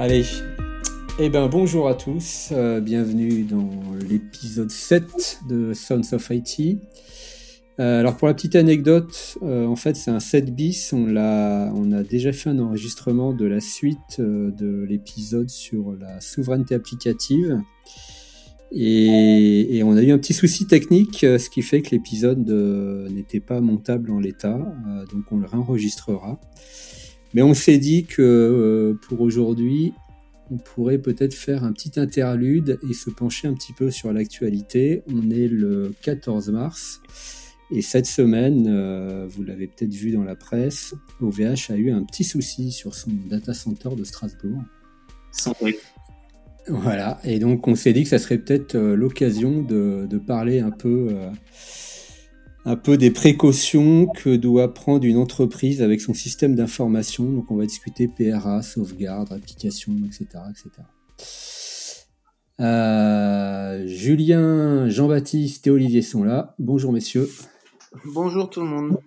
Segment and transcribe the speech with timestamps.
[0.00, 0.24] Allez,
[1.18, 3.68] eh ben bonjour à tous, euh, bienvenue dans
[4.08, 6.78] l'épisode 7 de Sons of IT.
[7.78, 12.02] Euh, alors pour la petite anecdote, euh, en fait c'est un 7 bis, on, a,
[12.02, 17.60] déjà fait un enregistrement de la suite de l'épisode sur la souveraineté applicative.
[18.72, 22.48] Et, et, on a eu un petit souci technique, ce qui fait que l'épisode
[23.10, 24.56] n'était pas montable en l'état,
[25.12, 26.40] donc on le réenregistrera.
[27.34, 29.92] Mais on s'est dit que euh, pour aujourd'hui,
[30.50, 35.02] on pourrait peut-être faire un petit interlude et se pencher un petit peu sur l'actualité.
[35.12, 37.00] On est le 14 mars
[37.72, 42.02] et cette semaine, euh, vous l'avez peut-être vu dans la presse, OVH a eu un
[42.02, 44.60] petit souci sur son data center de Strasbourg.
[45.30, 45.54] Sans
[46.66, 50.58] Voilà, et donc on s'est dit que ça serait peut-être euh, l'occasion de, de, parler
[50.58, 51.16] un peu
[52.64, 57.24] un peu des précautions que doit prendre une entreprise avec son système d'information.
[57.24, 60.26] Donc on va discuter PRA, sauvegarde, application, etc.
[60.50, 60.70] etc.
[62.60, 66.54] Euh, Julien, Jean-Baptiste et Olivier sont là.
[66.58, 67.28] Bonjour messieurs.
[68.04, 68.98] Bonjour tout le monde.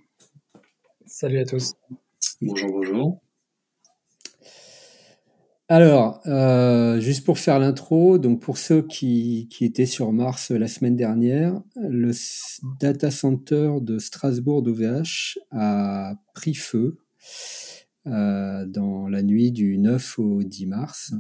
[1.06, 1.74] Salut à tous.
[2.42, 3.22] Bonjour, bonjour.
[5.74, 10.96] Alors, euh, juste pour faire l'intro, donc pour ceux qui, étaient sur Mars la semaine
[10.96, 12.12] dernière, le
[12.80, 17.00] data center de Strasbourg d'OVH a pris feu
[18.06, 21.16] euh, dans la nuit du 9 au 10 mars.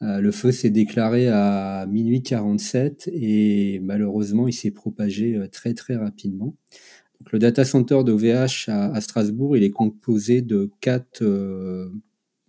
[0.00, 5.74] Euh, le feu s'est déclaré à minuit 47 et malheureusement il s'est propagé euh, très
[5.74, 6.56] très rapidement.
[7.20, 11.92] Donc, le data center d'OVH à, Strasbourg, il est composé de quatre euh,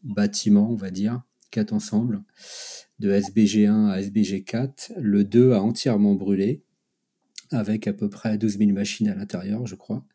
[0.05, 1.21] bâtiments, on va dire,
[1.55, 2.21] quatre ensembles,
[2.99, 4.91] de SBG1 à SBG4.
[4.97, 6.63] Le 2 a entièrement brûlé,
[7.49, 10.05] avec à peu près 12 000 machines à l'intérieur, je crois.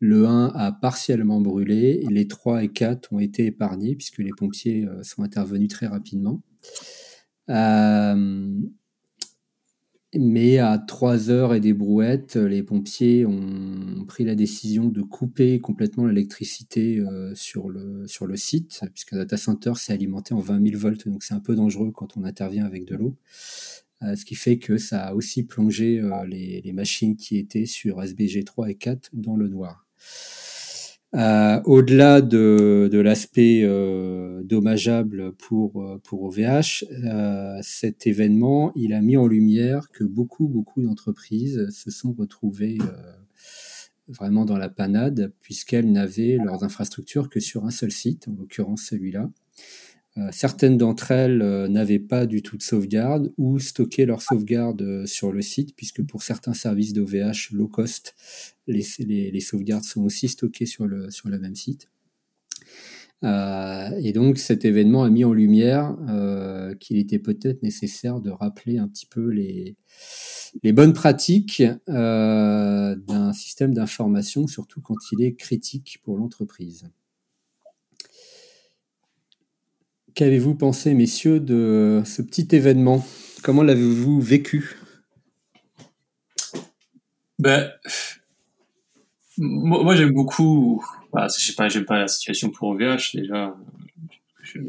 [0.00, 4.32] Le 1 a partiellement brûlé, et les 3 et 4 ont été épargnés, puisque les
[4.36, 6.42] pompiers euh, sont intervenus très rapidement.
[7.50, 8.52] Euh,
[10.18, 15.60] mais à 3 heures et des brouettes, les pompiers ont pris la décision de couper
[15.60, 20.70] complètement l'électricité euh, sur, le, sur le site, puisqu'un data center s'est alimenté en 20
[20.70, 23.16] 000 volts, donc c'est un peu dangereux quand on intervient avec de l'eau.
[24.02, 27.66] Euh, ce qui fait que ça a aussi plongé euh, les, les, machines qui étaient
[27.66, 29.86] sur SBG 3 et 4 dans le noir.
[31.14, 36.84] Euh, Au-delà de, l'aspect euh, dommageable pour, euh, pour OVH,
[37.62, 42.78] cet événement, il a mis en lumière que beaucoup, beaucoup d'entreprises se sont retrouvées
[44.08, 48.82] vraiment dans la panade, puisqu'elles n'avaient leurs infrastructures que sur un seul site, en l'occurrence
[48.82, 49.30] celui-là.
[50.16, 54.80] Euh, certaines d'entre elles euh, n'avaient pas du tout de sauvegarde ou stockaient leur sauvegarde
[54.82, 58.14] euh, sur le site, puisque pour certains services d'OVH low cost,
[58.68, 61.08] les, sauvegardes sont aussi stockées sur le,
[61.38, 61.90] même site.
[63.22, 65.96] Et donc cet événement a mis en lumière
[66.78, 69.76] qu'il était peut-être nécessaire de rappeler un petit peu les,
[70.72, 76.84] bonnes pratiques d'un système d'information, surtout quand il est critique pour l'entreprise.
[80.14, 83.04] Qu'avez-vous pensé, messieurs, de ce petit événement?
[83.42, 84.76] Comment l'avez-vous vécu?
[87.40, 87.72] Ben,
[89.38, 90.84] Moi, j'aime beaucoup.
[91.12, 93.56] Bah, je sais pas, j'aime pas la situation pour OVH déjà.
[94.42, 94.60] Je,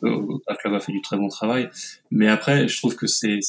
[0.00, 1.68] le club a fait du très bon travail,
[2.10, 3.40] mais après, je trouve que c'est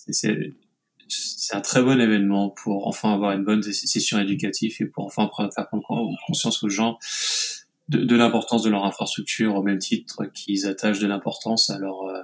[1.10, 5.30] c'est un très bon événement pour enfin avoir une bonne session éducative et pour enfin
[5.34, 7.00] faire prendre conscience aux gens
[7.90, 12.03] de, de l'importance de leur infrastructure au même titre qu'ils attachent de l'importance à leur
[12.03, 12.22] euh,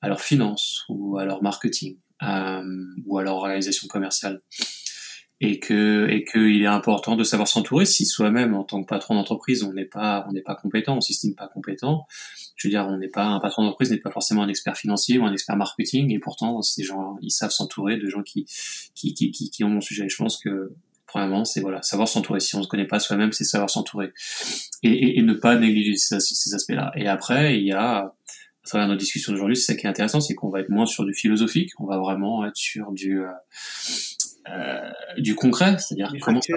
[0.00, 2.62] à leur finance ou à leur marketing euh,
[3.06, 4.42] ou à leur organisation commerciale.
[5.40, 9.14] Et que et qu'il est important de savoir s'entourer si soi-même en tant que patron
[9.14, 12.06] d'entreprise on n'est pas on n'est pas compétent on s'estime pas compétent.
[12.56, 15.16] Je veux dire on n'est pas un patron d'entreprise n'est pas forcément un expert financier
[15.18, 18.46] ou un expert marketing et pourtant ces gens ils savent s'entourer de gens qui
[18.96, 20.08] qui qui qui, qui ont mon sujet.
[20.08, 20.72] Je pense que
[21.08, 22.38] premièrement, c'est voilà, savoir s'entourer.
[22.38, 24.12] Si on ne se connaît pas soi-même, c'est savoir s'entourer.
[24.84, 26.92] Et, et, et, ne pas négliger ces, ces aspects-là.
[26.94, 28.14] Et après, il y a
[28.68, 30.86] à travers notre discussion d'aujourd'hui, c'est ça qui est intéressant, c'est qu'on va être moins
[30.86, 33.28] sur du philosophique, on va vraiment être sur du euh,
[34.50, 36.54] euh, du concret, c'est-à-dire comment ça,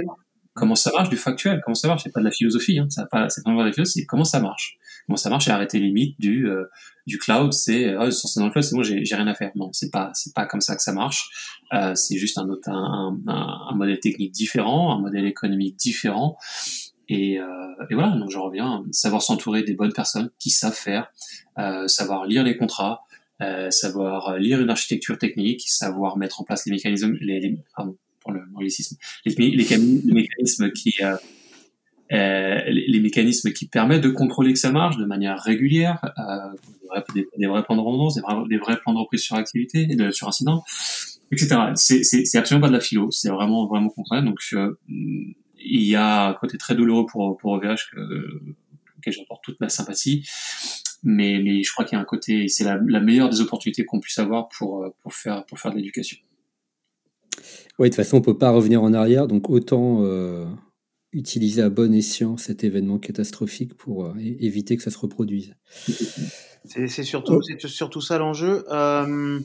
[0.53, 2.03] comment ça marche, du factuel, comment ça marche?
[2.03, 4.23] C'est pas de la philosophie, hein, ça pas, c'est pas de la philosophie, c'est comment
[4.23, 4.77] ça marche?
[5.07, 6.65] Comment ça marche et arrêter les mythes du euh,
[7.07, 9.51] du cloud, c'est oh, c'est dans le cloud, c'est moi j'ai, j'ai rien à faire.
[9.55, 11.59] Non, c'est pas c'est pas comme ça que ça marche.
[11.73, 16.37] Euh, c'est juste un autre un, un, un, modèle technique différent, un modèle économique différent.
[17.09, 17.45] Et, euh,
[17.89, 21.11] et voilà, donc je reviens, savoir s'entourer des bonnes personnes qui savent faire,
[21.59, 23.01] euh, savoir lire les contrats,
[23.41, 27.97] euh, savoir lire une architecture technique, savoir mettre en place les mécanismes, les, les pardon,
[28.21, 31.15] pour le anglicisme, les, les, les mécanismes qui euh,
[32.13, 36.99] euh, les, mécanismes qui permettent de contrôler que ça marche de manière régulière, euh,
[37.37, 38.15] des, vrais plans de redondance,
[38.49, 40.61] des vrais, plans de reprise sur activité, sur incident,
[41.31, 41.71] etc.
[41.75, 44.21] C'est, absolument pas de la philo, c'est vraiment, vraiment concret.
[44.23, 44.39] Donc,
[44.89, 48.41] il y a un côté très douloureux pour, pour OVH que,
[48.97, 50.27] auquel j'apporte toute ma sympathie.
[51.03, 54.19] Mais, je crois qu'il y a un côté, c'est la, meilleure des opportunités qu'on puisse
[54.19, 56.17] avoir pour faire de l'éducation.
[57.81, 60.45] Oui, de toute façon, on peut pas revenir en arrière, donc autant euh,
[61.13, 65.55] utiliser à bon escient cet événement catastrophique pour euh, éviter que ça se reproduise.
[66.63, 68.65] C'est surtout, ça l'enjeu.
[68.69, 69.39] Euh,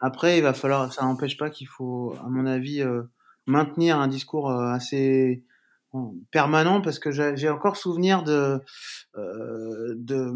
[0.00, 2.80] après, il va falloir, ça n'empêche pas qu'il faut, à mon avis,
[3.48, 5.42] maintenir un discours assez
[6.30, 8.60] permanent parce que j'ai encore souvenir de,
[9.16, 10.32] de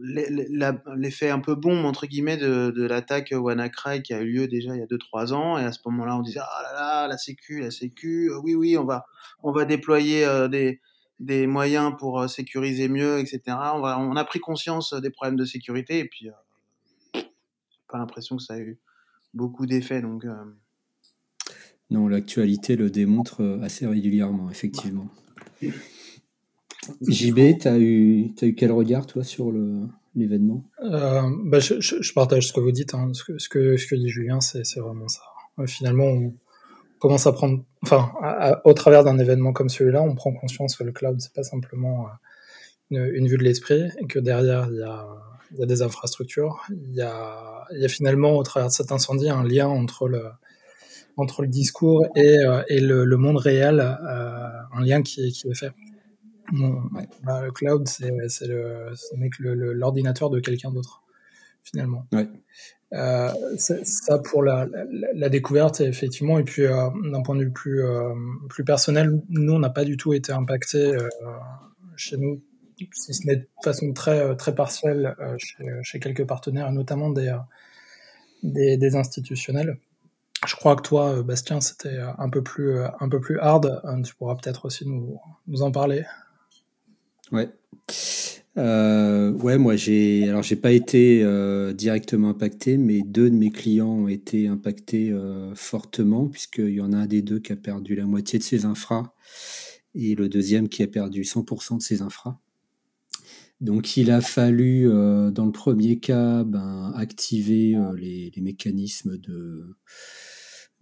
[0.00, 4.74] l'effet un peu bombe entre guillemets de, de l'attaque WannaCry qui a eu lieu déjà
[4.74, 5.58] il y a 2-3 ans.
[5.58, 8.54] Et à ce moment-là on disait ah là là la sécu la sécu euh, oui
[8.54, 9.06] oui on va
[9.42, 10.80] on va déployer euh, des,
[11.20, 15.36] des moyens pour euh, sécuriser mieux etc on, va, on a pris conscience des problèmes
[15.36, 17.20] de sécurité et puis euh,
[17.88, 18.78] pas l'impression que ça a eu
[19.34, 20.24] beaucoup d'effets donc
[21.90, 25.08] non l'actualité le démontre assez régulièrement effectivement
[27.06, 29.52] JB, tu as, eu, as eu quel regard, toi, sur
[30.14, 30.64] l'événement?
[30.82, 32.94] Euh, bah, je, je, partage ce que vous dites.
[32.94, 33.10] Hein.
[33.12, 35.22] Ce, que, ce, que, ce, que, dit Julien, c'est vraiment ça.
[35.58, 36.34] Euh, finalement, on
[36.98, 37.64] commence à prendre.
[37.82, 38.12] Enfin,
[38.64, 42.06] au travers d'un événement comme celui-là, on prend conscience que le cloud, c'est pas simplement
[42.06, 42.10] euh,
[42.90, 45.06] une, une, vue de l'esprit et que derrière, il y a,
[45.58, 46.62] y a, des infrastructures.
[46.70, 50.24] Il y a, y a, finalement, au travers de cet incendie, un lien entre le,
[51.16, 52.36] entre le discours et,
[52.68, 55.70] et le, le, monde réel, un lien qui, qui est fait.
[57.22, 58.10] Bah, le cloud, c'est
[59.38, 61.02] l'ordinateur de quelqu'un d'autre,
[61.62, 62.06] finalement.
[62.92, 64.68] Euh, ça pour la,
[65.14, 66.38] la, découverte, effectivement.
[66.38, 68.14] Et puis, euh, d'un point de vue plus, euh,
[68.48, 70.96] plus personnel, nous, on n'a pas du tout été impacté
[71.96, 72.42] chez nous,
[72.92, 77.36] si ce n'est de façon très, très partielle chez, chez, quelques partenaires, notamment des,
[78.42, 79.78] des, des, institutionnels.
[80.46, 83.82] Je crois que toi, Bastien, c'était un peu plus, un peu plus hard.
[84.04, 86.04] Tu pourras peut-être aussi nous, nous en parler.
[87.32, 87.48] Ouais.
[88.56, 93.50] Euh, ouais, moi j'ai alors j'ai pas été euh, directement impacté, mais deux de mes
[93.50, 97.56] clients ont été impactés euh, fortement puisqu'il y en a un des deux qui a
[97.56, 99.12] perdu la moitié de ses infras
[99.94, 102.38] et le deuxième qui a perdu 100% de ses infras.
[103.60, 109.76] Donc il a fallu dans le premier cas ben, activer les, les, mécanismes de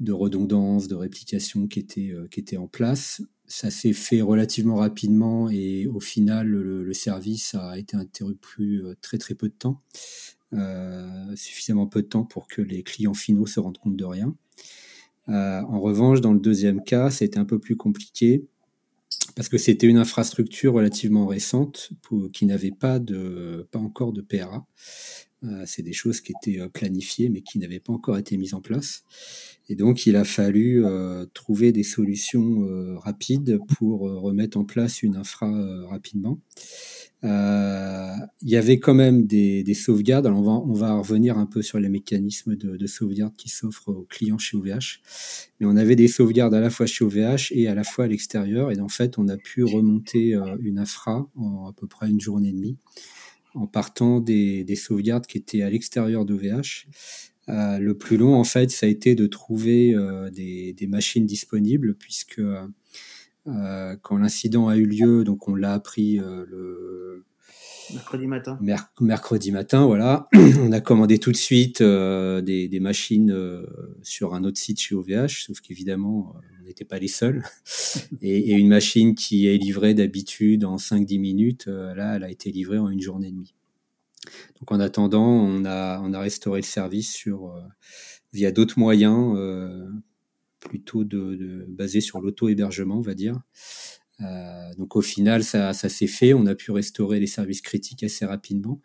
[0.01, 3.23] de redondance, de réplication qui étaient qui étaient en place
[3.53, 9.19] ça s'est fait relativement rapidement et au final, le, service a été interrompu euh, très
[9.19, 9.83] très peu de temps,
[10.55, 14.35] euh, suffisamment peu de temps pour que les clients finaux se rendent compte de rien.
[15.29, 18.47] Euh, en revanche, dans le deuxième cas, c'était un peu plus compliqué
[19.37, 21.91] parce que c'était une infrastructure relativement récente
[22.33, 24.67] qui n'avait pas, pas encore de PRA.
[25.67, 29.05] C'est des choses qui étaient planifiées mais qui n'avaient pas encore été mises en place.
[29.69, 34.65] Et donc, il a fallu euh, trouver des solutions euh, rapides pour euh, remettre en
[34.65, 35.51] place une infra
[35.87, 36.39] rapidement.
[37.23, 40.27] Il y avait quand même des, des sauvegardes.
[40.27, 43.49] Alors, on va, on va revenir un peu sur les mécanismes de, de sauvegarde qui
[43.49, 45.01] s'offrent aux clients chez OVH.
[45.61, 48.09] Mais on avait des sauvegardes à la fois chez OVH et à la fois à
[48.09, 48.73] l'extérieur.
[48.73, 52.49] Et en fait, on a pu remonter une infra en à peu près une journée
[52.49, 52.77] et demie
[53.55, 56.87] en partant des, des sauvegardes qui étaient à l'extérieur d'OVH
[57.49, 61.27] euh, le plus long, en fait, ça a été de trouver euh, des, des, machines
[61.27, 67.25] disponibles, puisque euh, quand l'incident a eu lieu, donc on l'a appris le
[67.93, 68.59] mercredi matin.
[69.01, 70.29] mercredi matin, voilà.
[70.35, 73.37] on a commandé tout de suite des, des, machines
[74.03, 76.35] sur un autre site chez OVH, sauf qu'évidemment,
[76.73, 77.45] n'était pas les seuls.
[78.23, 82.79] et, une machine qui est livrée d'habitude en 5-10 minutes, là, elle a été livrée
[82.79, 83.55] en une journée et demie.
[84.61, 87.61] Donc en attendant, on a, on a restauré le service sur, euh,
[88.33, 89.89] via d'autres moyens, euh,
[90.61, 93.41] plutôt de, de basés sur l'auto-hébergement, on va dire.
[94.21, 96.35] Euh, donc au final, ça, ça s'est fait.
[96.35, 98.81] On a pu restaurer les services critiques assez rapidement,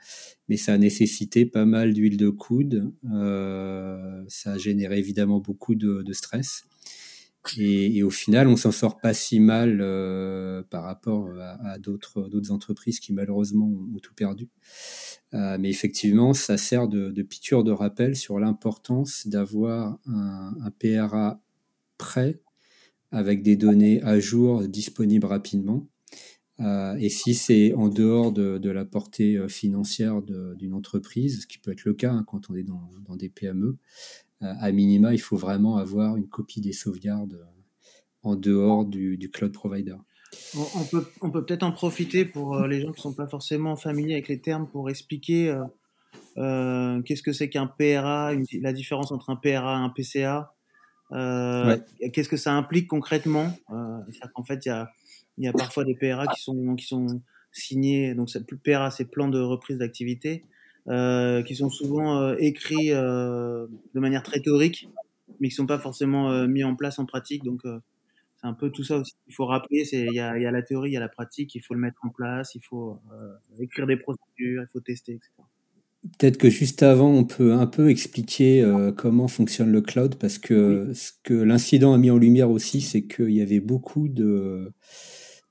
[0.50, 2.92] mais ça a nécessité pas mal d'huile de coude.
[3.14, 6.66] Euh, ça a généré évidemment beaucoup de stress.
[7.58, 13.00] Et, au final, on s'en sort pas si mal euh, par rapport à, d'autres entreprises
[13.00, 14.50] qui malheureusement ont tout perdu.
[15.34, 21.42] Euh, mais effectivement, ça sert de, de de rappel sur l'importance d'avoir un, PRA
[21.98, 22.40] prêt
[23.12, 25.88] avec des données à jour disponibles rapidement.
[26.60, 31.72] Euh, et si c'est en dehors de, la portée financière d'une entreprise, ce qui peut
[31.72, 33.78] être le cas hein, quand on est dans, des PME,
[34.42, 37.62] à minima, il faut vraiment avoir une copie des sauvegardes euh,
[38.24, 39.96] en dehors du, du cloud provider.
[40.56, 43.28] On peut on peut peut-être en profiter pour euh, les gens qui ne sont pas
[43.28, 45.58] forcément familiers avec les termes pour expliquer
[46.38, 50.54] euh, qu'est-ce que c'est qu'un PRA, la différence entre un PRA et un PCA,
[51.14, 51.78] euh,
[52.14, 53.58] qu'est-ce que ça implique concrètement?
[53.72, 54.00] Euh,
[54.36, 54.92] en fait, il y a,
[55.38, 59.28] y a, parfois des PRA qui sont, qui sont signés, donc le PRA, c'est plan
[59.30, 60.48] de reprise d'activité, euh,
[60.88, 64.90] qui sont souvent euh, écrits de manière très théorique,
[65.40, 67.44] mais qui sont pas forcément mis en place en pratique.
[67.44, 69.88] Donc, c'est un peu tout ça aussi qu'il faut rappeler.
[69.92, 71.80] Il y a, y a, la théorie, il y a la pratique, il faut le
[71.80, 73.00] mettre en place, il faut
[73.60, 75.32] écrire des procédures, il faut tester, etc.
[76.18, 80.38] Peut-être que juste avant, on peut un peu expliquer euh, comment fonctionne le cloud, parce
[80.38, 84.72] que ce que l'incident a mis en lumière aussi, c'est qu'il y avait beaucoup de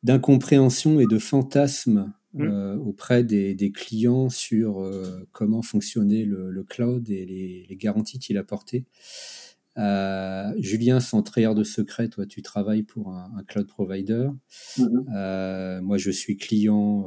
[0.02, 2.42] d'incompréhension et de fantasmes mmh.
[2.42, 8.85] euh, auprès des, clients sur euh, comment fonctionnait le, cloud et les, garanties qu'il apportait.
[10.59, 14.28] Julien, sans trahir de secret, toi, tu travailles pour un, cloud provider.
[14.78, 15.80] Mmh.
[15.80, 17.06] moi, je suis client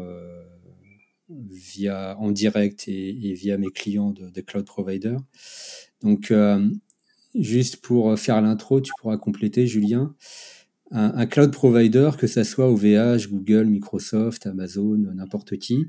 [1.30, 5.18] via en direct et, via mes clients de, cloud provider.
[6.02, 6.68] Donc, euh,
[7.36, 10.16] juste pour faire l'intro, tu pourras compléter, Julien.
[10.92, 15.86] Un, cloud provider, que ça soit OVH, Google, Microsoft, Amazon, n'importe qui,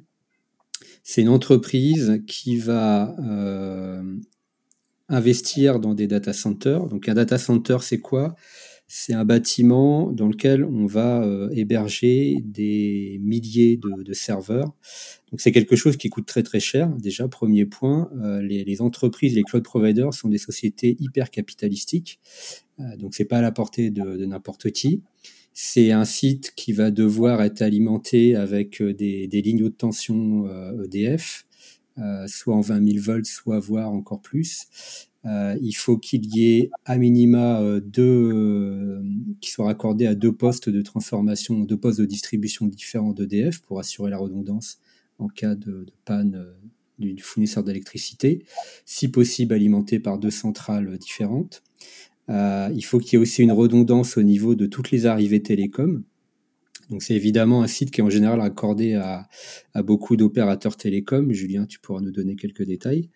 [1.02, 4.02] c'est une entreprise qui va euh,
[5.08, 6.86] investir dans des data centers.
[6.86, 8.34] Donc, un data center, c'est quoi?
[8.92, 14.74] C'est un bâtiment dans lequel on va euh, héberger des milliers de, serveurs.
[15.30, 16.88] Donc c'est quelque chose qui coûte très très cher.
[16.96, 22.18] Déjà, premier point, euh, les, entreprises, les cloud providers sont des sociétés hyper capitalistiques.
[22.80, 25.04] Euh, donc c'est pas à la portée de, n'importe qui.
[25.52, 30.48] C'est un site qui va devoir être alimenté avec des, des lignes haute tension
[30.82, 31.49] EDF, e
[32.26, 34.66] soit en 20 000 volts, soit voire encore plus.
[35.26, 39.02] Euh, il faut qu'il y ait à minima euh, deux euh,
[39.42, 43.78] qui soient raccordés à deux postes de transformation, deux postes de distribution différents d'EDF pour
[43.78, 44.78] assurer la redondance
[45.18, 46.46] en cas de, panne
[46.98, 48.44] du, fournisseur d'électricité,
[48.86, 51.62] si possible alimenté par deux centrales différentes.
[52.28, 56.04] il faut qu'il y ait aussi une redondance au niveau de toutes les arrivées télécom,
[56.90, 59.28] donc c'est évidemment un site qui est en général accordé à,
[59.82, 61.32] beaucoup d'opérateurs télécoms.
[61.32, 63.10] Julien, tu pourras nous donner quelques détails.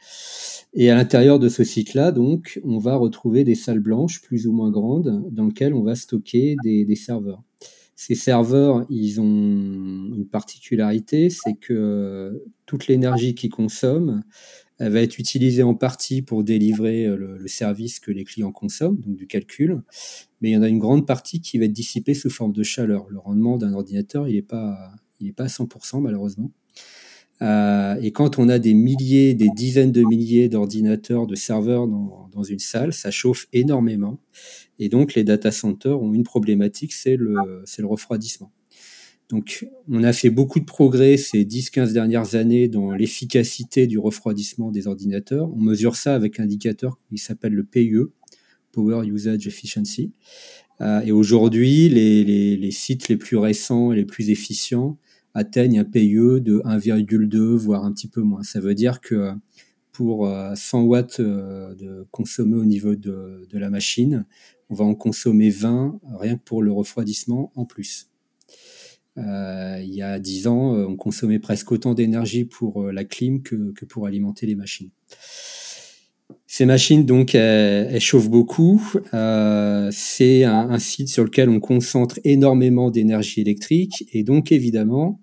[0.73, 4.53] Et à l'intérieur de ce site-là, donc, on va retrouver des salles blanches plus ou
[4.53, 7.43] moins grandes dans lesquelles on va stocker des, serveurs.
[7.97, 14.23] Ces serveurs, ils ont une particularité, c'est que toute l'énergie qu'ils consomment,
[14.79, 18.99] elle va être utilisée en partie pour délivrer euh, le, service que les clients consomment,
[18.99, 19.83] donc du calcul,
[20.41, 22.63] mais il y en a une grande partie qui va être dissipée sous forme de
[22.63, 23.07] chaleur.
[23.09, 26.51] Le rendement d'un ordinateur, il n'est pas, il pas à 100% malheureusement.
[27.43, 32.29] Euh, et quand on a des milliers, des dizaines de milliers d'ordinateurs, de serveurs dans,
[32.33, 34.21] dans, une salle, ça chauffe énormément.
[34.79, 38.53] Et donc les data centers ont une problématique, c'est le, c'est le refroidissement.
[39.31, 44.71] Donc, on a fait beaucoup de progrès ces 10-15 dernières années dans l'efficacité du refroidissement
[44.71, 45.51] des ordinateurs.
[45.55, 48.11] On mesure ça avec un indicateur qui s'appelle le PUE,
[48.73, 50.13] Power Usage Efficiency.
[50.81, 54.99] Euh, et aujourd'hui, les, sites les plus récents et les plus efficients
[55.33, 58.43] atteignent un PUE de 1,2, voire un petit peu moins.
[58.43, 59.33] Ça veut dire que
[59.93, 64.27] pour 100 euh, watts euh, de consommer au niveau de la machine,
[64.69, 68.09] on va en consommer 20 rien que pour le refroidissement en plus.
[69.17, 73.05] Euh, il y a 10 ans, euh, on consommait presque autant d'énergie pour euh, la
[73.05, 74.91] clim que, que, pour alimenter les machines.
[76.47, 78.81] Ces machines, donc, elles, chauffent beaucoup.
[79.13, 84.05] Euh, c'est un, site sur lequel on concentre énormément d'énergie électrique.
[84.13, 85.21] Et donc, évidemment,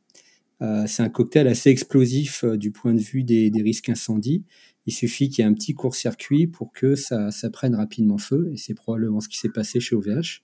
[0.61, 4.43] euh, c'est un cocktail assez explosif du point de vue des, des risques incendies.
[4.85, 8.49] Il suffit qu'il y ait un petit court-circuit pour que ça, ça, prenne rapidement feu.
[8.53, 10.43] Et c'est probablement ce qui s'est passé chez OVH.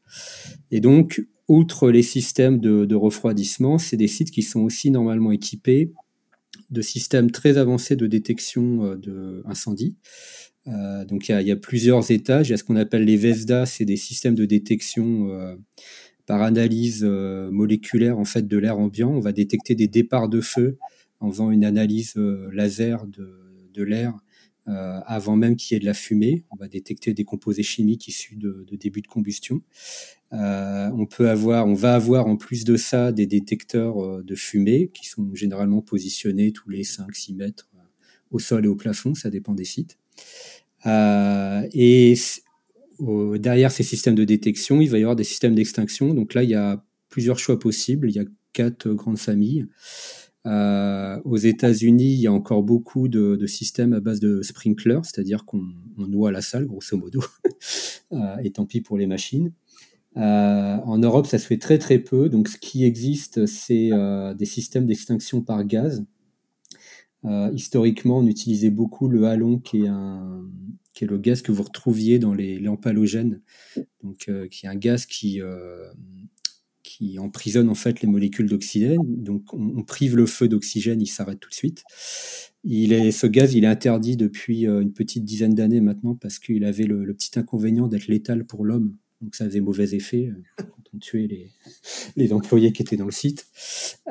[0.72, 5.92] Et donc, outre les systèmes de, refroidissement, c'est des sites qui sont aussi normalement équipés
[6.70, 9.96] de systèmes très avancés de détection euh, d'incendie.
[10.68, 12.50] Euh, donc il y, a, plusieurs étages.
[12.50, 15.56] Il y a ce qu'on appelle les VESDA, c'est des systèmes de détection euh,
[16.26, 19.12] par analyse moléculaire en fait de l'air ambiant.
[19.12, 20.78] On va détecter des départs de feu
[21.22, 22.16] en faisant une analyse
[22.52, 24.14] laser de, l'air
[24.68, 26.44] avant même qu'il y ait de la fumée.
[26.52, 29.62] On va détecter des composés chimiques issus de, de début de combustion.
[30.34, 34.36] Euh, on peut avoir, on va avoir en plus de ça des détecteurs euh, de
[34.36, 37.80] fumée qui sont généralement positionnés tous les 5-6 mètres euh,
[38.32, 39.98] au sol et au plafond, ça dépend des sites.
[40.86, 42.16] et
[43.00, 46.14] derrière ces systèmes de détection, il va y avoir des systèmes d'extinction.
[46.14, 48.10] Donc là, il y a plusieurs choix possibles.
[48.10, 49.68] Il y a quatre grandes familles.
[50.48, 55.64] Aux États-Unis, il y a encore beaucoup de, systèmes à base de sprinklers, c'est-à-dire qu'on
[55.98, 57.24] noie la salle, grosso modo,
[58.44, 59.52] et tant pis pour les machines.
[60.18, 62.30] Euh, en Europe, ça se fait très très peu.
[62.30, 66.04] Donc, ce qui existe, c'est euh, des systèmes d'extinction par gaz.
[67.54, 70.50] historiquement, on utilisait beaucoup le halon, qui est, un,
[70.94, 73.42] qui est le gaz que vous retrouviez dans les lampes halogènes,
[74.02, 75.42] donc, qui est un gaz qui,
[76.98, 79.02] qui emprisonne en fait les molécules d'oxygène.
[79.06, 81.84] Donc on, prive le feu d'oxygène, il s'arrête tout de suite.
[82.64, 86.40] Il est, ce gaz, il est interdit depuis euh, une petite dizaine d'années maintenant parce
[86.40, 88.96] qu'il avait le, petit inconvénient d'être létal pour l'homme.
[89.22, 91.52] Donc ça faisait mauvais effet euh, quand on tuait les,
[92.16, 93.46] les employés qui étaient dans le site.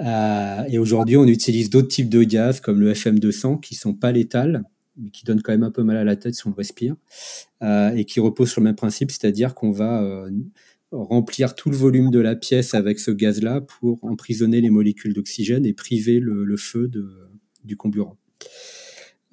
[0.00, 4.12] Euh, et aujourd'hui, on utilise d'autres types de gaz comme le FM200 qui sont pas
[4.12, 4.62] létals,
[4.97, 6.95] mais qui donnent quand même un peu mal à la tête si on le respire,
[7.62, 10.26] et qui reposent sur le même principe, c'est-à-dire qu'on va
[10.93, 15.66] remplir tout le volume de la pièce avec ce gaz-là pour emprisonner les molécules d'oxygène
[15.66, 16.90] et priver le, feu
[17.64, 18.16] du comburant.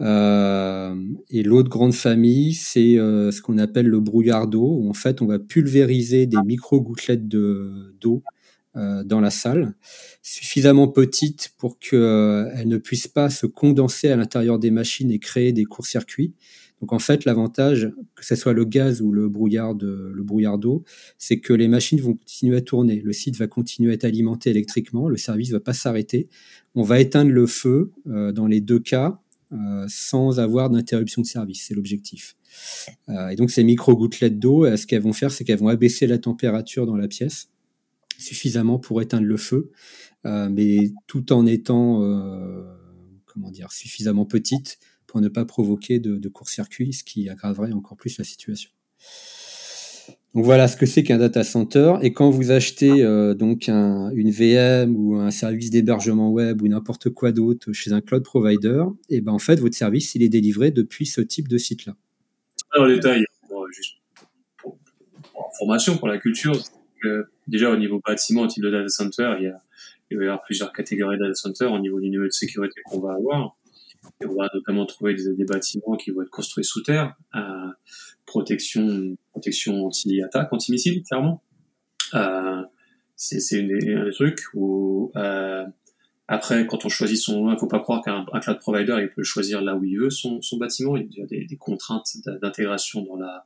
[0.02, 0.96] Euh,
[1.30, 5.28] et l'autre grande famille, c'est euh, ce qu'on appelle le brouillard d'eau, en fait on
[5.28, 8.24] va pulvériser des micro-gouttelettes d'eau
[8.76, 9.76] euh, dans la salle,
[10.24, 15.54] suffisamment petites pour qu'elles ne puissent pas se condenser à l'intérieur des machines et créer
[15.54, 16.34] des courts-circuits,
[16.84, 20.84] donc en fait, l'avantage, que ce soit le gaz ou le brouillard d'eau,
[21.18, 23.00] c'est que les machines vont continuer à tourner.
[23.00, 25.08] Le site va continuer à être alimenté électriquement.
[25.08, 26.28] Le service ne va pas s'arrêter.
[26.76, 29.22] On va éteindre le feu euh, dans les deux cas
[29.54, 31.64] euh, sans avoir d'interruption de service.
[31.66, 32.36] C'est l'objectif.
[33.08, 36.06] Euh, et donc ces micro gouttelettes d'eau, ce qu'elles vont faire, c'est qu'elles vont abaisser
[36.06, 37.48] la température dans la pièce
[38.18, 39.72] suffisamment pour éteindre le feu,
[40.26, 42.00] mais tout en étant
[43.26, 44.80] comment dire suffisamment petite
[45.14, 48.72] pour ne pas provoquer de, court-circuit, ce qui aggraverait encore plus la situation.
[50.34, 51.94] Donc voilà ce que c'est qu'un data center.
[52.02, 57.12] Et quand vous achetez euh, donc une VM ou un service d'hébergement web ou n'importe
[57.12, 60.30] quoi d'autre chez un cloud provider, et eh ben en fait votre service il est
[60.30, 61.96] délivré depuis ce type de site-là.
[62.72, 63.24] Alors détail,
[63.72, 63.98] juste
[64.58, 64.80] pour,
[65.60, 66.60] formation pour la culture,
[67.48, 69.62] déjà au niveau bâtiment, au type de data center, il, y a,
[70.10, 72.82] il va y avoir plusieurs catégories de data center au niveau du niveau de sécurité
[72.86, 73.56] qu'on va avoir.
[74.26, 77.68] On va notamment trouver des, bâtiments qui vont être construits sous terre, euh,
[78.26, 81.42] protection, protection anti-attaque, anti-missile, clairement.
[82.14, 82.62] Euh,
[83.16, 85.66] c'est un des trucs où euh,
[86.28, 89.62] après, quand on choisit son, il faut pas croire qu'un cloud provider il peut choisir
[89.62, 90.98] là où il veut son, son bâtiment.
[90.98, 93.46] Il y a des, des contraintes d'intégration dans la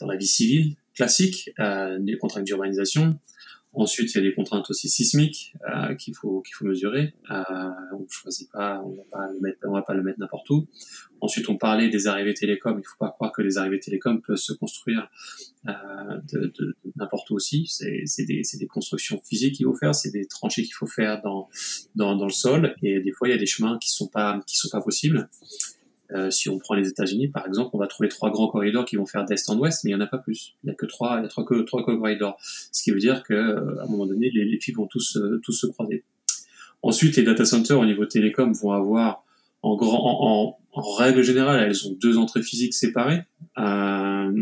[0.00, 3.18] dans la vie civile classique, euh, des contraintes d'urbanisation.
[3.74, 7.14] Ensuite, il y a des contraintes aussi sismiques euh, qu'il faut qu'il faut mesurer.
[7.30, 7.42] Euh,
[7.94, 10.68] on choisit pas, on va pas le mettre, on va pas le mettre n'importe où.
[11.22, 12.78] Ensuite, on parlait des arrivées télécom.
[12.78, 15.10] Il faut pas croire que les arrivées télécom peuvent se construire
[15.68, 15.72] euh,
[16.30, 17.66] de, de, n'importe où aussi.
[17.66, 20.86] C'est c'est des c'est des constructions physiques qu'il faut faire, c'est des tranchées qu'il faut
[20.86, 21.48] faire dans
[21.94, 22.74] dans dans le sol.
[22.82, 25.30] Et des fois, il y a des chemins qui sont pas qui sont pas possibles.
[26.14, 28.96] Euh, si on prend les États-Unis, par exemple, on va trouver trois grands corridors qui
[28.96, 30.54] vont faire d'est en ouest, mais il n'y en a pas plus.
[30.62, 32.36] Il n'y a que trois, il y a trois, trois corridors.
[32.40, 35.52] Ce qui veut dire qu'à un moment donné, les, les fils vont tous, euh, tous
[35.52, 36.04] se croiser.
[36.82, 39.24] Ensuite, les data centers au niveau télécom vont avoir,
[39.62, 43.22] en, règle générale, elles ont deux entrées physiques séparées.
[43.58, 44.32] Euh,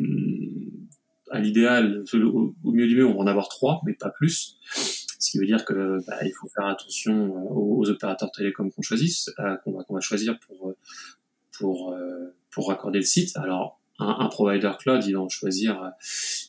[1.31, 4.57] à l'idéal, au, mieux du mieux, on va en avoir trois, mais pas plus.
[4.73, 9.31] Ce qui veut dire que bah, il faut faire attention aux, opérateurs télécoms qu'on choisisse,
[9.65, 10.75] qu'on va choisir pour
[11.61, 13.37] pour euh, pour raccorder le site.
[13.37, 15.91] Alors un, un, provider cloud, il va choisir, euh,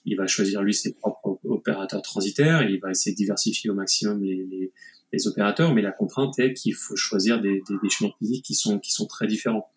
[0.06, 4.24] il va choisir lui ses propres opérateurs transitaires, il va essayer de diversifier au maximum
[4.24, 4.72] les, les,
[5.12, 8.56] les opérateurs, mais la contrainte est qu'il faut choisir des, des, des, chemins physiques qui
[8.56, 9.68] sont qui sont très différents.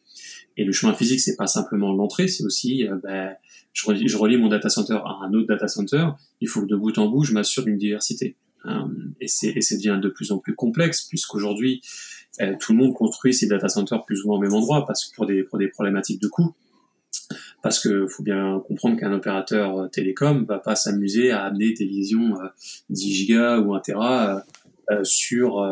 [0.56, 3.34] Et le chemin physique, c'est pas simplement l'entrée, c'est aussi, euh, ben,
[3.72, 6.06] je, relie, je relie mon data center à un autre data center.
[6.40, 8.36] Il faut que de bout en bout, je m'assure d'une diversité.
[8.66, 8.86] Euh,
[9.20, 11.82] et c'est devient de plus en plus complexe puisqu'aujourd'hui
[12.60, 15.14] tout le monde construit ses data centers plus ou moins au même endroit parce que
[15.14, 16.54] pour des, pour des problématiques de coût.
[17.62, 21.84] Parce que faut bien comprendre qu'un opérateur euh, télécom va pas s'amuser à amener des
[21.84, 22.34] liaisons
[22.90, 24.44] 10 euh, gigas ou 1 tera
[25.02, 25.64] sur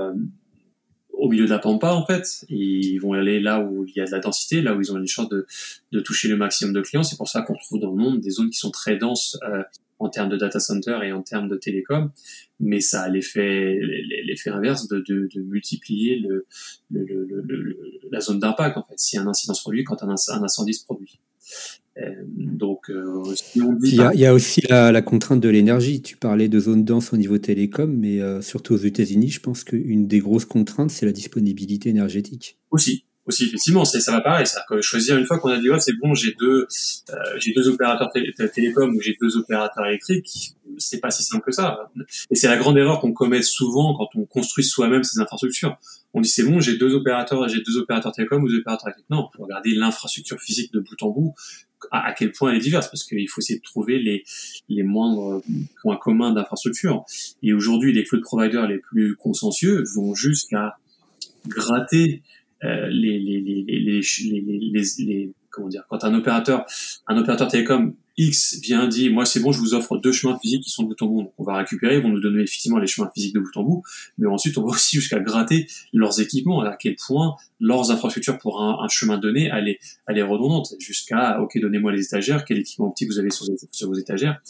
[1.13, 2.47] au milieu de la pampa en fait.
[2.49, 4.99] Ils vont aller là où il y a de la densité, là où ils ont
[4.99, 5.47] une chance de,
[5.91, 7.03] de toucher le maximum de clients.
[7.03, 9.39] C'est pour ça qu'on trouve dans le monde des zones qui sont très denses
[10.03, 12.11] en termes de data center et en termes de télécom,
[12.61, 13.79] mais ça a l'effet
[14.27, 16.47] l'effet inverse de, de, de multiplier le,
[16.91, 17.79] le, le,
[18.11, 20.85] la zone d'impact en fait si un incident se produit quand un, un incendie se
[20.85, 21.21] produit.
[21.99, 23.23] Euh, donc, euh,
[23.55, 26.01] il, y a, il, y a, aussi la, la contrainte de l'énergie.
[26.01, 29.63] Tu parlais de zone dense au niveau télécom, mais euh, surtout aux États-Unis, je pense
[29.63, 32.59] qu'une des grosses contraintes, c'est la disponibilité énergétique.
[32.71, 35.81] Aussi, aussi effectivement ça va pareil ça que choisir une fois qu'on a dit ouais
[35.81, 36.67] c'est bon j'ai deux
[37.11, 41.45] euh, j'ai deux opérateurs télé télécom ou j'ai deux opérateurs électriques c'est pas si simple
[41.45, 41.91] que ça.
[42.31, 45.77] Et c'est la grande erreur qu'on commet souvent quand on construit soi-même ces infrastructures.
[46.15, 49.11] On dit c'est bon j'ai deux opérateurs j'ai deux opérateurs télécom ou deux opérateurs électriques.
[49.11, 51.35] Non faut regarder l'infrastructure physique de bout en bout
[51.91, 54.25] à, à, quel point elle est diverse parce qu'il faut essayer de trouver les
[54.69, 55.43] les moindres
[55.83, 57.05] points communs d'infrastructure.
[57.43, 60.77] Et aujourd'hui les cloud providers les plus consensueux vont jusqu'à
[61.47, 62.23] gratter
[62.63, 66.67] les, les, comment dire, quand un opérateur,
[67.07, 70.65] un opérateur télécom X vient dit, moi c'est bon, je vous offre deux chemins physiques
[70.65, 71.23] qui sont de bout en bout.
[71.23, 73.63] Donc on va récupérer, ils vont nous donner effectivement les chemins physiques de bout en
[73.63, 73.83] bout,
[74.19, 78.63] mais ensuite on va aussi jusqu'à gratter leurs équipements, à quel point leurs infrastructures pour
[78.63, 82.59] un, un chemin donné, elle est, elle est redondante, jusqu'à, ok, donnez-moi les étagères, quel
[82.59, 84.41] équipement optique vous avez sur, vos étagères.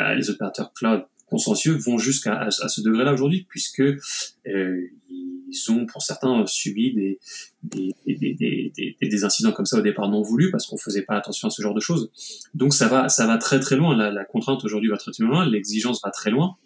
[0.00, 6.02] Euh, les opérateurs cloud consciencieux vont jusqu'à ce degré-là aujourd'hui, puisque euh, ils ont pour
[6.02, 7.18] certains subi des
[7.62, 11.62] des, incidents comme ça au départ non voulus parce qu'on faisait pas attention à ce
[11.62, 12.10] genre de choses.
[12.54, 13.96] Donc ça va ça va très très loin.
[13.96, 16.56] La, contrainte aujourd'hui va très très loin, l'exigence va très loin.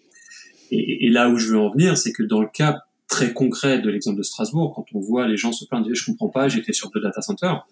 [0.72, 3.88] Et, là où je veux en venir, c'est que dans le cas très concret de
[3.88, 6.90] l'exemple de Strasbourg, quand on voit les gens se plaindre, je comprends pas, j'étais sur
[6.90, 7.64] deux data centers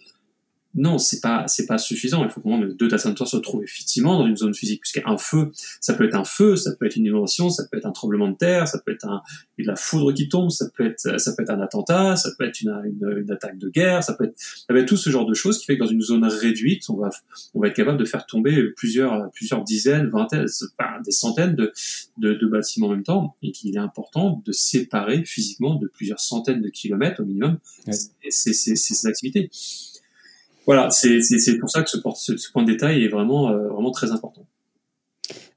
[0.77, 2.25] non, c'est pas c'est pas suffisant.
[2.25, 5.53] Il faut que deux data centers se trouvent effectivement dans une zone physique, puisqu'un feu,
[5.81, 8.29] ça peut être un feu, ça peut être une inondation, ça peut être un tremblement
[8.29, 9.23] de terre, ça peut être un,
[9.59, 12.45] de la foudre qui tombe, ça peut être ça peut être un attentat, ça peut
[12.45, 12.75] être une,
[13.17, 15.59] une, attaque de guerre, ça peut être ça peut être tout ce genre de choses
[15.59, 17.11] qui fait que dans une zone réduite, on va
[17.55, 20.47] on va être capable de faire tomber plusieurs plusieurs dizaines, vingtaines,
[21.05, 21.73] des centaines de,
[22.19, 26.21] de, de bâtiments en même temps, et qu'il est important de séparer physiquement de plusieurs
[26.21, 27.59] centaines de kilomètres au minimum.
[28.29, 29.51] Ces, ces, ces activités
[30.67, 31.99] voilà, c'est pour ça que ce,
[32.37, 34.47] ce, point de détail est vraiment, euh, vraiment très important.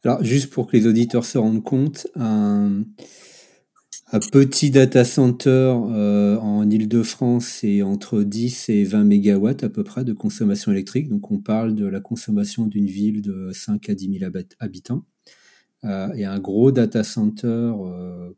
[0.03, 2.83] Alors, juste pour que les auditeurs se rendent compte, un,
[4.31, 10.03] petit data center euh, en Ile-de-France, c'est entre 10 et 20 mégawatts à peu près
[10.03, 11.09] de consommation électrique.
[11.09, 15.05] Donc, on parle de la consommation d'une ville de 5 à 10 000 habitants.
[15.83, 17.71] Euh, et un gros data center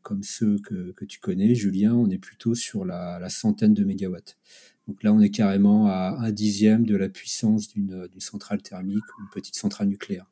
[0.02, 3.84] comme ceux que, que, tu connais, Julien, on est plutôt sur la, la centaine de
[3.84, 4.36] mégawatts.
[4.88, 9.22] Donc là, on est carrément à un dixième de la puissance d'une centrale thermique ou
[9.22, 10.26] une petite centrale nucléaire.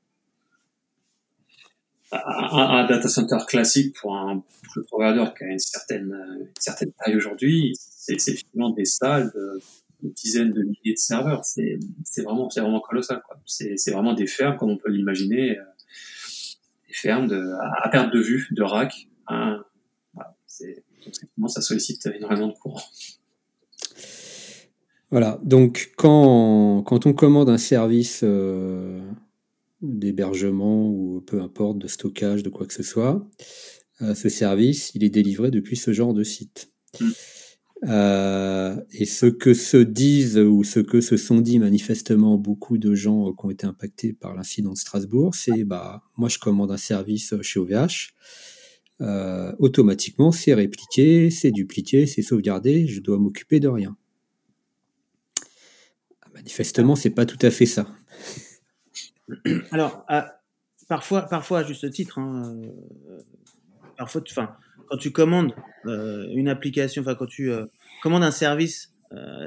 [2.10, 4.42] Un, data center classique pour un
[4.88, 9.60] provider qui a une certaine, certaine taille aujourd'hui, c'est effectivement des salles de,
[10.02, 11.44] dizaines de milliers de serveurs.
[11.44, 11.78] C'est
[12.22, 13.22] vraiment, vraiment colossal.
[13.44, 15.62] C'est vraiment des fermes, comme on peut l'imaginer, euh,
[16.88, 19.08] des fermes de, à, perte de vue, de rack.
[19.26, 19.62] Hein.
[20.14, 20.34] Voilà,
[21.48, 22.82] ça sollicite énormément de courant.
[25.10, 29.00] Voilà, donc quand, quand on commande un service euh,
[29.80, 33.26] d'hébergement ou peu importe, de stockage, de quoi que ce soit,
[34.02, 36.70] euh, ce service, il est délivré depuis ce genre de site.
[37.00, 37.06] Mm.
[37.84, 42.94] Euh, et ce que se disent ou ce que se sont dit manifestement beaucoup de
[42.94, 46.76] gens qui ont été impactés par l'incident de Strasbourg, c'est bah moi je commande un
[46.76, 48.14] service chez OVH,
[49.60, 53.96] automatiquement c'est répliqué, c'est dupliqué, c'est sauvegardé, je dois m'occuper de rien.
[56.38, 57.86] Manifestement, c'est pas tout à fait ça.
[59.72, 60.06] Alors,
[60.88, 63.18] parfois, parfois à juste titre, hein, euh,
[63.96, 64.54] parfois, enfin,
[64.86, 65.52] quand tu commandes
[65.86, 67.66] euh, une application, enfin quand tu euh,
[68.02, 68.94] commandes un service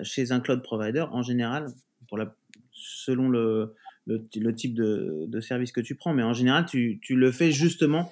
[0.01, 1.67] chez un cloud provider, en général,
[2.09, 2.35] pour la,
[2.71, 3.75] selon le,
[4.07, 7.51] le, type de, de, service que tu prends, mais en général, tu, tu le fais
[7.51, 8.11] justement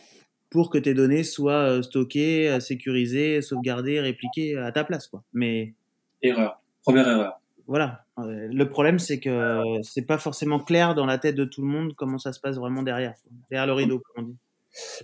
[0.51, 5.23] pour que tes données soient stockées, sécurisées, sauvegardées, répliquées à ta place, quoi.
[5.33, 5.73] Mais
[6.21, 7.39] erreur, première erreur
[7.69, 8.03] voilà.
[8.23, 11.67] Euh, le problème, c'est que c'est pas forcément clair dans la tête de tout le
[11.67, 13.15] monde comment ça se passe vraiment derrière,
[13.49, 14.37] derrière le rideau, comme on dit.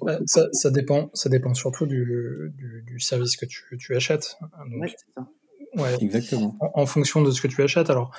[0.02, 4.38] Bah, ça, dépend, ça dépend surtout du, service que tu, achètes.
[4.80, 5.28] Oui, c'est ça.
[5.76, 6.56] Ouais, exactement.
[6.60, 7.90] En, fonction de ce que tu achètes.
[7.90, 8.12] Alors,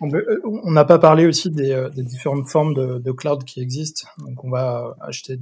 [0.00, 4.06] on n'a pas parlé aussi des, euh, différentes formes de, cloud qui existent.
[4.18, 5.36] Donc, on va acheter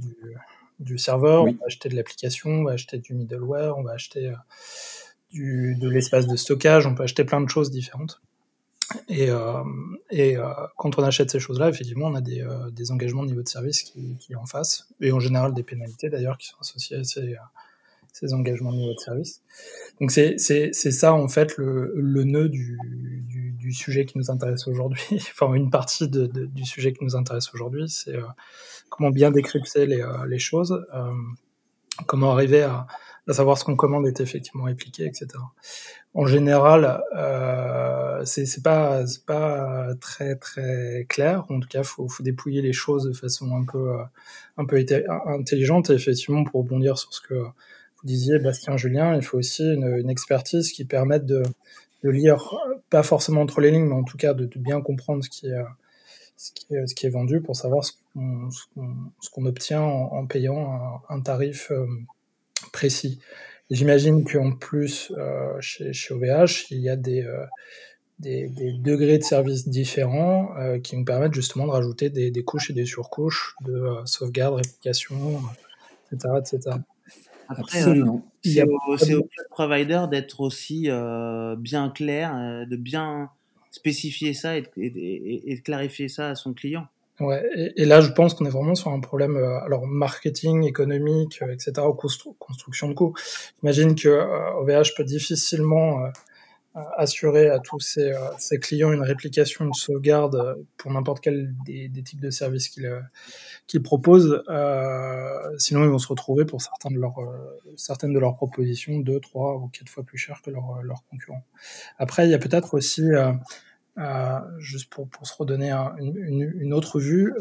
[0.79, 4.27] du, serveur, on va acheter de l'application, on va acheter du middleware, on va acheter
[4.27, 4.35] euh,
[5.31, 8.21] du, de l'espace de stockage, on peut acheter plein de choses différentes.
[9.09, 9.63] Et, euh,
[10.09, 13.29] et euh, quand on achète ces choses-là, effectivement, on a des, euh, des, engagements de
[13.29, 16.57] niveau de service qui, qui en face, et en général des pénalités d'ailleurs qui sont
[16.61, 17.35] associées à ces,
[18.13, 19.41] ces, engagements de niveau de service.
[19.99, 22.79] Donc c'est ça en fait le, le nœud du,
[23.27, 27.15] du, du, sujet qui nous intéresse aujourd'hui, enfin une partie de, du sujet qui nous
[27.15, 28.15] intéresse aujourd'hui, c'est
[28.89, 30.85] comment bien décrypter les, les choses,
[32.05, 32.87] comment arriver à,
[33.27, 35.27] à savoir ce qu'on commande est effectivement répliqué, etc.
[36.13, 41.45] En général, euh, c'est pas pas très très clair.
[41.49, 43.97] En tout cas, faut faut dépouiller les choses de façon un peu
[44.57, 44.83] un peu
[45.27, 45.89] intelligente.
[45.89, 49.97] Et effectivement, pour rebondir sur ce que vous disiez, Bastien, Julien, il faut aussi une,
[49.97, 51.43] une expertise qui permette de,
[52.03, 52.55] de lire,
[52.89, 55.63] pas forcément entre les lignes, mais en tout cas de, bien comprendre ce qui est
[56.37, 61.15] ce qui est, ce qui est vendu pour savoir ce qu'on obtient en, payant un,
[61.15, 61.87] un tarif euh,
[62.71, 63.19] précis.
[63.69, 67.45] J'imagine qu'en plus, euh, chez, chez, OVH, il y a des, euh,
[68.19, 72.43] des, des, degrés de service différents euh, qui nous permettent justement de rajouter des, des
[72.43, 75.41] couches et des surcouches de sauvegarde, réplication,
[76.11, 76.77] etc., etc.
[77.49, 78.25] Absolument.
[78.43, 80.89] c'est au, cloud provider d'être aussi
[81.57, 83.29] bien clair, de bien
[83.71, 86.87] spécifier ça et de, clarifier ça à son client.
[87.19, 91.73] Ouais, et, là, je pense qu'on est vraiment sur un problème, alors marketing, économique, etc.,
[92.37, 93.15] construction de coûts.
[93.59, 94.09] J'imagine que
[94.59, 96.11] OVH peut difficilement
[96.95, 101.53] assurer à tous ses, euh, ses, clients une réplication, une sauvegarde euh, pour n'importe quel
[101.65, 102.99] des, des, types de services qu'ils euh,
[103.65, 104.43] qu'ils proposent.
[104.49, 107.17] Euh, sinon, ils vont se retrouver pour certains de leurs,
[107.75, 111.43] certaines de leurs propositions deux, trois ou quatre fois plus chères que leurs leurs concurrents.
[111.97, 113.33] Après, il y a peut-être aussi, euh,
[114.59, 117.33] juste pour, pour se redonner une, une, autre vue,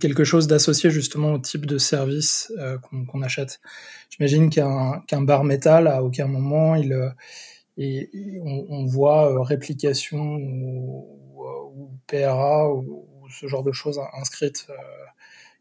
[0.00, 2.52] quelque chose d'associé justement au type de service
[3.10, 3.60] qu'on achète.
[4.10, 7.14] J'imagine qu'un qu'un bar métal, à aucun moment, il
[7.78, 8.10] et,
[8.44, 11.06] on, voit euh, réplication ou,
[11.74, 14.74] ou PRA ou, ce genre de choses inscrites euh,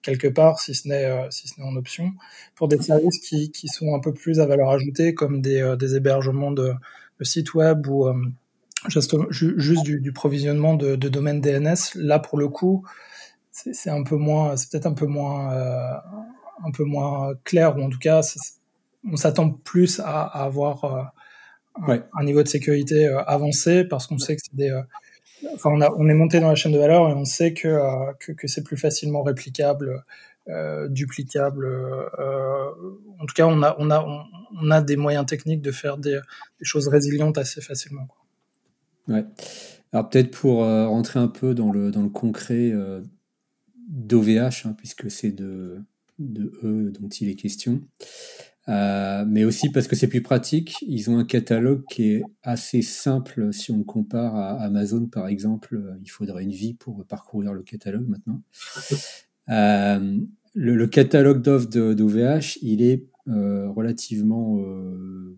[0.01, 2.11] quelque part, si ce n'est euh, si ce n'est en option,
[2.55, 5.95] pour des services qui, qui, sont un peu plus à valeur ajoutée, comme des, des
[5.95, 6.73] hébergements de,
[7.19, 8.09] de, sites web ou
[8.87, 11.95] juste, juste du, du, provisionnement de, de, domaines DNS.
[11.95, 12.85] Là, pour le coup,
[13.51, 15.49] c'est un peu moins, c'est peut-être un peu moins,
[16.63, 18.21] un peu moins clair, ou en tout cas,
[19.09, 21.11] on s'attend plus à, à avoir
[21.75, 24.81] un, niveau de sécurité euh, avancé parce qu'on sait que c'est des euh,
[25.53, 27.67] enfin on, a, on est monté dans la chaîne de valeur et on sait que,
[27.67, 30.03] euh, que, que c'est plus facilement réplicable,
[30.49, 31.65] euh, duplicable.
[31.65, 32.69] Euh,
[33.19, 34.05] en tout cas, on a, on, a,
[34.61, 36.19] on, a des moyens techniques de faire des,
[36.59, 38.05] des choses résilientes assez facilement.
[38.05, 38.20] Quoi.
[39.07, 39.25] Ouais.
[39.93, 42.71] Alors peut-être pour rentrer un peu dans le, dans le concret
[43.89, 45.81] d'OVH, hein, puisque c'est de,
[46.19, 47.81] de eux dont il est question.
[48.69, 50.75] Euh, mais aussi parce que c'est plus pratique.
[50.81, 55.81] Ils ont un catalogue qui est assez simple si on compare à Amazon par exemple.
[56.03, 58.41] Il faudrait une vie pour parcourir le catalogue maintenant.
[59.49, 60.17] Euh,
[60.53, 65.37] le, le, catalogue d'offres d'OVH, il est euh, relativement euh,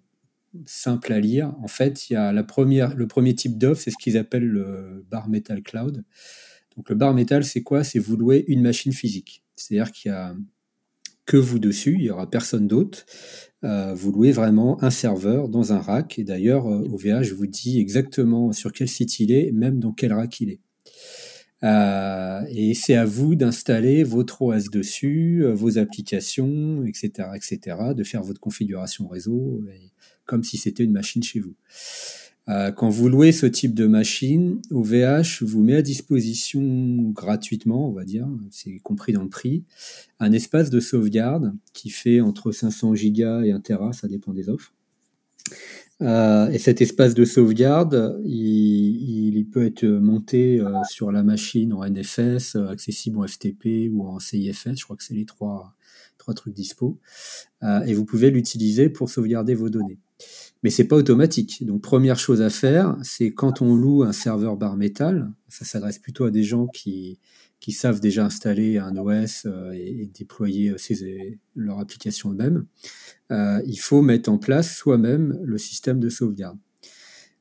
[0.66, 1.54] simple à lire.
[1.62, 4.48] En fait, il y a la première, le premier type d'offre, c'est ce qu'ils appellent
[4.48, 6.04] le bar metal cloud.
[6.76, 7.84] Donc le bar metal, c'est quoi?
[7.84, 9.44] C'est vous louer une machine physique.
[9.56, 10.36] C'est-à-dire qu'il y a
[11.26, 13.06] que vous dessus, il y aura personne d'autre.
[13.64, 16.20] Euh, vous louez vraiment un serveur dans un rack.
[16.20, 20.14] Et d'ailleurs, OVH euh, vous dit exactement sur quel site il est, même dans quel
[20.14, 20.60] rack il est.
[21.64, 28.22] Euh, et c'est à vous d'installer votre OS dessus, vos applications, etc., etc., de faire
[28.22, 29.62] votre configuration réseau,
[30.26, 31.56] comme si c'était une machine chez vous.
[32.50, 36.62] Euh, quand vous louez ce type de machine, OVH vous met à disposition
[37.12, 39.64] gratuitement, on va dire, c'est compris dans le prix,
[40.20, 44.50] un espace de sauvegarde qui fait entre 500 gigas et 1 Tera, ça dépend des
[44.50, 44.74] offres.
[46.02, 51.88] Euh, et cet espace de sauvegarde, il, peut être monté euh, sur la machine en
[51.88, 55.76] NFS, accessible en FTP ou en CIFS, je crois que c'est les trois,
[56.18, 57.00] trois trucs dispo.
[57.86, 60.00] Et vous pouvez l'utiliser pour sauvegarder vos données
[60.64, 61.66] mais c'est pas automatique.
[61.66, 66.00] Donc première chose à faire, c'est quand on loue un serveur bar metal, ça s'adresse
[66.00, 67.20] plutôt à des gens qui,
[67.70, 72.66] savent déjà installer un OS euh, et, déployer euh, leur application eux-mêmes,
[73.32, 76.58] euh, il faut mettre en place soi-même le système de sauvegarde.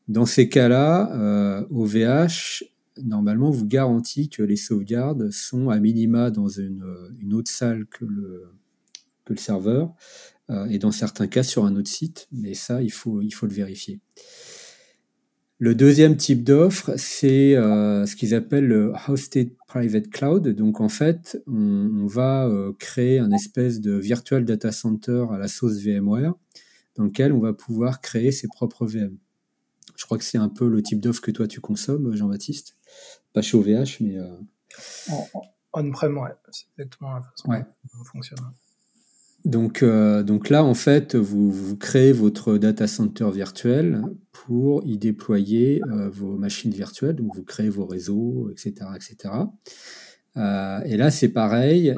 [0.08, 2.64] Dans ces cas-là, OVH
[3.00, 6.84] normalement vous garantit que les sauvegardes sont à minima dans une,
[7.32, 8.50] autre salle que le,
[9.36, 10.31] serveur, euh,
[10.68, 13.54] et dans certains cas sur un autre site, mais ça, il faut, il faut le
[13.54, 14.00] vérifier.
[15.62, 20.48] Le deuxième type d'offre, c'est euh, ce qu'ils appellent le Hosted Private Cloud.
[20.48, 25.46] Donc en fait, on, va euh, créer un espèce de virtual data center à la
[25.46, 26.34] sauce VMware,
[26.96, 29.16] dans lequel on va pouvoir créer ses propres VM.
[29.94, 32.76] Je crois que c'est un peu le type d'offre que toi tu consommes, Jean-Baptiste.
[33.32, 34.16] Pas chez OVH, mais...
[35.72, 36.30] On-prem, ouais.
[36.50, 37.60] C'est exactement la façon ouais.
[37.60, 38.40] dont ça fonctionne.
[39.44, 44.98] Donc, euh, donc là, en fait, vous, vous, créez votre data center virtuel pour y
[44.98, 47.16] déployer euh, vos machines virtuelles.
[47.16, 49.34] Donc, vous créez vos réseaux, etc., etc.
[50.36, 51.94] Euh, et là, c'est pareil.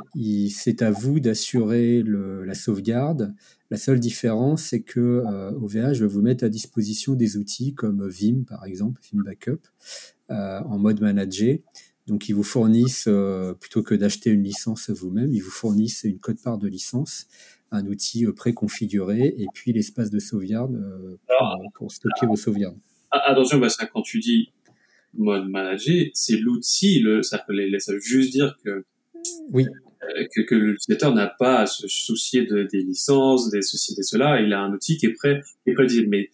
[0.51, 3.35] C'est à vous d'assurer la sauvegarde.
[3.71, 5.23] La seule différence, c'est que
[5.57, 9.61] OVH va vous mettre à disposition des outils comme Vim, par exemple, Vim Backup,
[10.29, 11.59] en mode manager.
[12.07, 16.19] Donc, ils vous fournissent, euh, plutôt que d'acheter une licence vous-même, ils vous fournissent une
[16.19, 17.27] code-part de licence,
[17.71, 21.17] un outil euh, préconfiguré, et puis l'espace de sauvegarde euh,
[21.75, 22.79] pour, stocker vos sauvegardes.
[23.11, 24.51] Attention, parce que quand tu dis
[25.15, 28.85] mode manager, c'est l'outil, le, ça laisse juste dire que
[29.53, 29.65] oui.
[30.35, 34.41] que, que l'utilisateur n'a pas à se soucier de, des licences, des ceci, des cela.
[34.41, 36.31] Il a un outil qui est prêt, qui est prêt Mais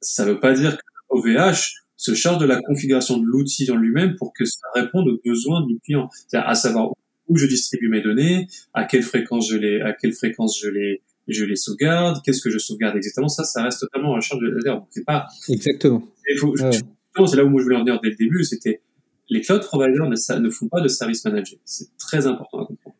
[0.00, 4.16] ça veut pas dire que OVH se charge de la configuration de l'outil en lui-même
[4.16, 6.08] pour que ça réponde aux besoins du client.
[6.26, 6.90] C'est-à-dire à savoir
[7.28, 11.00] où je distribue mes données, à quelle fréquence je les, à quelle fréquence je les,
[11.28, 14.42] je les sauvegarde, qu'est-ce que je sauvegarde exactement, ça, ça reste totalement à la charge
[14.42, 14.88] de l'adhérent.
[14.90, 15.28] C'est pas.
[15.48, 16.02] Exactement.
[16.26, 18.80] C'est là où moi je voulais en venir dès le début, c'était
[19.28, 21.60] les cloud providers ne, ne font pas de service manager.
[21.64, 22.96] C'est très important à comprendre.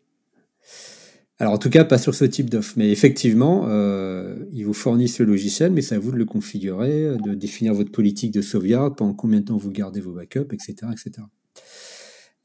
[1.42, 2.74] Alors en tout cas, pas sur ce type d'offre.
[2.76, 7.16] Mais effectivement, euh, ils vous fournissent le logiciel, mais c'est à vous de le configurer,
[7.16, 10.76] de définir votre politique de sauvegarde, pendant combien de temps vous gardez vos backups, etc.
[10.92, 11.26] etc.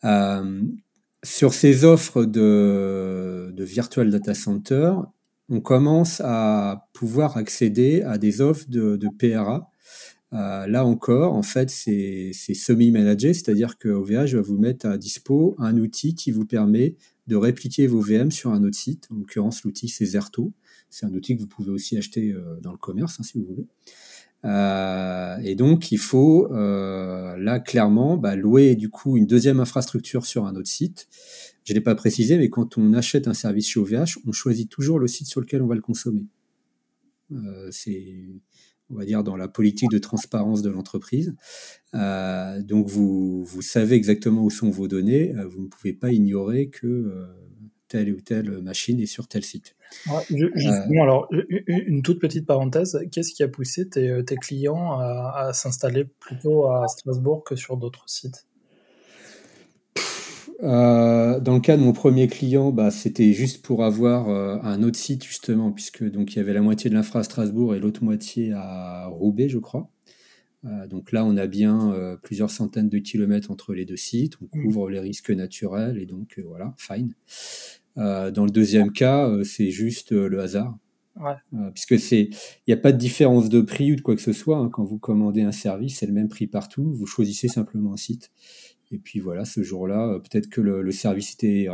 [0.03, 0.63] Euh,
[1.23, 4.93] sur ces offres de, Virtual Data Center,
[5.47, 9.69] on commence à pouvoir accéder à des offres de PRA.
[10.33, 15.55] Euh, là encore, en fait, c'est semi-managé, c'est-à-dire que OVH va vous mettre à dispo
[15.57, 16.95] un outil qui vous permet
[17.27, 19.07] de répliquer vos VM sur un autre site.
[19.11, 20.53] En l'occurrence, l'outil, c'est Zerto.
[20.89, 23.45] C'est un outil que vous pouvez aussi acheter euh, dans le commerce, hein, si vous
[23.45, 23.67] voulez.
[24.45, 30.45] Euh, et donc, il faut là clairement bah, louer du coup une deuxième infrastructure sur
[30.45, 31.07] un autre site.
[31.63, 34.99] Je l'ai pas précisé, mais quand on achète un service chez OVH, on choisit toujours
[34.99, 36.25] le site sur lequel on va le consommer.
[37.71, 38.25] C'est,
[38.89, 41.35] on va dire, dans la politique de transparence de l'entreprise.
[41.93, 45.35] Euh, donc, vous, vous savez exactement où sont vos données.
[45.35, 47.25] Euh, vous ne pouvez pas ignorer que euh,
[47.87, 49.75] telle ou telle machine est sur tel site.
[50.29, 51.29] justement, alors,
[51.67, 56.69] une toute petite parenthèse, qu'est-ce qui a poussé tes, tes clients à, à s'installer plutôt
[56.69, 58.46] à Strasbourg que sur d'autres sites?
[60.63, 64.81] Euh, dans le cas de mon premier client, bah, c'était juste pour avoir euh, un
[64.81, 67.79] autre site justement, puisque donc il y avait la moitié de l'infra à Strasbourg et
[67.79, 69.89] l'autre moitié à Roubaix, je crois.
[70.65, 71.93] Euh, donc là, on a bien
[72.23, 74.33] plusieurs centaines de kilomètres entre les deux sites.
[74.41, 74.63] On mmh.
[74.63, 77.13] couvre les risques naturels et donc voilà, fine.
[77.95, 80.77] dans le deuxième cas, c'est juste le hasard.
[81.19, 81.33] Ouais.
[81.73, 84.33] puisque c'est, il n'y a pas de différence de prix ou de quoi que ce
[84.33, 84.59] soit.
[84.59, 84.69] Hein.
[84.71, 86.93] Quand vous commandez un service, c'est le même prix partout.
[86.93, 88.29] Vous choisissez simplement un site.
[88.91, 91.67] Et puis voilà, ce jour-là, euh, peut-être que le, service était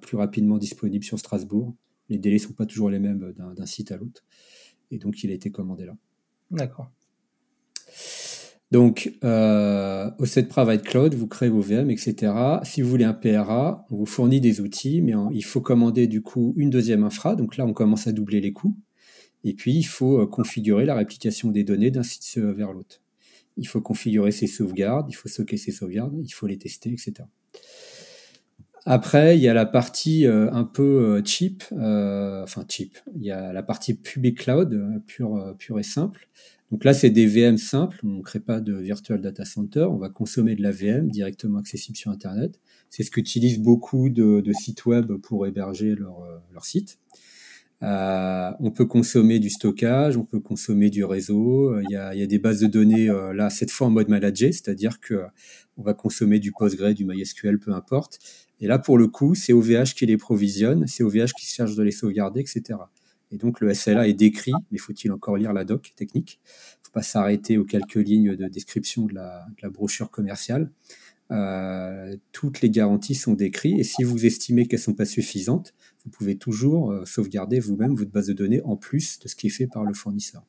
[0.00, 1.74] plus rapidement disponible sur Strasbourg.
[2.10, 4.24] Les délais sont pas toujours les mêmes d'un site à l'autre.
[4.90, 5.96] Et donc, il a été commandé là.
[6.50, 6.90] D'accord.
[8.70, 12.32] Donc, euh, au set Private Cloud, vous créez vos VM, etc.
[12.64, 16.22] Si vous voulez un PRA, on vous fournit des outils, mais il faut commander du
[16.22, 17.36] coup une deuxième infra.
[17.36, 18.76] Donc là, on commence à doubler les coûts.
[19.44, 23.03] Et puis, il faut euh, configurer la réplication des données d'un site vers l'autre
[23.56, 27.24] il faut configurer ses sauvegardes, il faut stocker ses sauvegardes, il faut les tester, etc.
[28.86, 32.98] Après, il y a la partie euh, un peu euh, cheap, euh, enfin cheap.
[33.16, 36.28] Il y a la partie public cloud, pure, pure et simple.
[36.70, 38.00] Donc là, c'est des VM simples.
[38.04, 39.86] On ne crée pas de virtual data center.
[39.90, 42.60] On va consommer de la VM directement accessible sur Internet.
[42.90, 46.98] C'est ce qu'utilisent beaucoup de, sites web pour héberger leur site.
[47.84, 51.78] Euh, on peut consommer du stockage, on peut consommer du réseau.
[51.80, 55.00] Il y a, des bases de données euh, là cette fois en mode manager, c'est-à-dire
[55.00, 55.22] que
[55.76, 58.18] on va consommer du PostgreSQL, du MySQL, peu importe.
[58.60, 61.76] Et là pour le coup, c'est OVH qui les provisionne, c'est OVH qui se charge
[61.76, 62.78] de les sauvegarder, etc.
[63.30, 66.40] Et donc le SLA est décrit, mais faut-il encore lire la doc technique?
[66.82, 70.70] Faut pas s'arrêter aux quelques lignes de description de la, de la brochure commerciale.
[71.30, 76.10] Euh, toutes les garanties sont décrites et si vous estimez qu'elles sont pas suffisantes, vous
[76.10, 79.50] pouvez toujours euh, sauvegarder vous-même votre base de données en plus de ce qui est
[79.50, 80.42] fait par le fournisseur.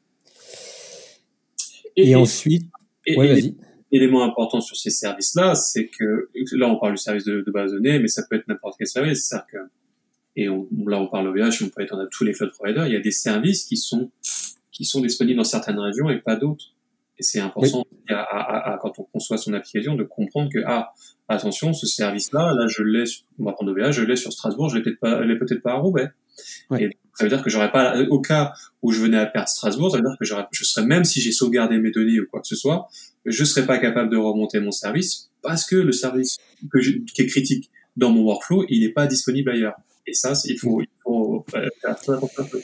[1.96, 2.70] Et, ensuite,
[3.15, 3.56] ouais,
[3.91, 7.78] L'élément important sur ces services-là, c'est que là on parle du service de, base de
[7.78, 9.34] données, mais ça peut être n'importe quel service.
[9.50, 9.58] Que,
[10.36, 12.88] et on, là on parle OVH, on peut étendre à tous les cloud providers.
[12.88, 14.12] Il y a des services qui sont
[14.72, 16.74] qui sont disponibles dans certaines régions et pas d'autres.
[17.17, 20.91] Et c'est important à, quand on conçoit son application de comprendre que ah
[21.28, 23.06] attention ce service-là, là je l'ai,
[23.39, 25.72] on va prendre OVH, je l'ai sur Strasbourg, je l'ai peut-être pas, l'ai peut-être pas
[25.72, 26.09] à Roubaix.
[26.78, 29.91] Et ça veut dire que j'aurais pas, au cas où je venais à perdre Strasbourg,
[29.91, 32.41] ça veut dire que j'aurais, je serais même si j'ai sauvegardé mes données ou quoi
[32.41, 32.89] que ce soit,
[33.26, 36.38] je serais pas capable de remonter mon service parce que le service
[36.72, 39.76] que qui est critique dans mon workflow, il n'est pas disponible ailleurs.
[40.05, 42.59] Et ça, il faut, il faut faire très attention.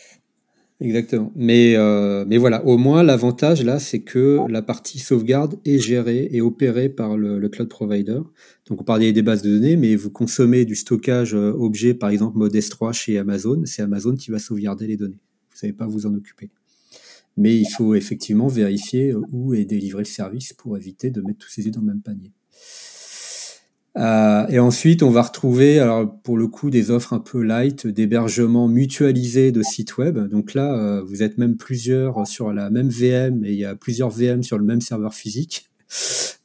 [0.82, 1.32] Exactement.
[1.36, 6.28] Mais, euh, mais voilà, au moins l'avantage là, c'est que la partie sauvegarde est gérée
[6.32, 8.20] et opérée par le, cloud provider.
[8.68, 12.10] Donc on parlait des bases de données, mais vous consommez du stockage euh, objet, par
[12.10, 15.20] exemple mode S3 chez Amazon, c'est Amazon qui va sauvegarder les données.
[15.52, 16.50] Vous savez pas vous en occuper.
[17.38, 21.50] Mais il faut effectivement vérifier où est délivré le service pour éviter de mettre tous
[21.50, 22.32] ces œufs dans le même panier.
[23.98, 27.88] Euh, et ensuite, on va retrouver, alors pour le coup, des offres un peu light
[27.88, 30.18] d'hébergement mutualisé de sites web.
[30.30, 33.76] Donc là, euh, vous êtes même plusieurs sur la même VM et il y a
[33.76, 35.70] plusieurs VM sur le même serveur physique.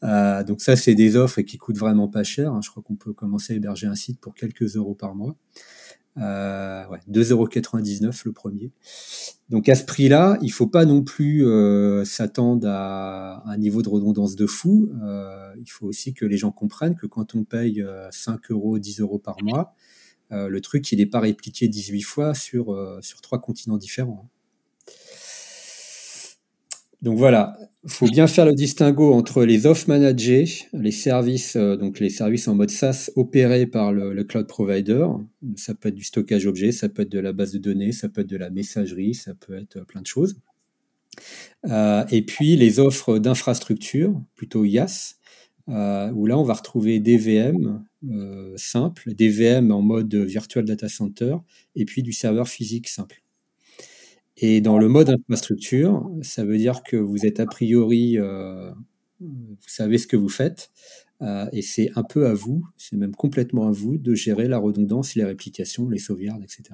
[0.02, 2.60] Euh, donc ça, c'est des offres qui coûtent vraiment pas cher.
[2.62, 5.36] Je crois qu'on peut commencer à héberger un site pour quelques euros par mois.
[6.18, 8.70] Euh, ouais, 2,99€ le premier.
[9.50, 13.88] Donc à ce prix-là, il faut pas non plus euh, s'attendre à un niveau de
[13.88, 14.88] redondance de fou.
[15.02, 19.00] Euh, il faut aussi que les gens comprennent que quand on paye 5 euros, 10
[19.00, 19.74] euros par mois,
[20.30, 24.28] le truc, il n'est pas répliqué 18 fois sur, sur trois continents différents.
[27.02, 31.76] Donc voilà, il faut bien faire le distinguo entre les off managés, les services, euh,
[31.76, 35.06] donc les services en mode SaaS opérés par le, cloud provider.
[35.56, 38.08] Ça peut être du stockage objet, ça peut être de la base de données, ça
[38.08, 40.36] peut être de la messagerie, ça peut être plein de choses.
[41.66, 45.14] Euh, et puis les offres d'infrastructure, plutôt IaaS,
[45.68, 47.84] euh, où là on va retrouver des VM
[48.56, 51.36] simples, des VM en mode virtual data center,
[51.74, 53.25] et puis du serveur physique simple.
[54.38, 58.70] Et dans le mode infrastructure, ça veut dire que vous êtes a priori, euh,
[59.20, 60.70] vous savez ce que vous faites,
[61.22, 64.58] euh, et c'est un peu à vous, c'est même complètement à vous de gérer la
[64.58, 66.64] redondance, les réplications, les sauvegardes, etc.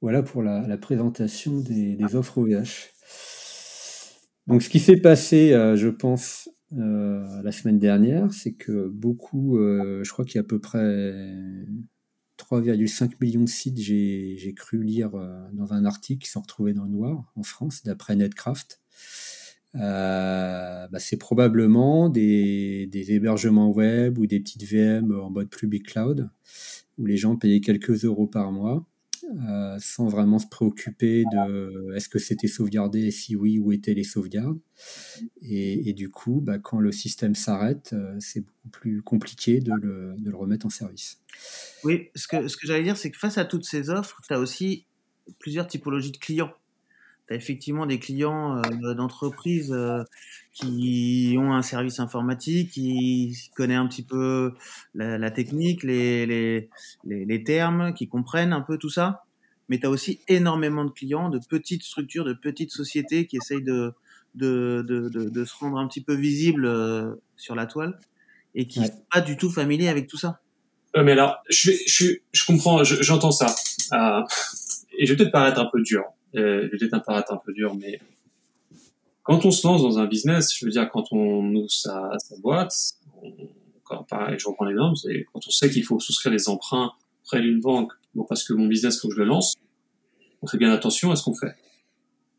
[0.00, 2.92] Voilà pour la, présentation des, offres OVH.
[4.46, 10.10] Donc ce qui s'est passé, euh, je pense, la semaine dernière, c'est que beaucoup, je
[10.10, 11.12] crois qu'il y a à peu près
[12.42, 16.84] 3,5 millions de sites, j'ai cru lire euh, dans un article qui sont retrouvés dans
[16.84, 18.80] le noir en France, d'après Netcraft.
[19.74, 26.30] Euh, bah, c'est probablement des, hébergements web ou des petites VM en mode public cloud,
[26.98, 28.84] où les gens payaient quelques euros par mois,
[29.24, 34.04] euh, sans vraiment se préoccuper de est-ce que c'était sauvegardé si oui, où étaient les
[34.04, 34.58] sauvegardes.
[35.40, 40.66] Et, du coup, bah, quand le système s'arrête, c'est beaucoup plus compliqué de le remettre
[40.66, 41.20] en service.
[41.84, 44.32] Oui, ce que, ce que j'allais dire, c'est que face à toutes ces offres, tu
[44.34, 44.86] as aussi
[45.38, 46.52] plusieurs typologies de clients.
[47.28, 50.02] Tu as effectivement des clients euh, d'entreprises euh,
[50.52, 54.54] qui ont un service informatique, qui connaissent un petit peu
[54.94, 56.68] la, technique, les, les,
[57.04, 59.24] les, termes, qui comprennent un peu tout ça.
[59.68, 63.62] Mais tu as aussi énormément de clients, de petites structures, de petites sociétés qui essayent
[63.62, 63.94] de,
[64.34, 67.98] de, de, de, se rendre un petit peu visibles euh, sur la toile
[68.54, 70.40] et qui ne sont pas du tout familiers avec tout ça.
[70.96, 73.54] Euh, mais alors, je, je, je comprends, j'entends ça.
[73.92, 74.22] Euh,
[74.98, 76.04] et je vais peut-être paraître un peu dur.
[76.34, 78.00] Euh, je vais peut-être paraître un peu dur, mais
[79.22, 82.36] quand on se lance dans un business, je veux dire, quand on ouvre sa, sa
[82.38, 82.74] boîte,
[83.22, 83.32] on,
[83.84, 86.92] quand, pareil, je reprends l'exemple, c'est quand on sait qu'il faut souscrire des emprunts
[87.24, 89.54] près d'une banque, bon, parce que mon business, faut que je le lance,
[90.40, 91.54] on fait bien attention à ce qu'on fait.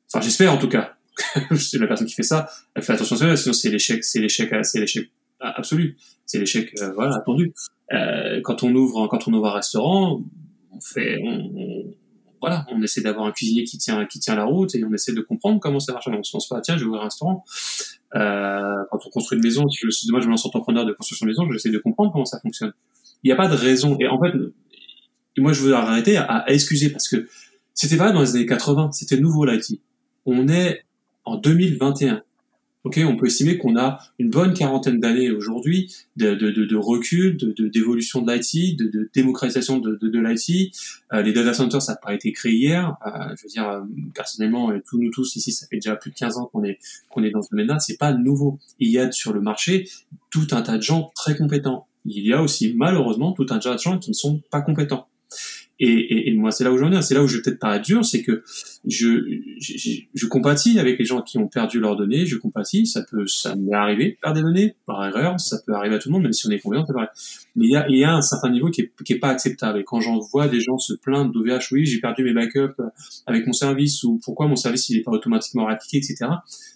[0.08, 0.96] Enfin, j'espère en tout cas.
[1.56, 4.20] c'est la personne qui fait ça, elle fait attention à ça, sinon c'est l'échec, c'est
[4.20, 7.54] l'échec, c'est l'échec absolu, c'est l'échec, euh, voilà, attendu.
[7.92, 10.24] Euh, quand on ouvre quand on ouvre un restaurant,
[10.72, 11.94] on fait on,
[12.44, 15.14] voilà, on essaie d'avoir un cuisinier qui tient qui tient la route et on essaie
[15.14, 16.10] de comprendre comment ça marche.
[16.10, 17.46] On se lance pas tiens, je vais ouvrir un restaurant.
[18.16, 21.26] Euh, quand on construit une maison, si je, moi je me lance entrepreneur de construction
[21.26, 22.74] de maison, j'essaie de comprendre comment ça fonctionne.
[23.24, 23.96] Il n'y a pas de raison.
[24.02, 24.34] Et en fait,
[25.38, 27.30] moi je veux arrêter à, excuser parce que
[27.74, 29.80] c'était pas dans les années 80, c'était nouveau l'IT.
[30.26, 30.84] On est
[31.24, 32.24] en 2021.
[32.84, 36.76] Ok, on peut estimer qu'on a une bonne quarantaine d'années aujourd'hui de, de, de, de,
[36.76, 40.76] recul, d'évolution de, l'IT, de, démocratisation de, l'IT.
[41.14, 42.98] Euh, les data centers, ça n'a pas été créé hier.
[43.08, 43.82] Euh, je veux dire, euh,
[44.14, 46.78] personnellement, tous nous tous ici, ça fait déjà plus de 15 ans qu'on est
[47.10, 47.80] qu'on est dans ce domaine-là.
[47.80, 48.60] C'est pas nouveau.
[48.80, 49.88] Il y a sur le marché
[50.30, 51.88] tout un tas de gens très compétents.
[52.06, 55.08] Il y a aussi malheureusement tout un tas de gens qui ne sont pas compétents.
[55.86, 58.06] Et, moi, c'est là où j'en viens, c'est là où je vais peut-être paraître dur,
[58.06, 58.44] c'est que
[58.86, 59.20] je,
[59.60, 63.28] je, je, compatis avec les gens qui ont perdu leurs données, je compatis, ça peut,
[63.28, 66.14] ça m'est arrivé de perdre des données par erreur, ça peut arriver à tout le
[66.14, 66.94] monde, même si on est convaincant.
[67.56, 69.80] Mais il y a, il y a un certain niveau qui est, pas acceptable.
[69.80, 72.82] Et quand j'en vois des gens se plaindre d'OVH, oui, j'ai perdu mes backups
[73.26, 76.30] avec mon service, ou pourquoi mon service il est pas automatiquement répliqué, etc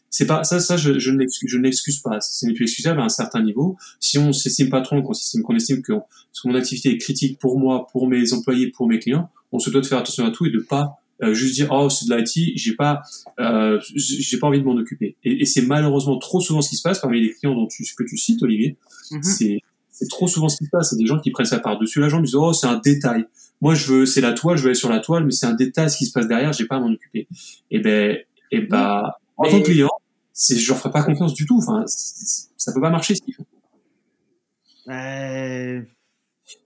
[0.10, 2.20] c'est pas ça ça je, je ne l'excuse pas.
[2.22, 3.78] C'est plus excusable à un certain niveau.
[4.00, 5.94] Si on s'estime patron qu'on estime qu'on estime que,
[6.46, 9.82] mon activité est critique pour moi pour mes employés pour mes clients on se doit
[9.82, 12.54] de faire attention à tout et de pas euh, juste dire oh c'est de l'IT
[12.56, 13.02] j'ai pas
[13.40, 15.16] euh, j'ai pas envie de m'en occuper.
[15.24, 17.84] Et, et c'est malheureusement trop souvent ce qui se passe parmi les clients dont tu
[17.98, 18.78] que tu cites Olivier.
[19.12, 19.24] Mm-hmm.
[19.24, 20.92] c'est c'est trop souvent ce qui se passe.
[20.92, 22.80] C'est des gens qui prennent ça par dessus la jambe ils disent oh c'est un
[22.80, 23.26] détail.
[23.62, 25.56] Moi je veux c'est la toile je veux aller sur la toile mais c'est un
[25.56, 27.28] détail ce qui se passe derrière j'ai pas à m'en occuper.
[27.72, 28.18] Et ben
[28.52, 29.90] et bah en tant que client,
[30.34, 31.58] c'est, je leur ferai pas confiance du tout.
[31.58, 33.46] Enfin, ça peut pas marcher ce qu'ils font.
[34.90, 35.82] Euh...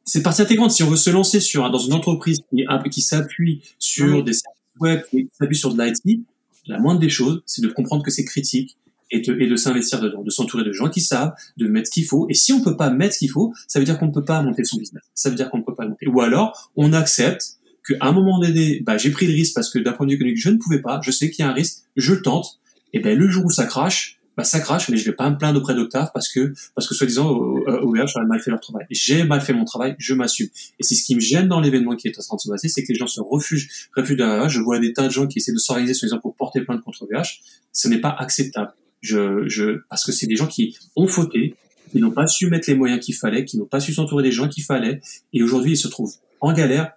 [0.05, 0.71] C'est partie intégrante.
[0.71, 4.61] Si on veut se lancer sur dans une entreprise qui, qui s'appuie sur des services
[4.79, 6.21] web, qui s'appuie sur de l'IT,
[6.67, 8.77] la moindre des choses, c'est de comprendre que c'est critique
[9.09, 11.91] et de, et de s'investir dedans, de s'entourer de gens qui savent, de mettre ce
[11.91, 12.27] qu'il faut.
[12.29, 14.23] Et si on peut pas mettre ce qu'il faut, ça veut dire qu'on ne peut
[14.23, 15.03] pas monter son business.
[15.13, 16.07] Ça veut dire qu'on ne peut pas monter.
[16.07, 17.57] Ou alors, on accepte
[17.87, 20.15] qu'à un moment donné, bah, j'ai pris le risque parce que d'un point de vue
[20.15, 22.60] économique, je ne pouvais pas, je sais qu'il y a un risque, je le tente,
[22.93, 25.37] et ben le jour où ça crache, bah ça crache, mais je vais pas me
[25.37, 28.85] plaindre auprès d'Octave parce que parce que soi-disant OVH a mal fait leur travail.
[28.89, 30.47] J'ai mal fait mon travail, je m'assume.
[30.79, 32.69] Et c'est ce qui me gêne dans l'événement qui est en train de se passer,
[32.69, 33.67] c'est que les gens se refugent.
[33.97, 37.03] Je vois des tas de gens qui essaient de s'organiser soi-disant pour porter plainte contre
[37.03, 37.41] OVH.
[37.73, 38.71] Ce n'est pas acceptable.
[39.01, 41.55] Je, je, parce que c'est des gens qui ont fauté,
[41.91, 44.31] qui n'ont pas su mettre les moyens qu'il fallait, qui n'ont pas su s'entourer des
[44.31, 45.01] gens qu'il fallait,
[45.33, 46.93] et aujourd'hui ils se trouvent en galère.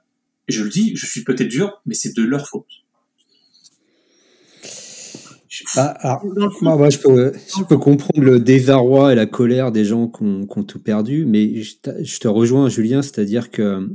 [0.49, 2.84] je le dis, je suis peut-être dur, mais c'est de leur faute.
[5.77, 6.21] Ah,
[6.61, 10.47] moi, je, peux, je, peux, comprendre le désarroi et la colère des gens qui ont,
[10.65, 13.89] tout perdu, mais je, te rejoins, Julien, c'est-à-dire que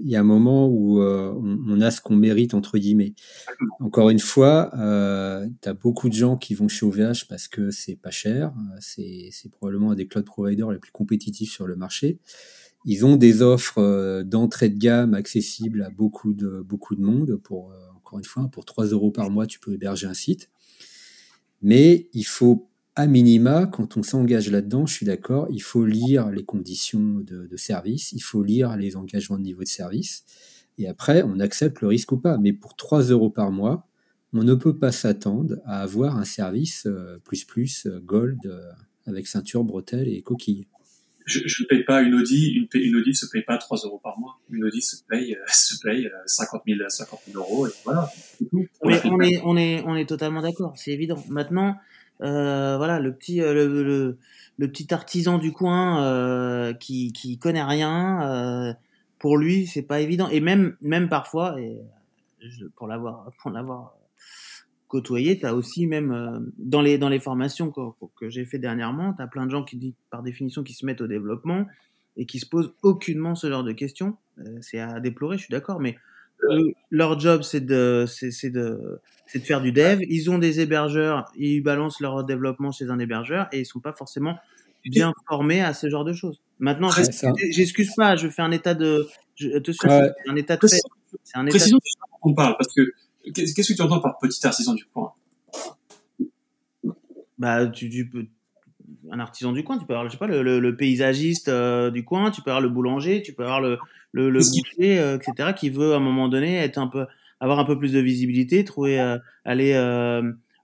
[0.00, 3.14] il y a un moment où euh, on, a ce qu'on mérite entre guillemets.
[3.80, 7.70] Encore une fois, euh, tu as beaucoup de gens qui vont chez OVH parce que
[7.70, 12.20] c'est pas cher, c'est probablement un des cloud providers les plus compétitifs sur le marché.
[12.84, 17.36] Ils ont des offres euh, d'entrée de gamme accessibles à beaucoup de beaucoup de monde.
[17.42, 20.48] Pour encore une fois, pour 3 euros par mois, tu peux héberger un site.
[21.62, 26.30] Mais il faut, à minima, quand on s'engage là-dedans, je suis d'accord, il faut lire
[26.30, 30.24] les conditions de, service, il faut lire les engagements de niveau de service,
[30.78, 32.38] et après, on accepte le risque ou pas.
[32.38, 33.88] Mais pour 3 euros par mois,
[34.32, 38.70] on ne peut pas s'attendre à avoir un service euh, plus plus euh, gold euh,
[39.06, 40.68] avec ceinture, bretelles et coquille
[41.28, 44.18] je ne paye pas une Audi, une, une Audi se paye pas 3 euros par
[44.18, 44.38] mois.
[44.50, 48.08] Une Audi se paye, se paye 50 000, 50 000 euros et voilà.
[48.82, 51.22] on, est, on, est, on est totalement d'accord, c'est évident.
[51.28, 51.76] Maintenant,
[52.22, 54.18] euh, voilà, le petit, euh, le,
[54.56, 58.74] le, petit artisan du coin euh, qui, qui connaît rien, euh,
[59.18, 60.28] pour lui, c'est pas évident.
[60.28, 61.78] Et même, même parfois, et
[62.40, 63.94] je, pour l'avoir, pour l'avoir
[64.88, 67.80] côtoyer, tu as aussi même euh, dans les dans les formations que,
[68.18, 70.84] que j'ai fait dernièrement, tu as plein de gens qui disent par définition qui se
[70.84, 71.66] mettent au développement
[72.16, 74.16] et qui se posent aucunement ce genre de questions.
[74.38, 75.96] Euh, c'est à déplorer, je suis d'accord, mais
[76.90, 80.00] leur job c'est de c'est de c'est de faire du dev.
[80.08, 83.92] Ils ont des hébergeurs, ils balancent leur développement chez un hébergeur et ils sont pas
[83.92, 84.38] forcément
[84.84, 86.40] bien formés à ce genre de choses.
[86.60, 86.90] Maintenant,
[87.50, 89.48] j'excuse pas, je fais un état de je,
[90.28, 90.80] un état de fait.
[91.24, 91.76] C'est un état de...
[92.22, 92.82] on parle parce que
[93.34, 95.12] Qu'est-ce que tu entends par petit artisan du coin?
[97.38, 98.26] Bah, tu, peux
[99.10, 102.30] un artisan du coin, tu peux avoir, je sais pas, le, paysagiste euh, du coin,
[102.30, 103.78] tu peux avoir le boulanger, tu peux avoir le,
[104.12, 107.06] le, boucher, euh, etc., qui veut à un moment donné être un peu,
[107.40, 109.74] avoir un peu plus de visibilité, trouver, euh, aller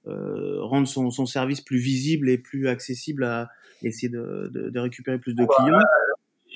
[0.06, 3.48] rendre son, son, service plus visible et plus accessible à
[3.82, 5.78] essayer de, de, récupérer plus de clients.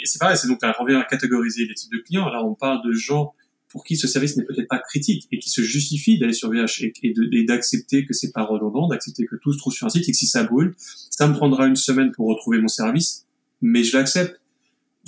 [0.05, 2.29] c'est pareil, c'est donc à revient à catégoriser les types de clients.
[2.29, 3.35] Là, on parle de gens
[3.69, 6.85] pour qui ce service n'est peut-être pas critique et qui se justifie d'aller sur VH
[7.03, 10.13] et, d'accepter que c'est pas redondant, d'accepter que tout se trouve sur un site et
[10.13, 13.27] que si ça brûle, ça me prendra une semaine pour retrouver mon service,
[13.61, 14.41] mais je l'accepte.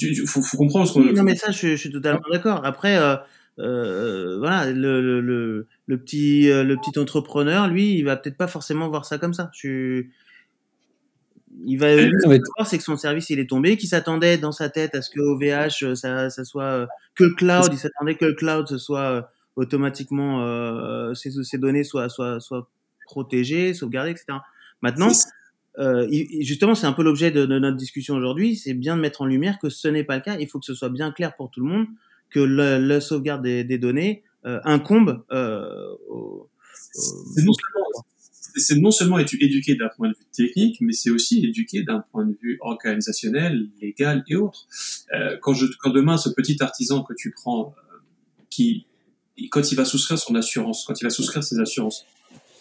[0.02, 1.04] Il faut, faut, comprendre ce qu'on.
[1.04, 2.64] non, mais ça, je, suis totalement d'accord.
[2.64, 3.16] Après, euh,
[3.58, 8.46] euh, voilà, le, le, le, petit, euh, le petit entrepreneur, lui, il va peut-être pas
[8.46, 9.50] forcément voir ça comme ça.
[9.52, 10.04] Je
[11.66, 11.94] il va
[12.56, 15.10] voir c'est que son service il est tombé, qu'il s'attendait dans sa tête à ce
[15.10, 18.66] que OVH euh, ça, ça soit euh, que le cloud, il s'attendait que le cloud
[18.68, 19.22] ce soit euh,
[19.56, 22.68] automatiquement euh, ces, ces, données soient soient soient
[23.06, 24.38] protégées, sauvegardées, etc.
[24.82, 25.10] Maintenant,
[25.78, 26.08] euh,
[26.40, 29.26] justement, c'est un peu l'objet de, de, notre discussion aujourd'hui, c'est bien de mettre en
[29.26, 30.36] lumière que ce n'est pas le cas.
[30.38, 31.86] Il faut que ce soit bien clair pour tout le monde
[32.30, 36.48] que le, le sauvegarde des, des données euh, incombe euh, au,
[38.40, 42.24] c'est non seulement éduqué d'un point de vue technique, mais c'est aussi éduqué d'un point
[42.24, 44.66] de vue organisationnel, légal et autres.
[45.14, 47.98] Euh, quand, quand demain, ce petit artisan que tu prends, euh,
[48.48, 48.86] qui,
[49.50, 52.06] quand il va souscrire son assurance, quand il va souscrire ses assurances,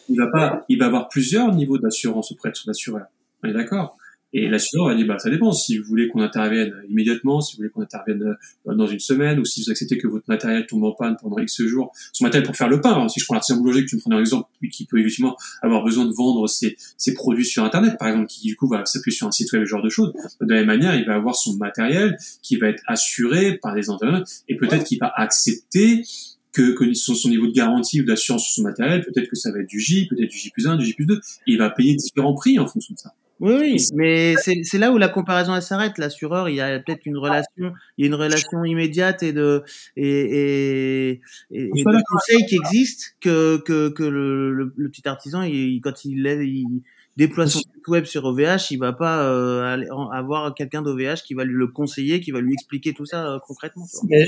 [0.09, 3.05] il va pas, il va avoir plusieurs niveaux d'assurance auprès de son assureur.
[3.43, 3.97] On est d'accord?
[4.31, 5.51] Et l'assureur a dit, bah, ça dépend.
[5.51, 8.35] Si vous voulez qu'on intervienne immédiatement, si vous voulez qu'on intervienne
[8.67, 11.39] euh, dans une semaine, ou si vous acceptez que votre matériel tombe en panne pendant
[11.39, 12.93] X jours, son matériel pour faire le pain.
[12.93, 13.07] Hein.
[13.09, 15.83] Si je prends l'artisan boulanger que tu me prenais un exemple, qui peut effectivement avoir
[15.83, 19.15] besoin de vendre ses, ses, produits sur Internet, par exemple, qui du coup va s'appuyer
[19.15, 20.13] sur un site web, ce genre de choses.
[20.41, 23.89] De la même manière, il va avoir son matériel qui va être assuré par des
[23.89, 26.03] internet et peut-être qu'il va accepter
[26.51, 29.51] que, que son, son, niveau de garantie ou d'assurance sur son matériel, peut-être que ça
[29.51, 31.57] va être du J, peut-être du J plus 1, du J plus 2, et il
[31.57, 33.13] va payer différents prix en fonction de ça.
[33.39, 35.97] Oui, oui, mais c'est là où la comparaison elle s'arrête.
[35.97, 39.63] L'assureur, il y a peut-être une relation, il y a une relation immédiate et de
[39.95, 41.21] et et,
[41.51, 46.25] et, de conseil qui existe que que que le, le, petit artisan, il, quand il,
[46.27, 46.81] il
[47.15, 51.43] déploie son site web sur OVH, il va pas euh, avoir quelqu'un d'OVH qui va
[51.43, 53.85] lui le conseiller, qui va lui expliquer tout ça euh, concrètement.
[54.07, 54.25] Mais,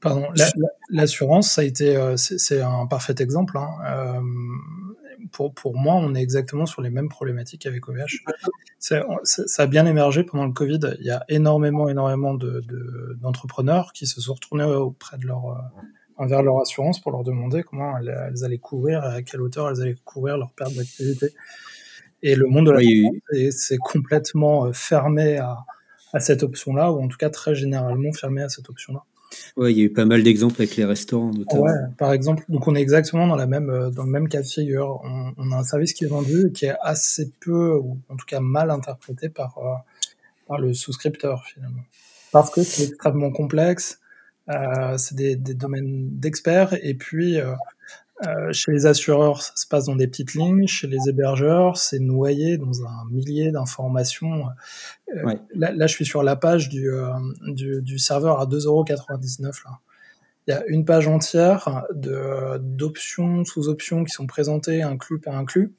[0.00, 0.26] pardon,
[0.90, 3.56] l'assurance, ça a été, euh, c'est un parfait exemple.
[3.58, 3.68] Hein.
[3.86, 4.20] Euh,
[5.32, 8.22] pour, pour moi, on est exactement sur les mêmes problématiques avec OVH.
[8.78, 9.04] ça
[9.58, 10.80] a bien émergé pendant le Covid.
[11.00, 15.72] Il y a énormément, énormément d'entrepreneurs de, qui se sont retournés auprès de leur,
[16.18, 19.80] euh, vers leur assurance pour leur demander comment elles, allaient couvrir, à quelle hauteur elles
[19.82, 21.28] allaient couvrir leur perte d'activité.
[22.22, 25.64] Et le monde de la c'est complètement fermé à,
[26.12, 29.04] à cette option-là, ou en tout cas très généralement fermé à cette option-là.
[29.56, 31.64] Ouais, il y a eu pas mal d'exemples avec les restaurants notamment.
[31.64, 34.42] Ouais, par exemple, donc on est exactement dans la même euh, dans le même cas
[34.42, 35.00] de figure.
[35.36, 38.26] On, a un service qui est vendu et qui est assez peu ou en tout
[38.26, 39.74] cas mal interprété par euh,
[40.46, 41.82] par le souscripteur finalement,
[42.32, 44.00] parce que c'est extrêmement complexe.
[44.48, 47.38] Euh, c'est des, domaines d'experts et puis
[48.26, 50.66] euh, chez les assureurs, ça se passe dans des petites lignes.
[50.66, 54.46] Chez les hébergeurs, c'est noyé dans un millier d'informations.
[55.14, 55.38] Euh, Ouais.
[55.54, 57.10] là, là, je suis sur la page du, euh,
[57.48, 59.64] du, du serveur à 2,99€.
[59.64, 59.78] Là.
[60.46, 65.72] Il y a une page entière de- d'options, sous-options qui sont présentées, inclus par inclus.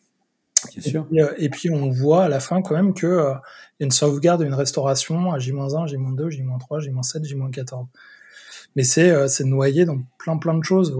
[0.76, 3.34] Bien Et puis, et puis, on voit à la fin quand même que euh,
[3.80, 7.88] il y a une sauvegarde et une restauration à J-1, J-2, J-3, J-7, J-14.
[8.76, 10.95] Mais c'est euh, c'est noyé dans plein plein de choses.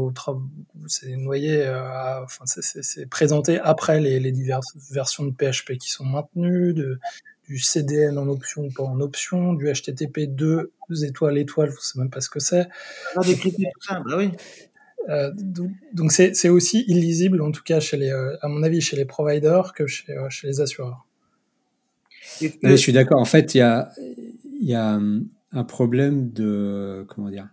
[0.88, 5.32] C'est noyé, euh, à- enfin c'est- c'est c'est présenté après les, les diverses versions de
[5.32, 7.00] PHP qui sont maintenues, de,
[7.48, 12.00] du CDN en option ou pas en option, du HTTP 2 étoiles étoiles, je sais
[12.00, 12.68] même pas ce que c'est.
[13.16, 14.32] On a décrypté tout ça, bah oui.
[15.10, 15.32] Euh,
[15.94, 18.96] donc c'est c'est aussi illisible en tout cas chez les, euh, à mon avis chez
[18.98, 21.06] les providers que chez, euh, chez les assureurs.
[22.40, 23.20] Que- je suis d'accord.
[23.20, 25.00] En fait, il y a, il y a
[25.52, 27.50] un problème de comment dire.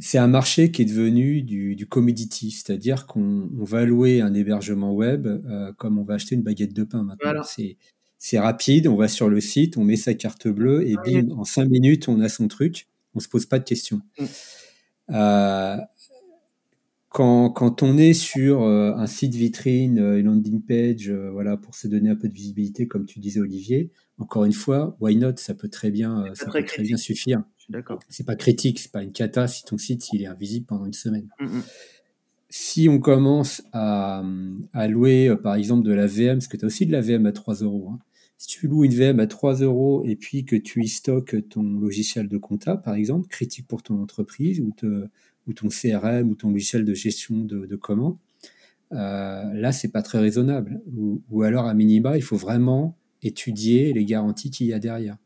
[0.00, 4.32] C'est un marché qui est devenu du, du commodity, c'est-à-dire qu'on on va louer un
[4.32, 7.32] hébergement web euh, comme on va acheter une baguette de pain maintenant.
[7.32, 7.42] Voilà.
[8.20, 11.44] C'est rapide, on va sur le site, on met sa carte bleue et bim, en
[11.44, 12.88] cinq minutes, on a son truc.
[13.14, 14.00] On se pose pas de questions.
[14.18, 14.24] Mm.
[15.10, 15.76] Euh,
[17.08, 21.56] quand, quand on est sur euh, un site vitrine, euh, une landing page, euh, voilà,
[21.56, 25.16] pour se donner un peu de visibilité, comme tu disais Olivier, encore une fois, why
[25.16, 25.36] not?
[25.36, 27.42] Ça peut très bien, euh, ça très peut très bien suffire.
[27.56, 27.98] Je suis d'accord.
[28.08, 30.92] C'est pas critique, c'est pas une cata si ton site il est invisible pendant une
[30.92, 31.28] semaine.
[31.40, 31.62] Mm, mm.
[32.50, 34.22] Si on commence à,
[34.72, 37.00] à louer, euh, par exemple, de la VM, parce que tu as aussi de la
[37.02, 37.90] VM à 3 euros.
[37.92, 37.98] hein.
[38.38, 41.62] Si tu loues une VM à 3 euros et puis que tu y stockes ton
[41.62, 45.08] logiciel de compta, par exemple, critique pour ton entreprise ou, te-
[45.48, 48.16] ou ton CRM ou ton logiciel de gestion de, de commandes,
[48.92, 50.80] euh, là, c'est pas très raisonnable.
[50.96, 55.16] Ou, alors, à minima, il faut vraiment étudier les garanties qu'il y a derrière.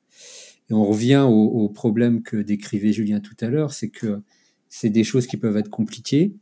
[0.71, 4.23] Et on revient au, problème que décrivait Julien tout à l'heure, c'est que
[4.69, 6.35] c'est des choses qui peuvent être compliquées.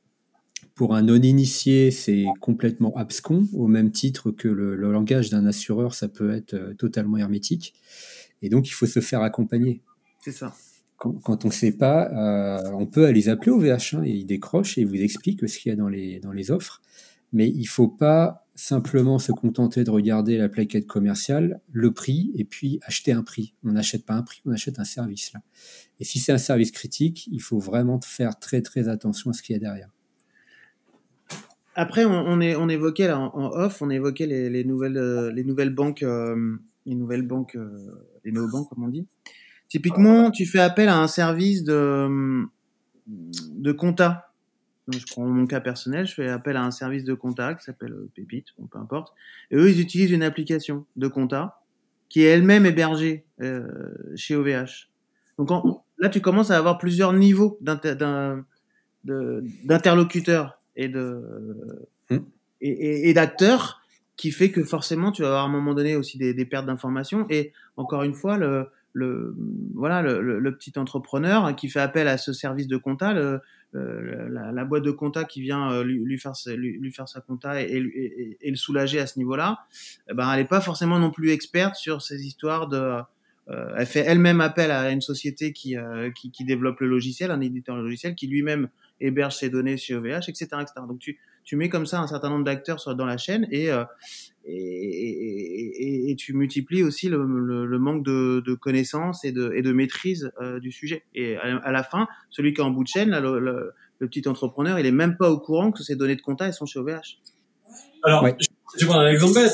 [0.74, 5.94] Pour un non-initié, c'est complètement abscon, au même titre que le, le langage d'un assureur,
[5.94, 7.74] ça peut être euh, totalement hermétique.
[8.40, 9.82] Et donc, il faut se faire accompagner.
[10.22, 10.54] C'est ça.
[11.00, 14.10] Quand, quand on ne sait pas, euh, on peut aller appeler au VH, hein, et
[14.10, 16.82] ils décrochent et ils vous expliquent ce qu'il y a dans les, dans les offres.
[17.32, 22.44] Mais il faut pas simplement se contenter de regarder la plaquette commerciale, le prix, et
[22.44, 23.54] puis acheter un prix.
[23.64, 25.32] On n'achète pas un prix, on achète un service.
[25.32, 25.40] Là.
[26.00, 29.42] Et si c'est un service critique, il faut vraiment faire très très attention à ce
[29.42, 29.88] qu'il y a derrière.
[31.76, 34.98] Après, on, on, est, on évoquait là, en, en off, on évoquait les, les nouvelles,
[34.98, 37.78] euh, les nouvelles banques, euh, les nouvelles banques, euh,
[38.22, 39.06] les néobanques, comme on dit.
[39.70, 42.44] Typiquement, tu fais appel à un service de,
[43.06, 44.30] de compta.
[44.86, 47.64] Donc, je prends mon cas personnel, je fais appel à un service de compta qui
[47.64, 49.14] s'appelle euh, Pépite, bon, peu importe.
[49.50, 51.62] Et eux, ils utilisent une application de compta
[52.08, 53.66] qui est elle-même hébergée euh,
[54.16, 54.90] chez OVH.
[55.38, 61.22] Donc en, là, tu commences à avoir plusieurs niveaux d'interlocuteurs et de
[62.10, 62.16] Mm.
[62.60, 63.80] et, et, et d'acteurs
[64.16, 66.66] qui fait que forcément tu vas avoir à un moment donné aussi des, des pertes
[66.66, 69.36] d'informations et encore une fois le le
[69.74, 73.40] voilà le, le, le petit entrepreneur qui fait appel à ce service de compta le,
[73.72, 77.20] la, la boîte de compta qui vient euh, lui, lui faire lui, lui faire sa
[77.20, 79.60] compta et, et, et- le soulager à ce niveau-là
[80.10, 83.00] eh ben elle est pas forcément non plus experte sur ces histoires de
[83.48, 87.32] euh, elle fait elle-même appel à une société qui, euh, qui, qui développe le logiciel,
[87.32, 88.68] un éditeur de logiciel qui lui-même
[89.00, 90.72] héberge ses données chez OVH, etc., etc.
[90.86, 93.82] Donc tu, tu mets comme ça un certain nombre d'acteurs dans la chaîne et, euh,
[94.46, 99.32] et, et, et- et tu multiplies aussi le, le, le manque de, de connaissances et
[99.32, 101.04] de, et de maîtrise euh, du sujet.
[101.14, 103.72] Et à, à la fin, celui qui est en bout de chaîne, là, le, le,
[103.98, 106.54] le petit entrepreneur, il est même pas au courant que ses données de compta elles
[106.54, 107.18] sont chez OVH.
[108.02, 108.34] Alors, Ouais.
[108.40, 108.46] je
[108.78, 109.52] je vais prendre un exemple bête.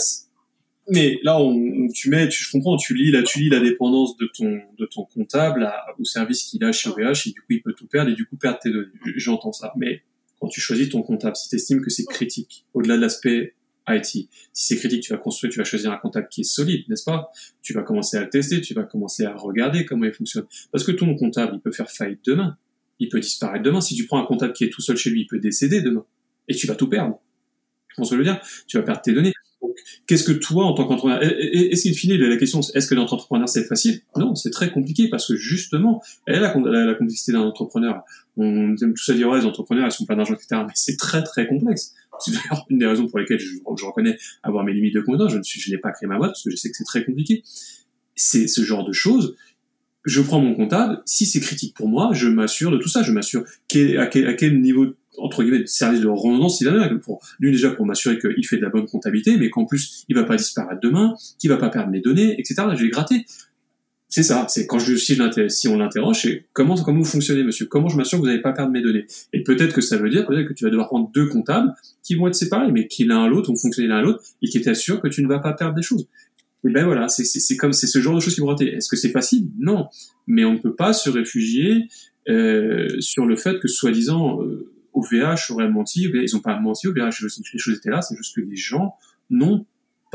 [0.88, 3.58] Mais là, on, on- tu mets, tu, je comprends, tu lis, là, tu lis la
[3.60, 7.40] dépendance de ton, de ton comptable à- au service qu'il a chez OVH et du
[7.40, 8.86] coup, il peut tout perdre et du coup, perdre tes données.
[9.16, 9.72] J'entends ça.
[9.76, 10.02] Mais
[10.38, 13.54] quand tu choisis ton comptable, si tu estimes que c'est critique, au-delà de l'aspect
[13.88, 16.84] IT, si c'est critique, tu vas construire, tu vas choisir un comptable qui est solide,
[16.88, 17.30] n'est-ce pas?
[17.62, 20.46] Tu vas commencer à le tester, tu vas commencer à regarder comment il fonctionne.
[20.72, 22.56] Parce que ton comptable, il peut faire faillite demain.
[22.98, 23.80] Il peut disparaître demain.
[23.80, 26.04] Si tu prends un comptable qui est tout seul chez lui, il peut décéder demain.
[26.48, 27.20] Et tu vas tout perdre.
[27.88, 28.40] Tu comprends ce que je veux dire?
[28.66, 29.32] Tu vas perdre tes données.
[29.62, 29.76] Donc,
[30.06, 33.48] qu'est-ce que toi, en tant qu'entrepreneur, est-ce qu'il finit la question, est-ce que d'être entrepreneur
[33.48, 34.00] c'est facile?
[34.16, 38.02] Non, c'est très compliqué parce que justement, elle a la, la, la complexité d'un entrepreneur.
[38.36, 40.62] On aime tous à dire ouais, les entrepreneurs, ils sont plein d'argent, etc.
[40.66, 41.94] Mais c'est très très complexe.
[42.20, 45.32] C'est d'ailleurs une des raisons pour lesquelles je, reconnais avoir mes limites de compétence.
[45.32, 47.04] Je ne suis, n'ai pas créé ma boîte parce que je sais que c'est très
[47.04, 47.42] compliqué.
[48.14, 49.36] C'est ce genre de choses.
[50.04, 51.02] je prends mon comptable.
[51.04, 53.02] Si c'est critique pour moi, je m'assure de tout ça.
[53.02, 57.50] Je m'assure à quel, niveau entre guillemets de service de redondance il a pour lui
[57.50, 60.36] déjà pour m'assurer qu'il fait de la bonne comptabilité mais qu'en plus il va pas
[60.36, 63.24] disparaître demain qu'il va pas perdre mes données etc je vais gratter
[64.08, 67.66] c'est ça, c'est quand je si, si on l'interroge, c'est comment comment vous fonctionnez, monsieur?
[67.66, 69.06] Comment je m'assure que vous n'allez pas perdre mes données?
[69.32, 72.28] Et peut-être que ça veut dire que tu vas devoir prendre deux comptables qui vont
[72.28, 75.00] être séparés, mais qui l'un à l'autre vont fonctionner l'un à l'autre et qui t'assurent
[75.00, 76.06] que tu ne vas pas perdre des choses.
[76.64, 78.74] Et ben voilà, c'est comme c'est ce genre de choses qui vont rater.
[78.74, 79.48] Est-ce que c'est facile?
[79.58, 79.88] Non,
[80.26, 81.88] mais on ne peut pas se réfugier
[82.28, 86.04] euh, sur le fait que soi-disant euh, OVH aurait menti.
[86.04, 86.86] Ils n'ont pas menti.
[86.88, 88.02] OVH, les choses étaient là.
[88.02, 88.94] C'est juste que les gens
[89.30, 89.66] n'ont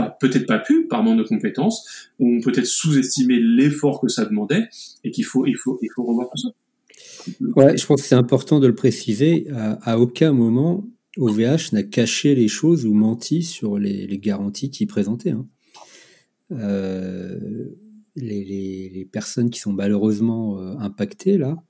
[0.10, 4.68] peut-être pas pu par manque de compétences, ou ont peut-être sous-estimé l'effort que ça demandait,
[5.04, 6.49] et qu'il faut, il faut, il faut revoir tout ça.
[7.56, 9.47] Ouais, je pense que c'est important de le préciser.
[9.52, 10.86] À, aucun moment,
[11.18, 15.32] OVH n'a caché les choses ou menti sur les, garanties qu'il présentait.
[15.32, 15.47] Hein.
[16.52, 17.70] Euh,
[18.16, 21.64] les, personnes qui sont malheureusement euh, impactées là,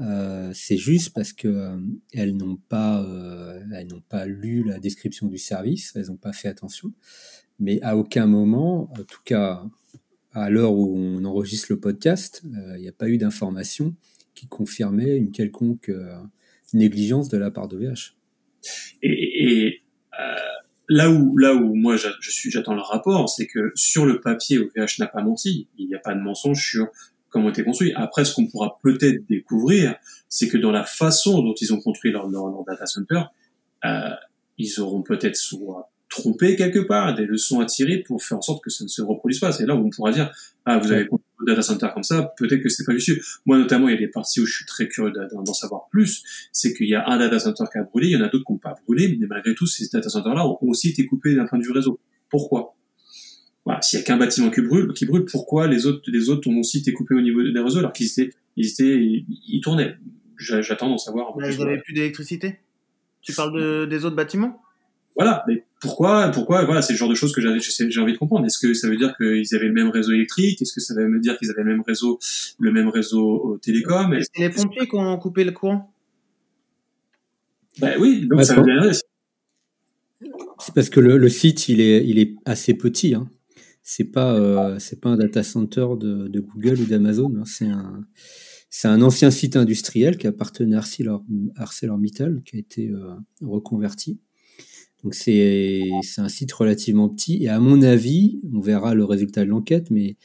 [0.00, 1.76] euh, c'est juste parce que
[2.12, 3.04] elles n'ont pas,
[3.72, 6.92] elles n'ont pas lu la description du service, elles n'ont pas fait attention
[7.58, 9.62] mais à aucun moment, en tout cas
[10.32, 13.94] à l'heure où on enregistre le podcast, euh, il n'y a pas eu d'information
[14.34, 16.16] qui confirmait une quelconque euh,
[16.72, 18.14] négligence de la part d'OVH.
[19.02, 19.82] Et,
[20.20, 20.34] euh,
[20.88, 24.58] là où là où moi je suis j'attends le rapport, c'est que sur le papier
[24.58, 26.88] OVH n'a pas menti, il n'y a pas de mensonge sur
[27.30, 27.92] comment était construit.
[27.94, 29.96] Après, ce qu'on pourra peut-être découvrir,
[30.28, 33.22] c'est que dans la façon dont ils ont construit leur, leur, leur data center,
[34.56, 38.64] ils auront peut-être soit tromper quelque part, des leçons à tirer pour faire en sorte
[38.64, 39.52] que ça ne se reproduise pas.
[39.52, 40.32] C'est là où on pourra dire,
[40.64, 43.20] ah, vous avez un data center comme ça, peut-être que c'est pas juste.
[43.46, 46.22] Moi, notamment, il y a des parties où je suis très curieux d'en savoir plus.
[46.52, 48.44] C'est qu'il y a un data center qui a brûlé, il y en a d'autres
[48.44, 51.46] qui n'ont pas brûlé, mais malgré tout, ces data centers-là ont aussi été coupés d'un
[51.46, 52.00] point de vue réseau.
[52.30, 52.74] Pourquoi?
[53.64, 56.48] Voilà, s'il y a qu'un bâtiment qui brûle, qui brûle, pourquoi les autres, les autres
[56.48, 59.96] ont aussi été coupés au niveau des réseaux alors qu'ils étaient, ils étaient, ils tournaient?
[60.38, 61.34] J'attends d'en savoir.
[61.34, 62.60] Peu Ils n'avaient plus d'électricité?
[63.20, 64.62] Tu parles de, des autres bâtiments?
[65.16, 68.46] Voilà, mais pourquoi, pourquoi, voilà, c'est le genre de choses que j'ai envie de comprendre.
[68.46, 70.60] Est-ce que ça veut dire qu'ils avaient le même réseau électrique?
[70.60, 72.18] Est-ce que ça veut dire qu'ils avaient le même réseau,
[72.58, 74.18] le même réseau euh, télécom?
[74.34, 75.92] C'est les pompiers qui ont coupé le courant?
[77.80, 78.92] Ben oui, donc ça veut dire.
[80.60, 83.14] C'est parce que le, site, il est, il est assez petit.
[83.14, 83.30] Hein.
[83.82, 87.32] C'est pas, euh, c'est pas un data center de, de Google ou d'Amazon.
[87.36, 87.44] Hein.
[87.46, 88.04] C'est un,
[88.70, 90.82] c'est un ancien site industriel qui appartenait à
[91.56, 94.20] ArcelorMittal, qui a été euh, reconverti.
[95.04, 95.82] Donc c'est
[96.18, 97.42] un site relativement petit.
[97.42, 100.16] Et à mon avis, on verra le résultat de l'enquête, mais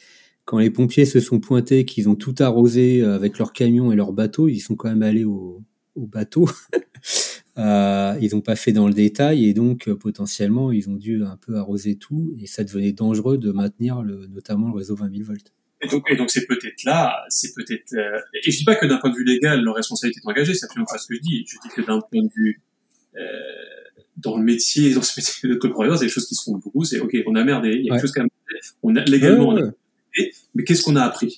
[0.45, 4.13] quand les pompiers se sont pointés, qu'ils ont tout arrosé avec leurs camions et leurs
[4.13, 5.63] bateaux, ils sont quand même allés au,
[5.95, 6.49] au bateau.
[7.57, 11.37] euh, ils n'ont pas fait dans le détail et donc potentiellement ils ont dû un
[11.37, 15.23] peu arroser tout et ça devenait dangereux de maintenir le, notamment le réseau 20 000
[15.23, 15.53] volts.
[16.09, 17.93] Et donc, c'est peut-être là, c'est peut-être.
[17.93, 20.53] Euh, et je dis pas que d'un point de vue légal, leur responsabilité est engagée,
[20.53, 21.45] c'est absolument pas ce que je dis.
[21.45, 22.61] Je dis que d'un point de vue
[23.17, 23.19] euh,
[24.17, 26.83] dans le métier, dans ce métier de code c'est des choses qui se font beaucoup.
[26.83, 28.67] C'est ok, on a merdé, il y a quelque chose qui a merdé.
[28.83, 29.75] On a légalement, on a merdé,
[30.55, 31.37] mais qu'est-ce qu'on a appris?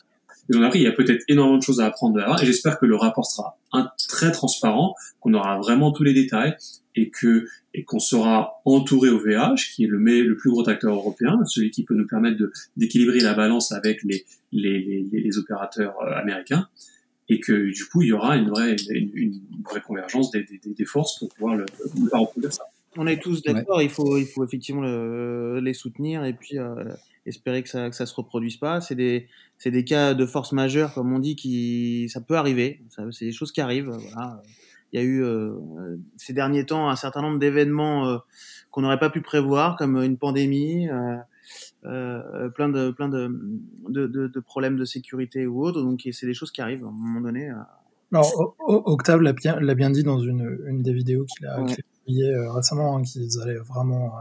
[0.53, 2.45] On a appris, il y a peut-être énormément de choses à apprendre de là, et
[2.45, 6.55] j'espère que le rapport sera un, très transparent, qu'on aura vraiment tous les détails,
[6.95, 10.93] et que et qu'on sera entouré au VH, qui est le, le plus gros acteur
[10.93, 12.41] européen, celui qui peut nous permettre
[12.77, 16.69] d'équilibrer la balance avec les, les, les, les opérateurs euh, américains,
[17.29, 20.85] et que du coup il y aura une vraie, une, vraie convergence des, des, des,
[20.85, 21.65] forces pour pouvoir le,
[21.95, 22.63] le reproduire ça.
[22.97, 26.85] On est tous d'accord, il, faut, il faut effectivement le, les soutenir et puis euh,
[27.25, 28.79] espérer que ça, que ça se reproduise pas.
[28.79, 32.81] C'est des, c'est des cas de force majeure, comme on dit, qui ça peut arriver.
[33.11, 33.89] C'est des choses qui arrivent.
[33.89, 34.41] Voilà.
[34.93, 35.51] Il y a eu euh,
[36.15, 38.17] ces derniers temps un certain nombre d'événements euh,
[38.71, 40.87] qu'on n'aurait pas pu prévoir, comme une pandémie.
[41.85, 43.29] Euh, euh, plein de plein de,
[43.89, 45.81] de, de, problèmes de sécurité ou autres.
[45.81, 47.49] Donc c'est des choses qui arrivent à un moment donné.
[47.49, 47.55] Euh.
[48.11, 51.63] Alors Octave l'a bien, l'a bien dit dans une, une des vidéos qu'il a,
[52.05, 54.13] publiées euh, récemment, hein, qu'ils allaient vraiment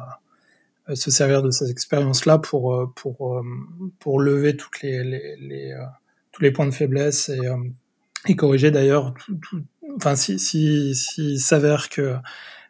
[0.92, 3.42] se servir de cette expérience-là pour pour
[3.98, 5.74] pour lever toutes les, les, les
[6.32, 7.48] tous les points de faiblesse et,
[8.26, 9.62] et corriger d'ailleurs tout,
[9.96, 12.16] enfin si si s'il s'avère que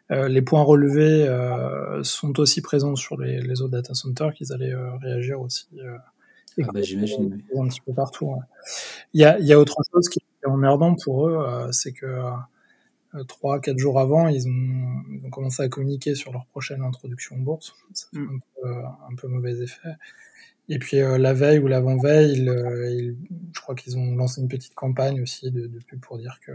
[0.09, 4.73] les points relevés euh, sont aussi présents sur les, les, autres data centers, qu'ils allaient
[4.73, 5.67] euh, réagir aussi.
[5.81, 7.41] ah bah, j'imagine.
[7.55, 8.35] Un petit peu partout.
[9.13, 12.05] Il, y a, il y a autre chose qui est emmerdant pour eux, c'est que
[13.27, 17.37] trois, quatre jours avant, ils ont, ils ont, commencé à communiquer sur leur prochaine introduction
[17.37, 17.73] en bourse.
[17.93, 18.29] Ça fait mm.
[18.35, 18.75] un, peu,
[19.11, 19.95] un, peu, mauvais effet.
[20.67, 25.51] Et puis la veille ou l'avant-veille, je crois qu'ils ont lancé une petite campagne aussi
[25.51, 26.51] de, de pub pour dire que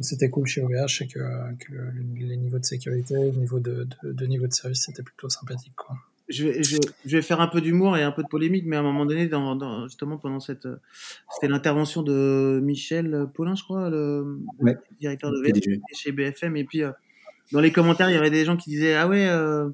[0.00, 1.18] c'était cool chez OVH, c'est que,
[1.58, 1.72] que,
[2.18, 5.74] les niveaux de sécurité, le niveau de, de, niveau de service, c'était plutôt sympathique.
[5.76, 5.96] Quoi.
[6.28, 8.76] je, vais, je, je, vais faire un peu d'humour et un peu de polémique, mais
[8.76, 10.66] à un moment donné, dans, dans justement pendant cette,
[11.30, 14.76] c'était l'intervention de Michel Paulin, je crois, le, ouais.
[15.00, 15.62] directeur de VF,
[15.94, 16.92] chez BFM, et puis euh,
[17.52, 19.68] dans les commentaires, il y avait des gens qui disaient ah ouais, euh,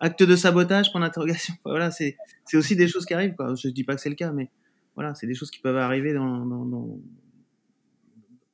[0.00, 1.54] acte de sabotage, point d'interrogation.
[1.64, 3.34] Voilà, c'est c'est aussi des choses qui arrivent.
[3.34, 3.54] Quoi.
[3.54, 4.50] Je dis pas que c'est le cas, mais
[4.94, 6.98] voilà, c'est des choses qui peuvent arriver dans dans, dans,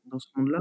[0.07, 0.61] dans ce monde-là.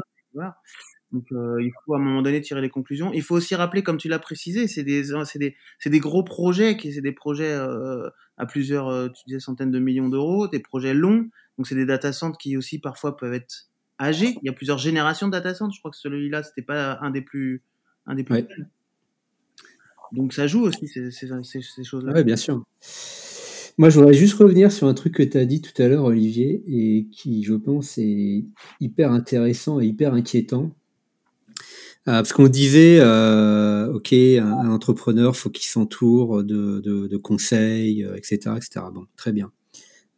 [1.11, 3.11] Donc euh, il faut à un moment donné tirer les conclusions.
[3.13, 6.23] Il faut aussi rappeler, comme tu l'as précisé, c'est des, c'est des, c'est des gros
[6.23, 10.47] projets, qui c'est des projets euh, à plusieurs, euh, tu disais centaines de millions d'euros,
[10.47, 11.27] des projets longs.
[11.57, 13.69] Donc c'est des data centers qui aussi parfois peuvent être
[13.99, 14.35] âgés.
[14.43, 15.73] Il y a plusieurs générations de data centers.
[15.73, 17.63] Je crois que celui-là c'était pas un des plus,
[18.05, 18.35] un des plus.
[18.35, 18.47] Ouais.
[20.11, 22.13] Donc ça joue aussi ces, ces, ces, ces choses-là.
[22.15, 22.63] Oui, bien sûr.
[23.79, 26.03] Moi, je voudrais juste revenir sur un truc que tu as dit tout à l'heure,
[26.03, 28.43] Olivier, et qui, je pense, est
[28.81, 30.75] hyper intéressant et hyper inquiétant
[32.09, 37.17] euh, parce qu'on disait, euh, ok, un, un, entrepreneur, faut qu'il s'entoure de, de, de,
[37.17, 38.85] conseils, etc., euh, etc.
[38.93, 39.49] Bon, très bien.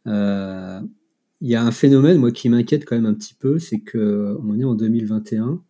[0.08, 0.80] Euh,
[1.40, 4.36] il y a un phénomène, moi, qui m'inquiète quand même un petit peu, c'est que
[4.44, 5.62] on est en 2021.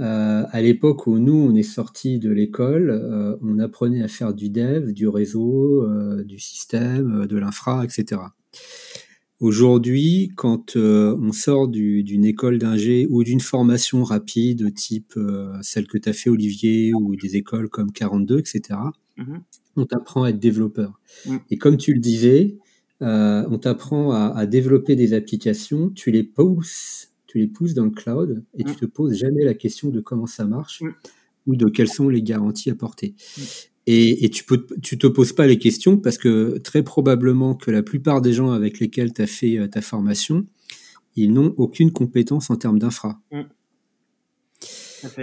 [0.00, 4.34] Euh, à l'époque où nous, on est sorti de l'école, euh, on apprenait à faire
[4.34, 5.86] du dev, du réseau,
[6.24, 8.20] du système, de l'infra, etc.
[9.42, 15.88] Aujourd'hui, quand euh, on sort d'une école d'ingé ou d'une formation rapide type euh, celle
[15.88, 18.78] que tu as fait Olivier ou des écoles comme 42, etc.,
[19.16, 19.38] mmh.
[19.74, 21.00] on t'apprend à être développeur.
[21.26, 21.36] Mmh.
[21.50, 22.56] Et comme tu le disais,
[23.02, 27.84] euh, on t'apprend à, à, développer des applications, tu les pousses, tu les pousses dans
[27.84, 30.82] le cloud et tu te poses jamais la question de comment ça marche
[31.46, 33.14] ou de quelles sont les garanties apportées.
[33.86, 37.70] Et, et, tu peux, tu te poses pas les questions parce que très probablement que
[37.70, 40.46] la plupart des gens avec lesquels tu as fait euh, ta formation,
[41.16, 43.20] ils n'ont aucune compétence en termes d'infra.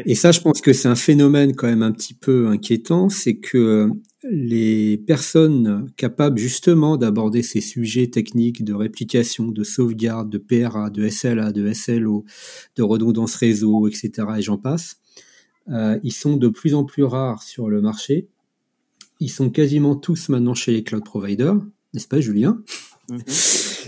[0.05, 3.37] Et ça, je pense que c'est un phénomène quand même un petit peu inquiétant, c'est
[3.37, 3.89] que
[4.29, 11.07] les personnes capables justement d'aborder ces sujets techniques de réplication, de sauvegarde, de PRA, de
[11.07, 12.25] SLA, de SLO,
[12.75, 14.27] de redondance réseau, etc.
[14.37, 14.97] et j'en passe,
[15.69, 18.27] euh, ils sont de plus en plus rares sur le marché
[19.19, 21.55] ils sont quasiment tous maintenant chez les cloud providers,
[21.93, 22.61] n'est-ce pas, Julien?
[23.09, 23.19] Mhm.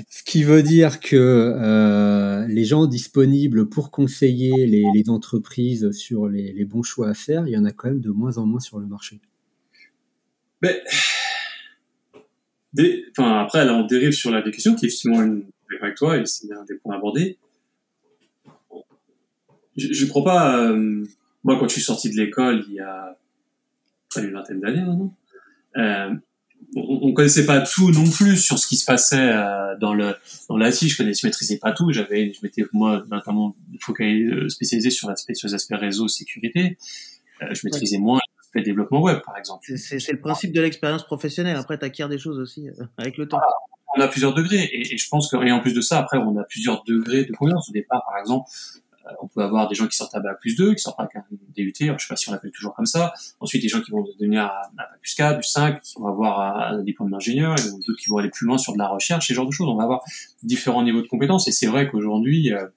[0.09, 6.27] Ce qui veut dire que euh, les gens disponibles pour conseiller les, les entreprises sur
[6.27, 8.45] les, les, bons choix à faire, il y en a quand même de moins en
[8.45, 9.19] moins sur le marché.
[10.61, 10.81] Mais,
[12.73, 15.45] des, enfin, après, là, on dérive sur la question qui est effectivement une,
[15.81, 17.37] avec toi, et c'est un des points abordés.
[19.77, 20.57] Je ne crois pas.
[20.57, 21.05] Euh,
[21.43, 23.17] moi, quand je suis sorti de l'école, il y a
[24.17, 25.15] d'une vingtaine d'années maintenant,
[25.77, 26.13] euh,
[26.75, 30.15] on, on connaissait pas tout non plus sur ce qui se passait euh, dans le
[30.49, 30.87] dans l'IT.
[30.87, 31.91] Je connaissais, je maîtrisais pas tout.
[31.91, 36.77] J'avais, je m'étais moi notamment focalisé, euh, spécialisé sur l'aspect sur les aspects réseau, sécurité.
[37.41, 38.01] Euh, je maîtrisais ouais.
[38.01, 39.65] moins l'aspect développement web, par exemple.
[39.75, 41.57] C'est le principe de l'expérience professionnelle.
[41.57, 43.39] Après, tu acquiers des choses aussi euh, avec le temps.
[43.97, 46.17] On a plusieurs degrés, et, et, je pense que et en plus de ça, après,
[46.17, 47.67] on a plusieurs degrés de confiance.
[47.69, 48.49] Au départ, par exemple,
[49.21, 51.23] on peut avoir des gens qui sortent à Bac plus 2, qui sortent avec un
[51.55, 53.13] DUT, je sais pas si on l'appelle toujours comme ça.
[53.39, 56.07] Ensuite, des gens qui vont devenir à, à Bac plus 4, plus 5, qui vont
[56.07, 59.27] avoir un diplôme d'ingénieur, et d'autres qui vont aller plus loin sur de la recherche,
[59.27, 59.67] ce genre de choses.
[59.67, 60.01] On va avoir
[60.43, 62.67] différents niveaux de compétences, et c'est vrai qu'aujourd'hui, euh,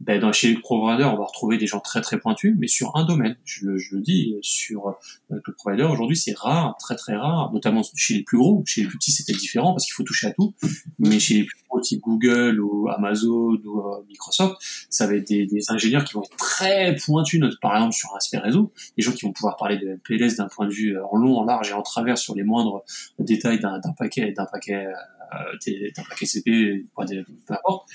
[0.00, 2.94] ben, dans, chez les providers, on va retrouver des gens très très pointus, mais sur
[2.96, 3.36] un domaine.
[3.44, 4.92] Je le, je le dis, sur euh,
[5.30, 8.62] le provider, aujourd'hui, c'est rare, très très rare, notamment chez les plus gros.
[8.66, 10.54] Chez les plus petits, c'était différent parce qu'il faut toucher à tout.
[10.98, 14.56] Mais chez les plus gros, type Google ou Amazon ou euh, Microsoft,
[14.90, 18.18] ça va être des, des, ingénieurs qui vont être très pointus, par exemple sur un
[18.18, 21.06] aspect réseau, des gens qui vont pouvoir parler de MPLS d'un point de vue euh,
[21.10, 22.84] en long, en large et en travers sur les moindres
[23.18, 24.86] détails d'un paquet, d'un paquet
[25.34, 27.88] euh, d'un paquet CP, peu importe.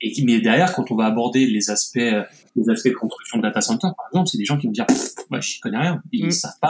[0.00, 3.60] Et mais derrière, quand on va aborder les aspects, les aspects de construction de data
[3.60, 4.86] center, par exemple, c'est des gens qui vont dire,
[5.30, 6.30] ouais, je connais rien, ils mm.
[6.30, 6.68] savent pas,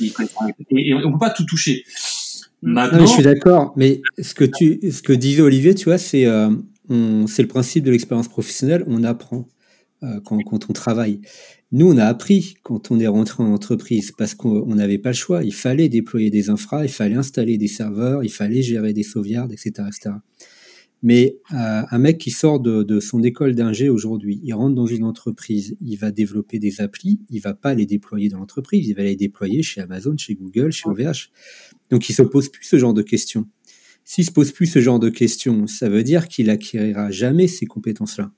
[0.00, 0.54] ils connaissent rien.
[0.70, 1.84] Et, et, on peut pas tout toucher.
[2.62, 5.98] Maintenant, non, je suis d'accord, mais ce que tu, ce que disait Olivier, tu vois,
[5.98, 6.50] c'est, euh,
[7.26, 9.48] c'est le principe de l'expérience professionnelle, on apprend
[10.02, 11.20] euh, quand, quand on travaille.
[11.70, 15.14] Nous, on a appris quand on est rentré en entreprise parce qu'on n'avait pas le
[15.14, 15.44] choix.
[15.44, 19.52] Il fallait déployer des infras, il fallait installer des serveurs, il fallait gérer des sauvegardes,
[19.52, 20.16] etc., etc.
[21.02, 24.86] Mais euh, un mec qui sort de, de son école d'ingé aujourd'hui, il rentre dans
[24.86, 28.94] une entreprise, il va développer des applis, il va pas les déployer dans l'entreprise, il
[28.94, 31.30] va les déployer chez Amazon, chez Google, chez OVH.
[31.90, 33.48] Donc il se pose plus ce genre de questions.
[34.04, 37.66] S'il se pose plus ce genre de questions, ça veut dire qu'il acquérira jamais ces
[37.66, 38.32] compétences-là.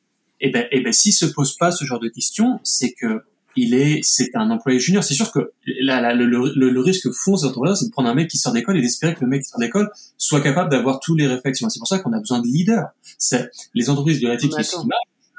[0.46, 3.22] Eh ben, eh ben, s'il se pose pas ce genre de questions, c'est que
[3.56, 5.02] il est, c'est un employé junior.
[5.02, 8.52] C'est sûr que le, le, le, risque fond c'est de prendre un mec qui sort
[8.52, 11.70] d'école et d'espérer que le mec qui sort d'école soit capable d'avoir tous les réflexions.
[11.70, 12.88] C'est pour ça qu'on a besoin de leaders.
[13.16, 14.56] C'est les entreprises de la tech qui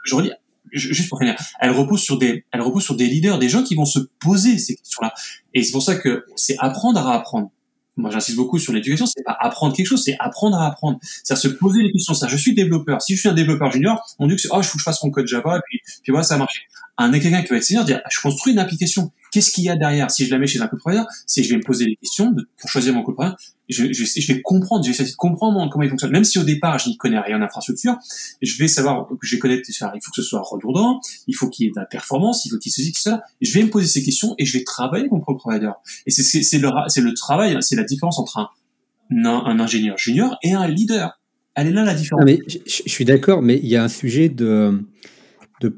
[0.06, 0.32] je redis,
[0.72, 3.76] juste pour finir, elles reposent sur des, elles reposent sur des leaders, des gens qui
[3.76, 5.14] vont se poser ces questions-là.
[5.54, 7.52] Et c'est pour ça que c'est apprendre à apprendre.
[7.98, 11.00] Moi j'insiste beaucoup sur l'éducation, c'est pas apprendre quelque chose, c'est apprendre à apprendre.
[11.24, 12.14] C'est à se poser les questions.
[12.14, 13.02] Ça, je suis développeur.
[13.02, 15.04] Si je suis un développeur junior, on dit que oh, il faut que je fasse
[15.04, 16.68] mon code Java, et puis, puis voilà, ça marche.
[16.98, 19.12] Un quelqu'un qui va être senior, dire, je construis une application.
[19.36, 20.10] Qu'est-ce qu'il y a derrière?
[20.12, 22.70] Si je la mets chez un provider, c'est je vais me poser les questions pour
[22.70, 23.36] choisir mon provider.
[23.68, 26.14] Je, je, je vais comprendre, je vais essayer de comprendre comment il fonctionne.
[26.14, 27.98] Même si au départ, je n'y connais rien en infrastructure,
[28.42, 31.66] je vais savoir que je connais, il faut que ce soit redondant, il faut qu'il
[31.66, 33.24] y ait de la performance, il faut qu'il y ait ceci, cela.
[33.42, 35.72] Je vais me poser ces questions et je vais travailler mon provider.
[36.06, 41.20] Et c'est, le, travail, c'est la différence entre un ingénieur junior et un leader.
[41.56, 42.24] Elle est là la différence.
[42.24, 44.80] mais je, suis d'accord, mais il y a un sujet de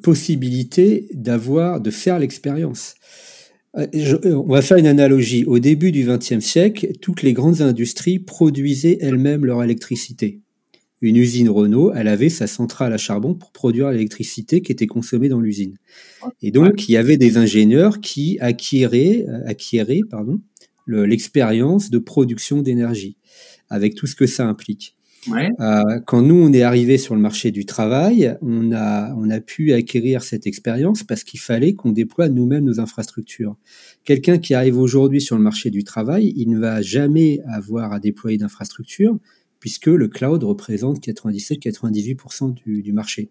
[0.03, 2.93] possibilité d'avoir, de faire l'expérience.
[3.77, 3.85] Euh,
[4.23, 5.45] on va faire une analogie.
[5.45, 10.41] Au début du XXe siècle, toutes les grandes industries produisaient elles-mêmes leur électricité.
[11.01, 15.29] Une usine Renault, elle avait sa centrale à charbon pour produire l'électricité qui était consommée
[15.29, 15.77] dans l'usine.
[16.41, 20.41] Et donc, il y avait des ingénieurs qui acquéraient, euh, acquéraient pardon,
[20.87, 23.17] l'expérience de production d'énergie,
[23.69, 24.96] avec tout ce que ça implique.
[25.31, 29.39] Euh, quand nous, on est arrivé sur le marché du travail, on a, on a
[29.39, 33.55] pu acquérir cette expérience parce qu'il fallait qu'on déploie nous-mêmes nos infrastructures.
[34.03, 37.99] Quelqu'un qui arrive aujourd'hui sur le marché du travail, il ne va jamais avoir à
[37.99, 39.17] déployer d'infrastructures
[39.59, 43.29] puisque le cloud représente 97-98% du, du marché.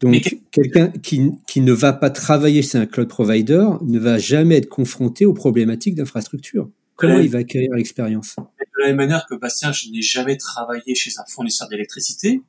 [0.00, 4.56] Donc, quelqu'un qui, qui, ne va pas travailler chez un cloud provider ne va jamais
[4.56, 6.68] être confronté aux problématiques d'infrastructure.
[6.96, 10.94] Comment il va acquérir l'expérience De la même manière que Bastien, je n'ai jamais travaillé
[10.94, 12.42] chez un fournisseur d'électricité.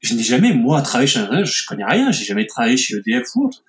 [0.00, 3.26] Je n'ai jamais, moi, travaillé chez un je connais rien, j'ai jamais travaillé chez EDF
[3.34, 3.64] ou autre.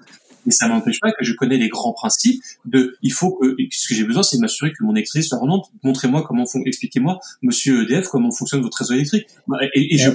[0.46, 3.88] Mais ça m'empêche pas que je connais les grands principes de, il faut que, ce
[3.88, 5.70] que j'ai besoin, c'est de m'assurer que mon électricité soit rendante.
[5.84, 9.28] Montrez-moi comment, expliquez-moi, monsieur EDF, comment fonctionne votre réseau électrique.
[9.74, 10.12] Et, et je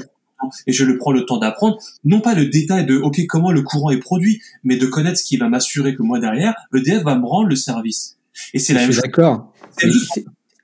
[0.67, 3.63] et je le prends le temps d'apprendre, non pas le détail de ok comment le
[3.63, 7.17] courant est produit, mais de connaître ce qui va m'assurer que moi derrière, dev va
[7.17, 8.19] me rendre le service.
[8.53, 9.03] Et c'est la même chose.
[9.03, 9.53] D'accord.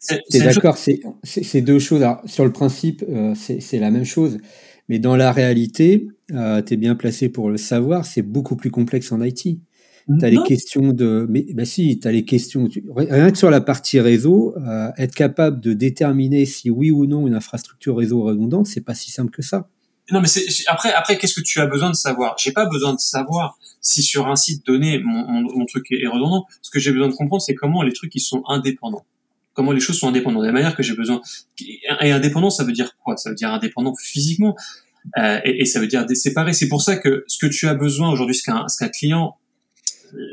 [0.01, 2.05] C'est d'accord, c'est deux choses.
[2.25, 4.39] sur le principe, euh, c'est la même chose,
[4.89, 8.71] mais dans la réalité, euh, tu es bien placé pour le savoir, c'est beaucoup plus
[8.71, 9.61] complexe en IT.
[10.19, 11.27] Tu as les questions de.
[11.29, 12.69] Mais bah si, tu as les questions.
[12.97, 17.29] Rien que sur la partie réseau, euh, être capable de déterminer si oui ou non
[17.29, 19.69] une infrastructure réseau redondante, c'est pas si simple que ça.
[20.11, 20.29] Non, mais
[20.67, 22.37] après, après, qu'est-ce que tu as besoin de savoir?
[22.39, 26.47] J'ai pas besoin de savoir si sur un site donné mon, truc est redondant.
[26.63, 29.05] Ce que j'ai besoin de comprendre, c'est comment les trucs ils sont indépendants.
[29.55, 30.43] Comment les choses sont indépendantes.
[30.43, 31.21] De la manière que j'ai besoin.
[32.01, 33.17] Et indépendant, ça veut dire quoi?
[33.17, 34.57] Ça veut dire indépendant physiquement.
[35.19, 36.53] Euh, et, ça veut dire séparer.
[36.53, 39.37] C'est pour ça que ce que tu as besoin aujourd'hui, ce qu'un client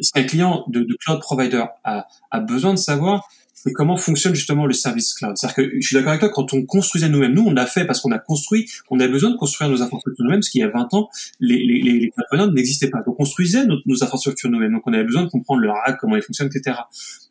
[0.01, 4.73] ce qu'un client de, cloud provider a besoin de savoir, c'est comment fonctionne justement le
[4.73, 5.35] service cloud?
[5.35, 7.85] C'est-à-dire que je suis d'accord avec toi, quand on construisait nous-mêmes, nous on l'a fait
[7.85, 10.63] parce qu'on a construit, on a besoin de construire nos infrastructures nous-mêmes, parce qu'il y
[10.63, 12.13] a 20 ans, les, les,
[12.53, 12.99] n'existaient pas.
[12.99, 16.15] Donc on construisait nos, infrastructures nous-mêmes, donc on avait besoin de comprendre le rack, comment
[16.15, 16.77] il fonctionne, etc.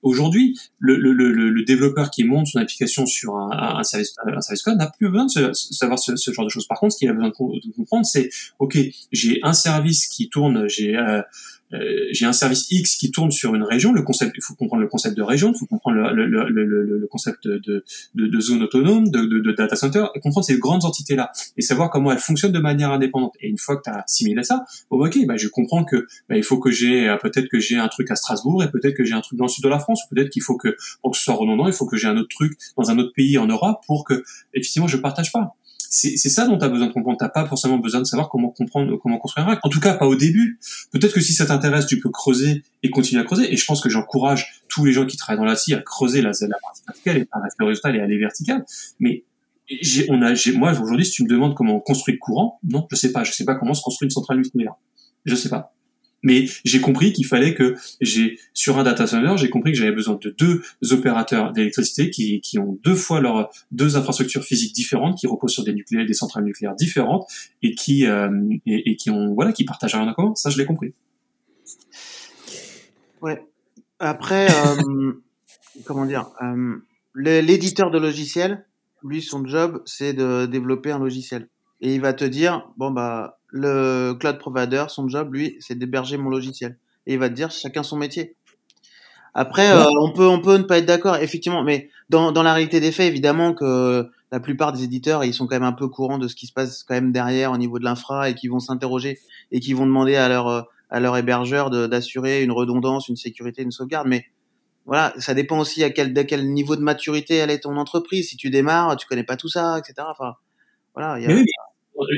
[0.02, 4.90] Aujourd'hui, le, développeur qui monte son application sur un, un service, un service cloud n'a
[4.90, 6.66] plus besoin de savoir ce, ce, genre de choses.
[6.66, 8.78] Par contre, ce qu'il a besoin de, comprendre, c'est, ok,
[9.12, 11.22] j'ai un service qui tourne, j'ai euh,
[11.80, 14.82] euh, j'ai un service X qui tourne sur une région, le concept, il faut comprendre
[14.82, 18.40] le concept de région, il faut comprendre le, le, le, le concept de, de, de,
[18.40, 22.18] zone autonome, de, de, data center, et comprendre ces grandes entités-là, et savoir comment elles
[22.18, 23.34] fonctionnent de manière indépendante.
[23.40, 26.36] Et une fois que tu as assimilé ça, bon, ok, bah, je comprends que bah,
[26.36, 29.04] il faut que j'ai, euh, peut-être que j'ai un truc à Strasbourg, et peut-être que
[29.04, 31.12] j'ai un truc dans le sud de la France, ou peut-être qu'il faut que, pour
[31.12, 33.38] que ce soit redondant, il faut que j'ai un autre truc dans un autre pays
[33.38, 34.24] en Europe pour que,
[34.54, 35.56] effectivement, je partage pas
[35.90, 37.18] c'est ça dont tu as besoin de comprendre.
[37.18, 39.60] T'as pas forcément besoin de savoir comment comprendre, comment construire un rack.
[39.64, 40.58] En tout cas, pas au début.
[40.92, 43.52] Peut-être que si ça t'intéresse, tu peux creuser et continuer à creuser.
[43.52, 46.30] Et je pense que j'encourage tous les gens qui travaillent dans la à creuser la,
[46.30, 48.64] la partie verticale et par le résultat et aller vertical.
[49.00, 49.24] Mais
[50.08, 52.96] on a, moi aujourd'hui, si tu me demandes comment on construit le courant, non, je
[52.96, 53.24] sais pas.
[53.24, 54.74] Je sais pas comment se construit une centrale nucléaire.
[55.24, 55.75] Je sais pas.
[56.26, 59.92] Mais j'ai compris qu'il fallait que j'ai sur un data center, j'ai compris que j'avais
[59.92, 60.60] besoin de deux
[60.90, 65.62] opérateurs d'électricité qui, qui ont deux fois leurs deux infrastructures physiques différentes, qui reposent sur
[65.62, 67.30] des nucléaires, des centrales nucléaires différentes
[67.62, 68.28] et qui euh,
[68.66, 70.34] et, qui ont voilà qui partagent rien en commun.
[70.34, 70.94] Ça, je l'ai compris.
[73.22, 73.46] Ouais.
[74.00, 75.12] Après, euh,
[75.84, 76.74] comment dire, euh,
[77.14, 78.66] l'éditeur de logiciel,
[79.04, 81.48] lui, son job, c'est de développer un logiciel.
[81.80, 86.16] Et il va te dire, bon bah le cloud provider, son job, lui, c'est d'héberger
[86.16, 86.78] mon logiciel.
[87.06, 88.36] Et il va te dire chacun son métier.
[89.34, 92.54] Après, euh, on peut on peut ne pas être d'accord, effectivement, mais dans, dans la
[92.54, 95.88] réalité des faits, évidemment que la plupart des éditeurs, ils sont quand même un peu
[95.88, 98.48] courants de ce qui se passe quand même derrière au niveau de l'infra et qui
[98.48, 99.18] vont s'interroger
[99.52, 103.72] et qui vont demander à leur à leur hébergeur d'assurer une redondance, une sécurité, une
[103.72, 104.06] sauvegarde.
[104.08, 104.26] Mais
[104.84, 108.28] voilà, ça dépend aussi à quel, à quel niveau de maturité elle est ton entreprise.
[108.28, 110.06] Si tu démarres, tu connais pas tout ça, etc.
[110.08, 110.36] Enfin,
[110.96, 111.20] voilà.
[111.20, 111.44] Y a...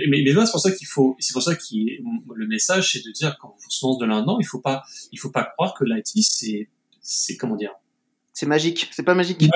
[0.09, 3.12] Mais, mais c'est pour ça qu'il faut, c'est pour ça que le message, c'est de
[3.12, 5.85] dire quand on se lance de l'un il faut pas, il faut pas croire que
[5.85, 6.68] l'IT, c'est,
[7.01, 7.72] c'est comment dire?
[8.33, 9.41] C'est magique, c'est pas magique.
[9.43, 9.51] il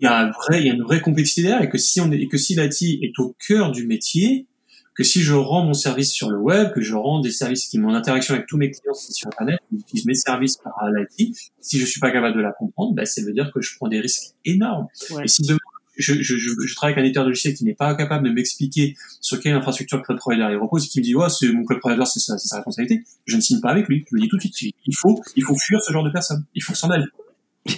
[0.00, 2.10] y a un vrai, il y a une vraie complexité derrière et que si on
[2.12, 4.46] est, et que si l'IT est au cœur du métier,
[4.94, 7.78] que si je rends mon service sur le web, que je rends des services qui
[7.78, 11.78] mon interaction avec tous mes clients sur Internet, qui utilisent mes services par l'IT, si
[11.80, 14.00] je suis pas capable de la comprendre, ben, ça veut dire que je prends des
[14.00, 14.86] risques énormes.
[15.22, 15.58] Et si demain,
[15.96, 18.32] je, je, je, je, travaille avec un éditeur de logiciel qui n'est pas capable de
[18.32, 21.80] m'expliquer sur quelle infrastructure cloud provider il repose, qui me dit, oh, c'est mon cloud
[21.80, 24.04] provider, c'est sa, sa, responsabilité, je ne signe pas avec lui.
[24.10, 26.44] Je me dis tout de suite, il faut, il faut fuir ce genre de personnes.
[26.54, 27.06] Il faut s'en aller.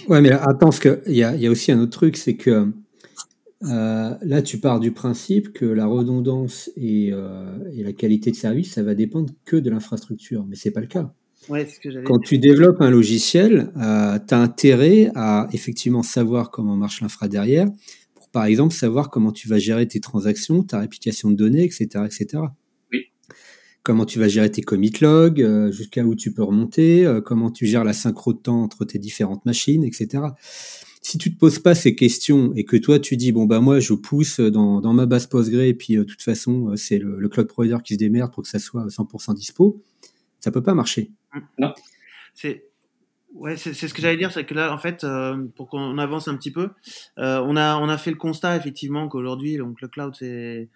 [0.09, 2.73] Ouais, mais attends, parce qu'il y a, y a aussi un autre truc, c'est que
[3.62, 8.37] euh, là, tu pars du principe que la redondance et, euh, et, la qualité de
[8.37, 11.12] service, ça va dépendre que de l'infrastructure, mais c'est pas le cas.
[11.49, 16.51] Ouais, ce que Quand tu développes un logiciel, euh, tu as intérêt à effectivement savoir
[16.51, 17.69] comment marche l'infra derrière,
[18.37, 22.43] par exemple savoir comment tu vas gérer tes transactions, ta réplication de données, etc., etc.
[22.93, 23.07] Oui.
[23.82, 27.51] Comment tu vas gérer tes commit logs, euh, jusqu'à où tu peux remonter, euh, comment
[27.51, 30.24] tu gères la synchro de temps entre tes différentes machines, etc
[31.01, 33.78] si tu te poses pas ces questions et que toi tu dis bon bah moi
[33.78, 37.20] je pousse dans, dans ma base Postgre et puis euh, de toute façon c'est le,
[37.20, 39.80] le, cloud provider qui se démerde pour que ça soit 100% dispo,
[40.41, 41.12] ça peut pas marcher.
[41.32, 41.41] Mmh.
[41.61, 41.72] Non.
[42.34, 42.64] C'est
[43.37, 46.28] ouais c'est ce que j'allais dire c'est que là en fait euh, pour qu'on avance
[46.28, 46.70] un petit peu
[47.18, 50.68] euh, on a on a fait le constat effectivement qu'aujourd'hui donc le cloud c'est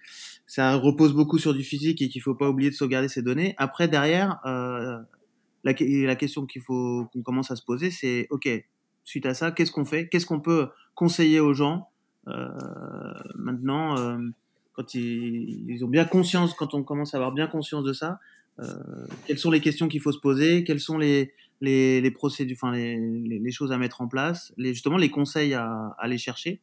[0.46, 3.54] ça repose beaucoup sur du physique et qu'il faut pas oublier de sauvegarder ses données.
[3.56, 4.98] Après derrière euh,
[5.64, 8.48] la, la question qu'il faut qu'on commence à se poser c'est ok
[9.04, 10.08] suite à ça Qu'est-ce qu'on fait?
[10.08, 11.88] Qu'est-ce qu'on peut conseiller aux gens
[12.28, 12.48] euh,
[13.34, 14.18] maintenant euh,
[14.74, 18.20] quand ils, ils, ont bien conscience, quand on commence à avoir bien conscience de ça,
[18.60, 18.66] euh,
[19.26, 20.64] quelles sont les questions qu'il faut se poser?
[20.64, 24.52] Quelles sont les, les, les procédures, enfin les, les, les, choses à mettre en place
[24.56, 26.60] les, Justement, les conseils à, à aller chercher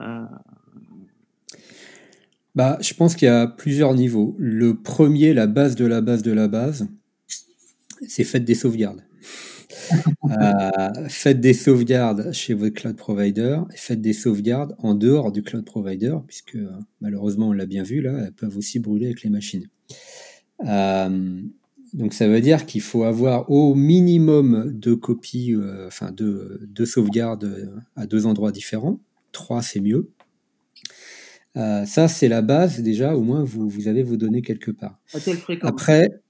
[0.00, 0.24] euh...
[2.54, 4.36] bah, Je pense qu'il y a plusieurs niveaux.
[4.38, 6.88] Le premier, la base de la base de la base,
[8.06, 9.04] c'est faites des sauvegardes
[10.24, 15.42] euh, faites des sauvegardes chez votre cloud provider et faites des sauvegardes en dehors du
[15.42, 16.56] cloud provider, puisque
[17.00, 19.68] malheureusement, on l'a bien vu, là, elles peuvent aussi brûler avec les machines.
[20.66, 21.42] Euh,
[21.92, 26.86] donc ça veut dire qu'il faut avoir au minimum deux copies, euh, enfin deux, deux,
[26.86, 29.00] sauvegardes à deux endroits différents.
[29.32, 30.10] Trois, c'est mieux.
[31.56, 34.98] Euh, ça, c'est la base déjà, au moins vous, vous avez vos données quelque part.
[35.62, 36.22] Après,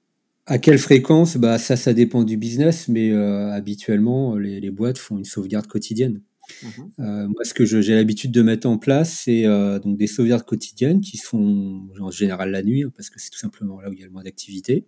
[0.46, 1.36] à quelle fréquence?
[1.36, 5.66] Bah, Ça, ça dépend du business, mais euh, habituellement, les, les, boîtes font une sauvegarde
[5.66, 6.20] quotidienne.
[6.62, 6.66] Mmh.
[7.00, 10.44] Euh, moi, ce que j'ai l'habitude de mettre en place, c'est euh, donc des sauvegardes
[10.44, 13.90] quotidiennes qui se font en général la nuit, hein, parce que c'est tout simplement là
[13.90, 14.84] où il y a le moins d'activité.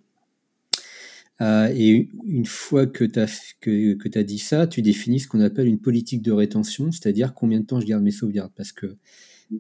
[1.41, 5.29] Euh, et une fois que tu as, que, que as dit ça, tu définis ce
[5.29, 8.53] qu'on appelle une politique de rétention, c'est-à-dire combien de temps je garde mes sauvegardes.
[8.57, 8.97] Parce que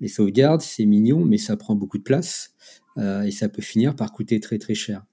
[0.00, 2.54] les sauvegardes, c'est mignon, mais ça prend beaucoup de place
[2.98, 5.04] euh, et ça peut finir par coûter très très cher.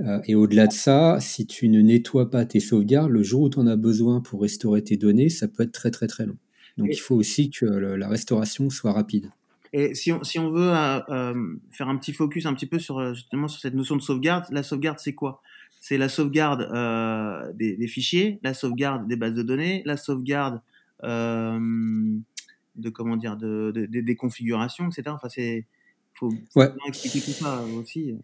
[0.00, 3.50] Euh, et au-delà de ça, si tu ne nettoies pas tes sauvegardes, le jour où
[3.50, 6.38] tu en as besoin pour restaurer tes données, ça peut être très très très long.
[6.78, 9.30] Donc et il faut aussi que le, la restauration soit rapide.
[9.74, 13.14] Et si on, si on veut euh, faire un petit focus un petit peu sur
[13.14, 15.42] justement sur cette notion de sauvegarde, la sauvegarde c'est quoi?
[15.84, 20.60] C'est la sauvegarde euh, des, des, fichiers, la sauvegarde des bases de données, la sauvegarde
[21.02, 21.58] euh,
[22.76, 25.02] de comment dire de, de, de, des configurations, etc.
[25.08, 25.66] Enfin c'est
[26.14, 26.70] faut ouais.
[26.86, 28.16] expliquer tout ça aussi.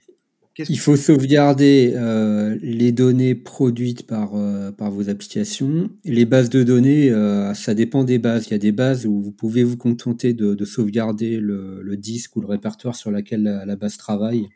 [0.68, 5.90] Il faut sauvegarder euh, les données produites par, euh, par vos applications.
[6.04, 8.46] Les bases de données, euh, ça dépend des bases.
[8.48, 11.96] Il y a des bases où vous pouvez vous contenter de, de sauvegarder le, le,
[11.96, 14.48] disque ou le répertoire sur lequel la, la base travaille.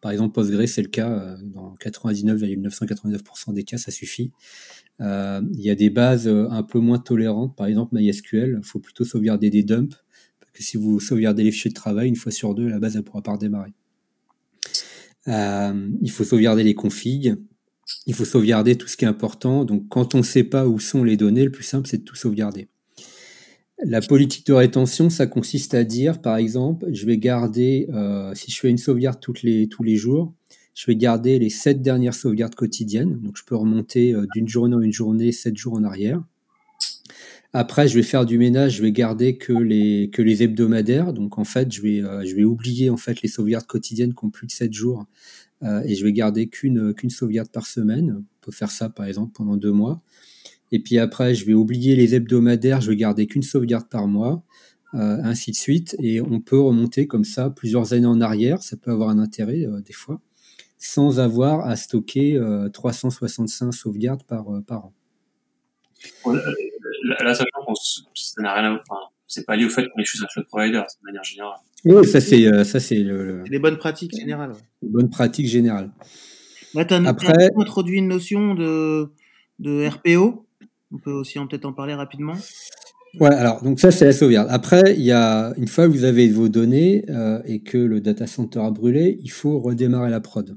[0.00, 1.10] Par exemple, Postgre, c'est le cas.
[1.10, 4.32] Euh, dans 99,999% des cas, ça suffit.
[5.00, 7.56] Euh, il y a des bases un peu moins tolérantes.
[7.56, 9.96] Par exemple, MySQL, il faut plutôt sauvegarder des dumps.
[10.40, 12.96] Parce que si vous sauvegardez les fichiers de travail, une fois sur deux, la base
[12.96, 13.72] ne pourra pas redémarrer.
[15.28, 17.36] Euh, il faut sauvegarder les configs.
[18.06, 19.64] Il faut sauvegarder tout ce qui est important.
[19.64, 22.04] Donc, quand on ne sait pas où sont les données, le plus simple, c'est de
[22.04, 22.68] tout sauvegarder.
[23.84, 28.50] La politique de rétention, ça consiste à dire, par exemple, je vais garder, euh, si
[28.50, 30.34] je fais une sauvegarde toutes les, tous les jours,
[30.74, 33.20] je vais garder les sept dernières sauvegardes quotidiennes.
[33.20, 36.20] Donc, je peux remonter euh, d'une journée en une journée, sept jours en arrière.
[37.52, 41.12] Après, je vais faire du ménage, je vais garder que les, que les hebdomadaires.
[41.12, 44.24] Donc, en fait, je vais, euh, je vais oublier en fait les sauvegardes quotidiennes qui
[44.24, 45.06] ont plus de 7 jours
[45.84, 48.18] et je vais garder qu'une qu'une sauvegarde par semaine.
[48.20, 50.00] On peut faire ça, par exemple, pendant deux mois.
[50.72, 54.42] Et puis après, je vais oublier les hebdomadaires, je vais garder qu'une sauvegarde par mois,
[54.94, 55.96] euh, ainsi de suite.
[56.00, 58.62] Et on peut remonter comme ça plusieurs années en arrière.
[58.62, 60.20] Ça peut avoir un intérêt euh, des fois,
[60.78, 62.40] sans avoir à stocker
[62.72, 64.92] 365 sauvegardes par, par an
[67.04, 69.12] là, sachant qu'on ça n'a rien à voir.
[69.26, 71.58] c'est pas lié au fait qu'on est chez un cloud provider, de manière générale.
[71.84, 74.52] Oui, ça c'est euh, ça c'est le, les bonnes pratiques générales.
[74.52, 74.58] Ouais.
[74.82, 75.90] Les bonnes pratiques générales.
[76.74, 77.32] Là, tu as, Après...
[77.32, 79.10] as introduit une notion de
[79.58, 80.46] de RPO.
[80.92, 82.34] On peut aussi peut-être en parler rapidement?
[83.20, 84.48] Ouais, alors donc ça c'est la sauvegarde.
[84.50, 88.00] Après, il y a une fois que vous avez vos données euh, et que le
[88.00, 90.56] data center a brûlé, il faut redémarrer la prod.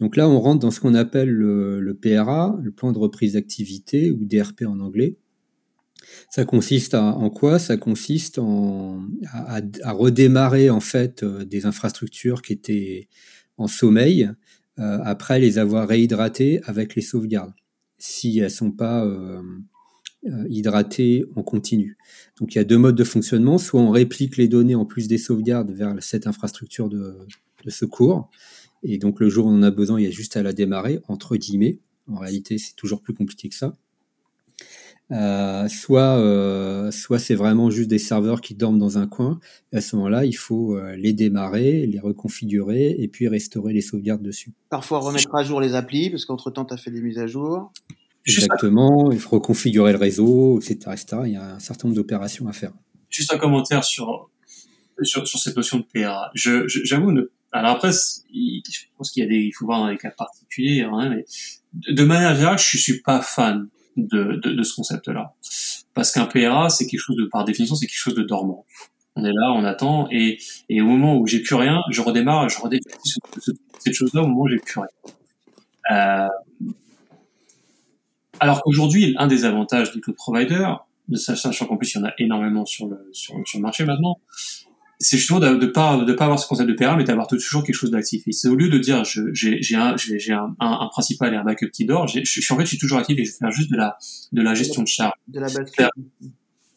[0.00, 4.10] Donc là, on rentre dans ce qu'on appelle le, PRA, le plan de reprise d'activité
[4.10, 5.16] ou DRP en anglais.
[6.30, 7.58] Ça consiste en quoi?
[7.58, 8.38] Ça consiste
[9.32, 13.08] à, redémarrer en fait euh, des infrastructures qui étaient
[13.58, 14.30] en sommeil
[14.78, 17.54] euh, après les avoir réhydratées avec les sauvegardes,
[17.98, 19.42] si elles sont pas euh,
[20.48, 21.96] hydratées en continu.
[22.40, 25.08] Donc il y a deux modes de fonctionnement soit on réplique les données en plus
[25.08, 27.16] des sauvegardes vers cette infrastructure de,
[27.64, 28.30] de secours,
[28.82, 30.52] et donc le jour où on en a besoin, il y a juste à la
[30.52, 31.80] démarrer, entre guillemets.
[32.08, 33.76] En réalité, c'est toujours plus compliqué que ça.
[35.12, 39.38] Euh, soit euh, soit c'est vraiment juste des serveurs qui dorment dans un coin.
[39.72, 43.82] Et à ce moment-là, il faut euh, les démarrer, les reconfigurer et puis restaurer les
[43.82, 44.52] sauvegardes dessus.
[44.68, 47.28] Parfois remettre à jour les applis parce qu'entre temps tu as fait des mises à
[47.28, 47.72] jour.
[48.26, 51.06] Exactement, il faut reconfigurer le réseau, etc., etc.
[51.26, 52.72] Il y a un certain nombre d'opérations à faire.
[53.08, 54.30] Juste un commentaire sur
[55.02, 56.30] sur, sur cette notion de PRA.
[56.34, 59.88] Je, j'avoue ne alors après, je pense qu'il y a des, il faut voir dans
[59.88, 61.24] les cas particuliers, hein, mais
[61.94, 65.34] de manière générale, je suis pas fan de, de, de ce concept-là.
[65.94, 68.64] Parce qu'un PRA, c'est quelque chose de, par définition, c'est quelque chose de dormant.
[69.16, 72.48] On est là, on attend, et, et au moment où j'ai plus rien, je redémarre
[72.50, 72.98] je redémarre
[73.78, 74.88] cette chose-là au moment où j'ai plus rien.
[75.90, 76.28] Euh,
[78.40, 82.04] alors qu'aujourd'hui, un des avantages des cloud providers, de sachant qu'en plus il y en
[82.04, 84.18] a énormément sur le, sur le marché maintenant,
[84.98, 87.64] c'est justement de, de pas de pas avoir ce concept de PRA mais d'avoir toujours
[87.64, 88.26] quelque chose d'actif.
[88.26, 91.44] Et c'est au lieu de dire j'ai j'ai un j'ai un, un, principal et un
[91.44, 93.50] backup qui dort je suis en fait je suis toujours actif et je vais faire
[93.50, 93.98] juste de la
[94.32, 95.12] de la gestion de charge.
[95.28, 95.48] De la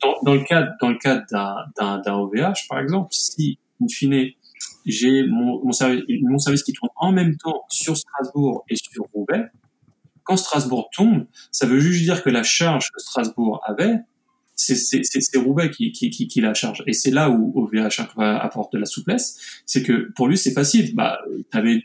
[0.02, 3.88] dans, dans le cadre dans le cadre d'un d'un d'un OVH par exemple si in
[3.88, 4.32] fine
[4.86, 9.06] j'ai mon, mon service mon service qui tourne en même temps sur Strasbourg et sur
[9.14, 9.46] Roubaix
[10.24, 13.96] quand Strasbourg tombe ça veut juste dire que la charge que Strasbourg avait
[14.60, 16.84] c'est Roubaix qui, qui, qui, qui, la charge.
[16.86, 19.62] Et c'est là où OVH apporte de la souplesse.
[19.66, 20.94] C'est que pour lui, c'est facile.
[20.96, 21.20] Bah,
[21.52, 21.84] t'avais,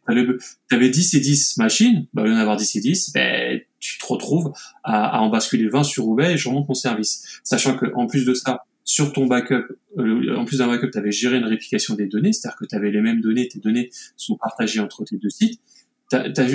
[0.71, 2.07] avais 10 et 10 machines.
[2.13, 4.53] Bah, au lieu d'en avoir 10 et 10, ben, tu te retrouves
[4.83, 7.41] à, à en basculer 20 sur Roubaix et je remonte mon service.
[7.45, 9.65] Sachant que, en plus de ça, sur ton backup,
[9.99, 12.75] euh, en plus d'un backup, tu avais géré une réplication des données, c'est-à-dire que tu
[12.75, 15.61] avais les mêmes données, tes données sont partagées entre tes deux sites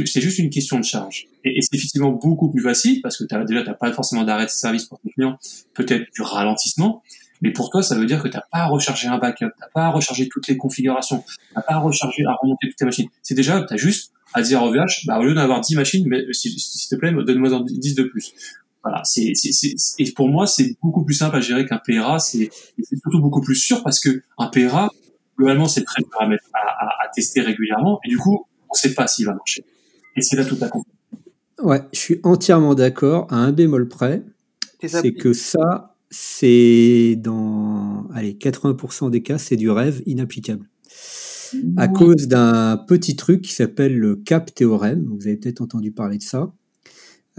[0.05, 1.27] c'est juste une question de charge.
[1.43, 4.51] Et, c'est effectivement beaucoup plus facile parce que déjà, tu n'as pas forcément d'arrêt de
[4.51, 5.37] service pour tes clients,
[5.73, 7.03] peut-être du ralentissement,
[7.41, 9.61] mais pour toi, ça veut dire que tu n'as pas à recharger un backup, tu
[9.61, 12.77] n'as pas à recharger toutes les configurations, tu n'as pas à recharger, à remonter toutes
[12.77, 13.07] tes machines.
[13.21, 16.05] C'est déjà, tu as juste à dire au VH, bah, au lieu d'avoir 10 machines,
[16.07, 18.33] mais s'il te plaît, donne-moi 10 de plus.
[18.83, 19.33] Voilà, c'est,
[19.99, 22.49] et pour moi, c'est beaucoup plus simple à gérer qu'un PRA, c'est,
[23.03, 24.89] surtout beaucoup plus sûr parce que un PRA,
[25.37, 28.93] globalement, c'est très dur à, à, à, tester régulièrement, et du coup, on ne sait
[28.93, 29.65] pas s'il va marcher.
[30.15, 30.83] Et c'est là tout à coup.
[31.61, 34.23] Ouais, je suis entièrement d'accord, à un bémol près.
[34.85, 40.65] C'est que ça, c'est dans allez, 80% des cas, c'est du rêve inapplicable.
[41.77, 46.17] À cause d'un petit truc qui s'appelle le CAP théorème, vous avez peut-être entendu parler
[46.17, 46.53] de ça.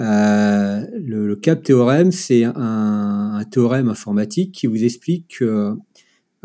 [0.01, 5.75] Euh, le, CAP théorème, c'est un, un, théorème informatique qui vous explique que euh,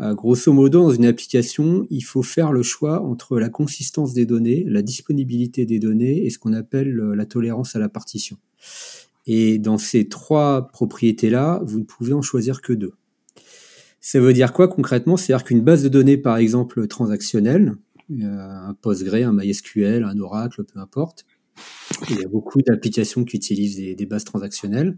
[0.00, 4.64] grosso modo, dans une application, il faut faire le choix entre la consistance des données,
[4.66, 8.36] la disponibilité des données et ce qu'on appelle euh, la tolérance à la partition.
[9.26, 12.92] Et dans ces trois propriétés-là, vous ne pouvez en choisir que deux.
[14.00, 15.16] Ça veut dire quoi concrètement?
[15.16, 17.74] C'est-à-dire qu'une base de données, par exemple, transactionnelle,
[18.10, 21.24] euh, un Postgre, un MySQL, un Oracle, peu importe,
[22.10, 24.96] il y a beaucoup d'applications qui utilisent des bases transactionnelles.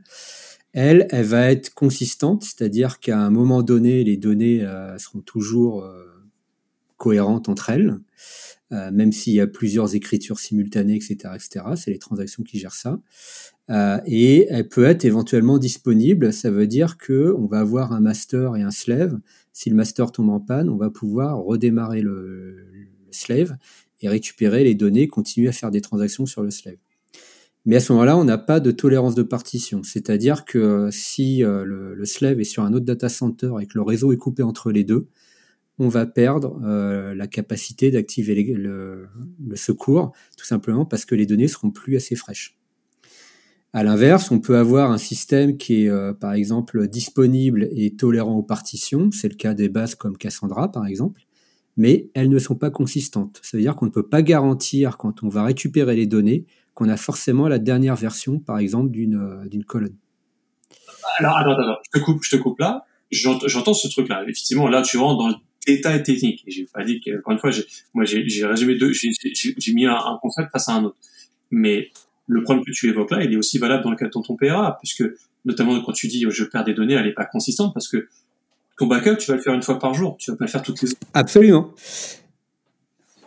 [0.73, 5.83] Elle, elle va être consistante, c'est-à-dire qu'à un moment donné, les données euh, seront toujours
[5.83, 6.05] euh,
[6.99, 7.99] cohérentes entre elles,
[8.73, 11.65] euh, même s'il y a plusieurs écritures simultanées, etc., etc.
[11.77, 13.01] C'est les transactions qui gèrent ça.
[14.07, 16.33] et elle peut être éventuellement disponible.
[16.33, 19.19] Ça veut dire que on va avoir un master et un slave.
[19.53, 22.57] Si le master tombe en panne, on va pouvoir redémarrer le
[23.11, 23.57] slave
[24.01, 26.77] et récupérer les données, continuer à faire des transactions sur le slave.
[27.65, 29.83] Mais à ce moment-là, on n'a pas de tolérance de partition.
[29.83, 33.83] C'est-à-dire que si euh, le, slave est sur un autre data center et que le
[33.83, 35.09] réseau est coupé entre les deux,
[35.79, 39.09] on va perdre euh, la capacité d'activer le,
[39.55, 42.59] secours, tout simplement parce que les données seront plus assez fraîches.
[43.75, 48.37] À l'inverse, on peut avoir un système qui est, euh, par exemple, disponible et tolérant
[48.37, 49.11] aux partitions.
[49.13, 51.23] C'est le cas des bases comme Cassandra, par exemple.
[51.77, 53.41] Mais elles ne sont pas consistantes.
[53.43, 56.47] Ça veut dire qu'on ne peut pas garantir, quand on va récupérer les données,
[56.79, 59.97] qu'on a forcément la dernière version, par exemple, d'une euh, d'une colonne.
[61.19, 62.87] Alors, attends, attends, je te coupe, je te coupe là.
[63.11, 64.23] J'entends ce truc-là.
[64.29, 65.35] Effectivement, là, tu rentres dans le
[65.67, 66.45] détail technique.
[66.47, 67.51] J'ai pas dit que, encore une fois,
[67.95, 70.97] moi, j'ai résumé deux, j'ai mis un, concept face à un autre.
[71.51, 71.91] Mais
[72.29, 74.37] le problème que tu évoques là, il est aussi valable dans le cas de ton
[74.37, 75.03] PRA, puisque
[75.45, 78.07] notamment quand tu dis je perds des données, elle n'est pas consistante parce que
[78.79, 80.63] ton backup, tu vas le faire une fois par jour, tu vas pas le faire
[80.63, 80.99] toutes les heures.
[81.15, 81.75] Absolument.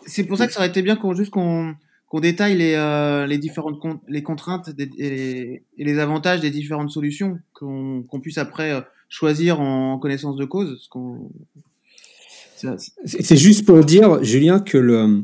[0.05, 1.75] C'est pour ça que ça aurait été bien qu'on juste qu'on
[2.11, 3.79] qu'on détaille les, euh, les différentes
[4.09, 10.35] les contraintes et, les, avantages des différentes solutions, qu'on puisse après euh, choisir en connaissance
[10.35, 10.89] de cause.
[13.05, 15.23] C'est juste pour dire, Julien, que le,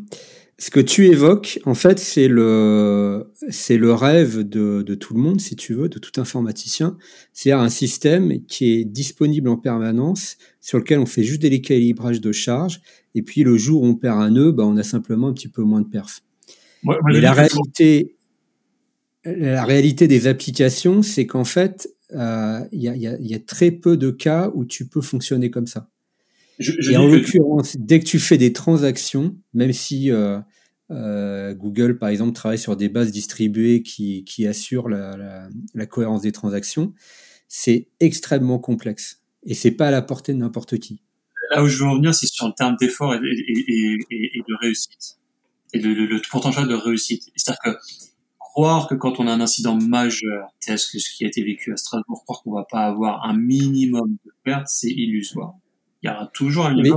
[0.57, 5.19] ce que tu évoques, en fait, c'est le, c'est le rêve de, de, tout le
[5.19, 6.97] monde, si tu veux, de tout informaticien.
[7.33, 12.21] C'est un système qui est disponible en permanence, sur lequel on fait juste des calibrages
[12.21, 12.79] de charge,
[13.13, 15.49] et puis le jour où on perd un nœud, bah, on a simplement un petit
[15.49, 16.21] peu moins de perf.
[17.09, 18.17] La réalité,
[19.25, 23.39] la réalité des applications, c'est qu'en fait, il euh, y, a, y, a, y, a,
[23.39, 25.89] très peu de cas où tu peux fonctionner comme ça.
[26.59, 30.39] Je, je et en l'occurrence, dès que tu fais des transactions, même si euh,
[30.89, 35.85] euh, Google, par exemple, travaille sur des bases distribuées qui, qui assurent la, la, la,
[35.85, 36.93] cohérence des transactions,
[37.47, 39.21] c'est extrêmement complexe.
[39.43, 41.01] Et c'est pas à la portée de n'importe qui.
[41.53, 44.55] Là où je veux en venir, c'est sur le terme d'effort et, et, et, de
[44.61, 45.17] réussite.
[45.73, 47.29] Et le, le, le potentiel de réussite.
[47.35, 47.77] C'est-à-dire que
[48.39, 51.73] croire que quand on a un incident majeur, tel que ce qui a été vécu
[51.73, 55.53] à Strasbourg, croire qu'on va pas avoir un minimum de pertes, c'est illusoire
[56.03, 56.89] il y aura toujours un Mais,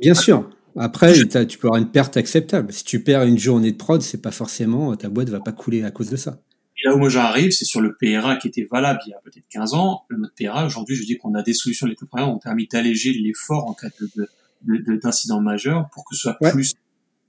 [0.00, 0.50] Bien sûr.
[0.76, 2.72] Après, tu peux avoir une perte acceptable.
[2.72, 5.82] Si tu perds une journée de prod, c'est pas forcément ta boîte va pas couler
[5.82, 6.40] à cause de ça.
[6.76, 9.18] Et là où moi j'arrive, c'est sur le PRA qui était valable il y a
[9.24, 10.02] peut-être 15 ans.
[10.08, 12.68] Le mode PRA, aujourd'hui, je dis qu'on a des solutions les plus qui ont permis
[12.68, 13.88] d'alléger l'effort en cas
[14.62, 16.74] d'incident de, majeur pour que ce soit plus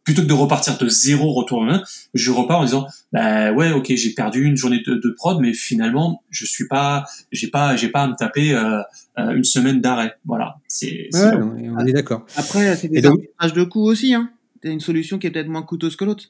[0.09, 1.83] plutôt que de repartir de zéro retour humain,
[2.15, 5.53] je repars en disant bah ouais ok j'ai perdu une journée de, de, prod mais
[5.53, 8.79] finalement je suis pas j'ai pas j'ai pas à me taper euh,
[9.19, 10.15] euh une semaine d'arrêt.
[10.25, 10.55] Voilà.
[10.67, 12.25] C'est ouais, on est d'accord.
[12.35, 14.31] Après c'est des arbitrages de coûts aussi hein.
[14.63, 16.23] T'as une solution qui est peut-être moins coûteuse que l'autre.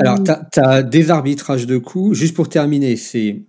[0.00, 0.18] Alors
[0.52, 3.42] tu as, des arbitrages de coûts juste pour terminer c'est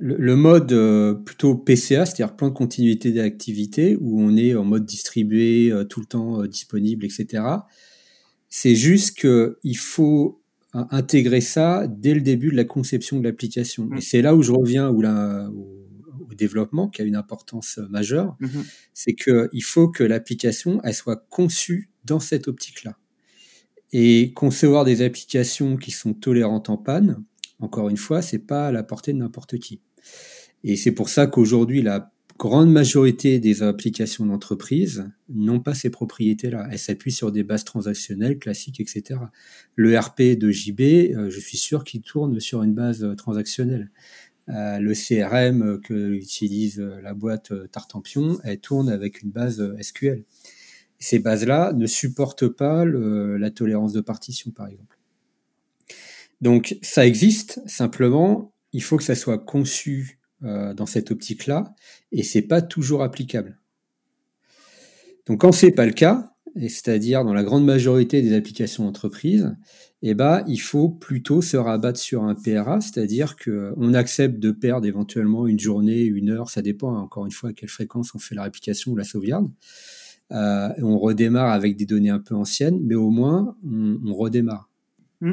[0.00, 4.64] le, le, mode euh, plutôt PCA, c'est-à-dire plan de continuité d'activité, où on est en
[4.64, 7.44] mode distribué, euh, tout le temps disponible, etc
[8.56, 10.40] c'est juste qu'il faut
[10.72, 13.90] intégrer ça dès le début de la conception de l'application.
[13.94, 14.00] Et mm.
[14.00, 18.64] c'est là où je reviens où la, au, développement, qui a une importance majeure, mm-hmm.
[18.92, 22.96] c'est qu'il faut que l'application elle soit conçue dans cette optique-là.
[23.92, 27.24] Et concevoir des applications qui sont tolérantes en panne,
[27.58, 29.80] encore une fois, c'est pas à la portée de n'importe qui.
[30.62, 36.68] Et c'est pour ça qu'aujourd'hui, la grande majorité des applications d'entreprise n'ont pas ces propriétés-là.
[36.70, 39.20] Elles s'appuient sur des bases transactionnelles classiques, etc.
[39.76, 43.90] Le RP de JB, euh, je suis sûr qu'il tourne sur une base euh, transactionnelle.
[44.50, 50.24] Euh, le CRM que utilise la boîte Tartampion, elle tourne avec une base SQL.
[50.98, 54.98] Ces bases-là ne supportent pas la tolérance de partition, par exemple.
[56.40, 61.74] Donc ça existe, simplement, il faut que ça soit conçu euh, dans cette optique-là,
[62.12, 63.58] et c'est pas toujours applicable.
[65.26, 69.56] Donc quand c'est pas le cas, c'est-à-dire dans la grande majorité des applications d'entreprise,
[70.02, 74.86] eh ben, il faut plutôt se rabattre sur un PRA, c'est-à-dire qu'on accepte de perdre
[74.86, 78.34] éventuellement une journée, une heure, ça dépend encore une fois à quelle fréquence on fait
[78.34, 79.50] la réplication ou la sauvegarde.
[80.32, 84.68] Euh, on redémarre avec des données un peu anciennes, mais au moins on, redémarre.
[85.20, 85.32] Mmh.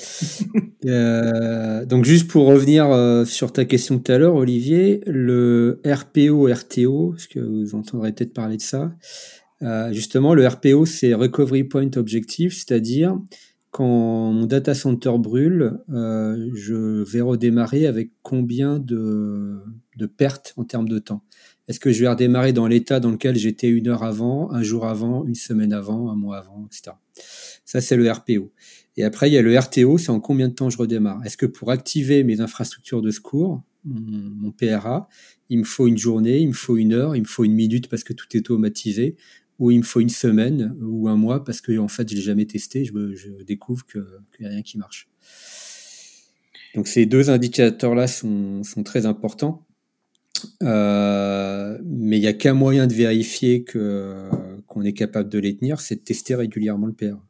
[0.86, 6.48] Euh, donc juste pour revenir euh, sur ta question tout à l'heure, Olivier, le RPO,
[6.50, 8.90] RTO, parce que vous entendrez peut-être parler de ça.
[9.60, 13.18] Euh, justement, le RPO, c'est Recovery Point Objective, c'est-à-dire
[13.70, 19.60] quand mon data center brûle, je vais redémarrer avec combien de
[20.16, 21.22] pertes en termes de temps?
[21.70, 24.86] Est-ce que je vais redémarrer dans l'état dans lequel j'étais une heure avant, un jour
[24.86, 26.96] avant, une semaine avant, un mois avant, etc.
[27.64, 28.50] Ça, c'est le RPO.
[29.00, 31.24] Et après, il y a le RTO, c'est en combien de temps je redémarre?
[31.24, 35.08] Est-ce que pour activer mes infrastructures de secours, mon, PRA,
[35.48, 37.88] il me faut une journée, il me faut une heure, il me faut une minute
[37.88, 39.16] parce que tout est automatisé,
[39.58, 42.20] ou il me faut une semaine ou un mois parce que en fait je l'ai
[42.20, 44.04] jamais testé, je, découvre qu'il
[44.38, 45.08] n'y a rien qui marche.
[46.74, 49.66] Donc ces deux indicateurs-là sont, très importants,
[50.62, 55.80] euh, mais il n'y a qu'un moyen de vérifier qu'on est capable de les tenir,
[55.80, 57.29] c'est de tester régulièrement le PRA.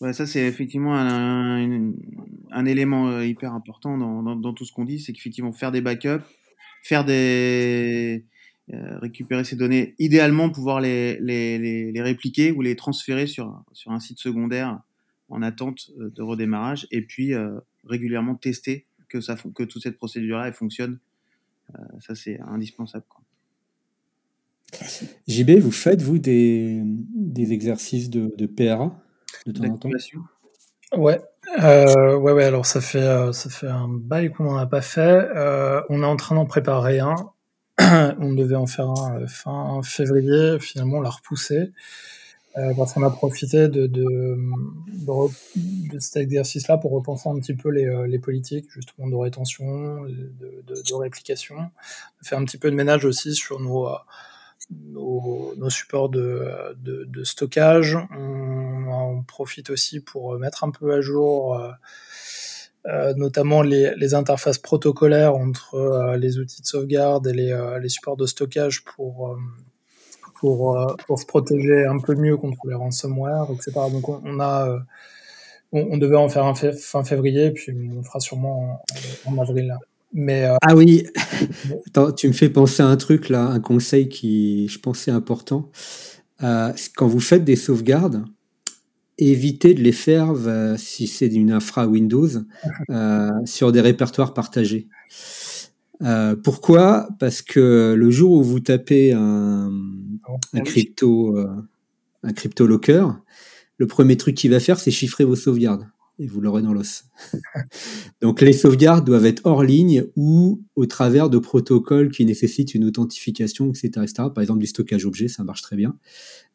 [0.00, 5.12] Ouais, ça, c'est effectivement un, élément euh, hyper important dans, tout ce qu'on dit, c'est
[5.12, 6.24] qu'effectivement, faire des backups,
[6.82, 7.04] faire.
[8.74, 14.18] Euh, récupérer ces données, idéalement pouvoir les, répliquer ou les transférer sur, sur un site
[14.18, 14.80] secondaire
[15.28, 17.32] en attente euh, de redémarrage, et puis
[17.84, 20.98] régulièrement tester que, ça, que toute cette procédure-là fonctionne.
[22.00, 23.04] ça, c'est indispensable.
[25.28, 29.00] JB, vous faites, vous, des, des exercices de, de PRA
[29.46, 29.90] de temps en temps
[30.96, 31.20] Ouais.
[31.62, 34.82] euh, ouais, ouais, alors ça fait, euh, ça fait un bail qu'on n'en a pas
[34.82, 35.00] fait.
[35.34, 37.14] Euh, on est en train d'en préparer un.
[38.20, 40.58] on devait en faire un fin février.
[40.60, 41.72] Finalement, on l'a repoussé.
[42.78, 47.68] Parce qu'on a profité de, de, de, de cet exercice-là pour repenser un petit peu
[47.68, 50.32] les, les politiques, justement, de rétention, de,
[50.66, 51.56] de, de, réplication.
[52.22, 53.90] Faire un petit peu de ménage aussi sur nos,
[54.70, 57.96] nos, nos supports de, de, de stockage.
[58.16, 61.70] On, on, profite aussi pour mettre un peu à jour euh,
[62.88, 67.80] euh, notamment les, les, interfaces protocolaires entre euh, les outils de sauvegarde et les, euh,
[67.80, 69.36] les supports de stockage pour, euh,
[70.38, 73.72] pour, pour, se protéger un peu mieux contre les ransomware, etc.
[73.90, 74.78] Donc on, a
[75.72, 78.80] on, on, devait en faire un fin février, puis on fera sûrement
[79.24, 79.76] en, avril.
[80.12, 80.56] Mais euh...
[80.62, 81.06] Ah oui,
[81.86, 85.70] Attends, tu me fais penser à un truc là, un conseil qui je pensais important.
[86.42, 88.24] Euh, quand vous faites des sauvegardes,
[89.18, 92.28] évitez de les faire euh, si c'est d'une infra Windows
[93.44, 94.88] sur des répertoires partagés.
[96.44, 97.08] Pourquoi?
[97.18, 99.70] Parce que le jour où vous tapez un,
[100.52, 101.38] un crypto,
[102.22, 103.06] un crypto locker,
[103.78, 105.86] le premier truc qu'il va faire, c'est chiffrer vos sauvegardes
[106.18, 107.04] et vous l'aurez dans l'os.
[108.22, 112.84] Donc les sauvegardes doivent être hors ligne ou au travers de protocoles qui nécessitent une
[112.84, 113.88] authentification, etc.
[114.02, 114.12] etc.
[114.34, 115.96] Par exemple du stockage objet, ça marche très bien.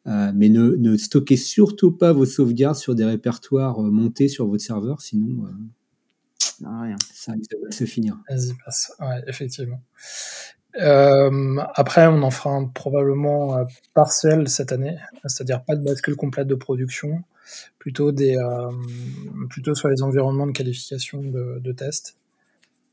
[0.06, 4.48] Euh, mais ne, ne, stockez surtout pas vos sauvegardes sur des répertoires euh, montés sur
[4.48, 5.50] votre serveur, sinon euh,
[6.64, 6.96] ah, rien.
[7.12, 8.18] ça risque de se finir.
[8.28, 8.92] Vas-y, passe.
[8.98, 9.80] Ouais, effectivement.
[10.80, 14.96] Euh, après, on en fera un probablement euh, partiel cette année,
[15.26, 17.22] c'est-à-dire pas de bascule complète de production,
[17.78, 18.70] plutôt des, euh,
[19.50, 22.16] plutôt sur les environnements de qualification de, de test.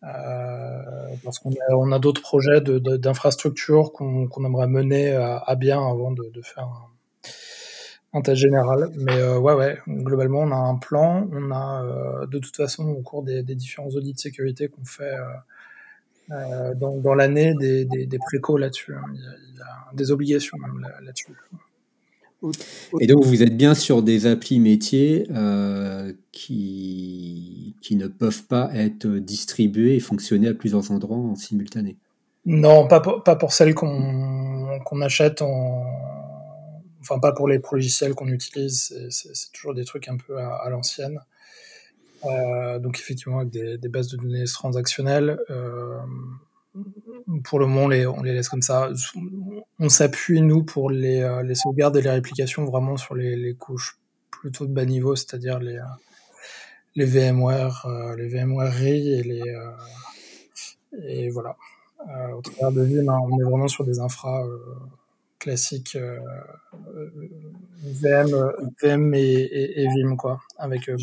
[0.04, 0.84] Euh,
[1.26, 1.52] parce qu'on
[1.92, 8.18] a, d'autres projets d'infrastructure qu'on qu aimerait mener à, à, bien avant de, faire un,
[8.20, 8.92] un, test général.
[8.96, 11.28] Mais euh, ouais, ouais, globalement, on a un plan.
[11.34, 14.86] On a euh, de toute façon, au cours des, des différents audits de sécurité qu'on
[14.86, 15.16] fait
[16.32, 18.94] euh, dans, dans l'année des, des, des précaux là-dessus.
[18.94, 19.04] Hein.
[19.14, 19.20] Il,
[19.54, 21.34] il, y a des obligations même là-dessus.
[23.02, 28.70] Et donc vous êtes bien sur des applis métiers euh, qui, qui ne peuvent pas
[28.74, 31.98] être distribuées et fonctionner à plusieurs endroits en simultané.
[32.46, 35.84] Non, pas pour, pas pour celles qu'on qu achète en...
[37.02, 40.70] Enfin, pas pour les logiciels qu'on utilise, c'est toujours des trucs un peu à, à
[40.70, 41.20] l'ancienne.
[42.26, 45.40] Euh, donc effectivement avec des, des, bases de données transactionnelles.
[45.50, 46.00] Euh,
[47.44, 48.90] pour le moment, on les, on les laisse comme ça.
[49.80, 53.54] On s'appuie nous pour les, euh, les sauvegardes et les réplications vraiment sur les, les
[53.54, 53.98] couches
[54.32, 55.80] plutôt de bas niveau, c'est-à-dire les,
[56.96, 59.42] les VMware, euh, les VMware et les
[61.04, 61.56] et voilà.
[62.08, 64.46] Euh, au travers de Vim, hein, on est vraiment sur des infras
[65.40, 66.20] classique euh,
[67.84, 68.30] VM,
[68.82, 70.98] VM et, et, et, Vim, quoi, avec euh,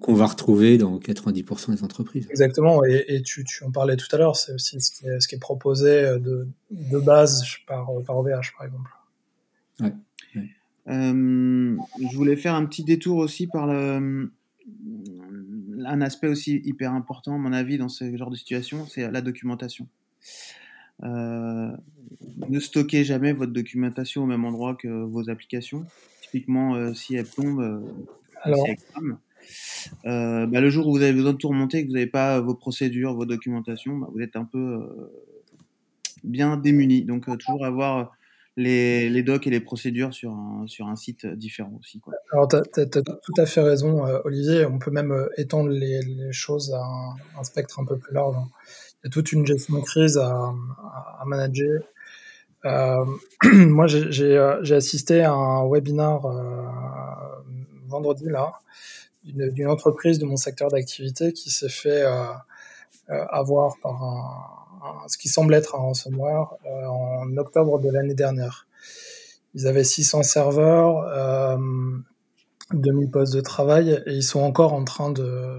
[0.00, 2.26] qu'on va retrouver dans 90% des entreprises.
[2.30, 5.20] Exactement, et, et tu, tu, en parlais tout à l'heure, c'est aussi ce qui, est,
[5.20, 8.90] ce qui est proposé de, de base par, par OVH, par exemple.
[9.80, 9.92] Ouais.
[10.36, 10.48] ouais.
[10.88, 11.76] Euh,
[12.10, 14.30] je voulais faire un petit détour aussi par le,
[15.86, 19.20] un aspect aussi hyper important, à mon avis, dans ce genre de situation, c'est la
[19.20, 19.86] documentation.
[21.02, 21.70] Euh,
[22.48, 25.84] ne stockez jamais votre documentation au même endroit que vos applications.
[26.22, 27.80] Typiquement, euh, si elle tombe, euh,
[28.42, 28.66] Alors...
[30.06, 32.40] euh, bah, le jour où vous avez besoin de tout remonter, que vous n'avez pas
[32.40, 35.12] vos procédures, vos documentations, bah, vous êtes un peu euh,
[36.24, 37.04] bien démuni.
[37.04, 38.12] Donc, euh, toujours avoir
[38.56, 42.00] les, les, docs et les procédures sur un, sur un site différent aussi.
[42.00, 42.14] Quoi.
[42.32, 44.66] Alors, tu as, as, tout à fait raison, Olivier.
[44.66, 48.36] On peut même étendre les, les choses à un, un, spectre un peu plus large.
[49.10, 50.52] Toute une gestion de crise à,
[51.20, 51.82] à, manager.
[52.64, 53.04] Euh,
[53.52, 56.62] moi, j'ai assisté à un webinar euh,
[57.88, 58.52] vendredi là
[59.24, 62.02] d'une entreprise de mon secteur d'activité qui s'est fait
[63.10, 68.14] euh, avoir par un, ce qui semble être un ransomware euh, en octobre de l'année
[68.14, 68.66] dernière.
[69.54, 71.58] Ils avaient 600 serveurs, euh,
[72.72, 75.58] 2000 postes de travail et ils sont encore en train de,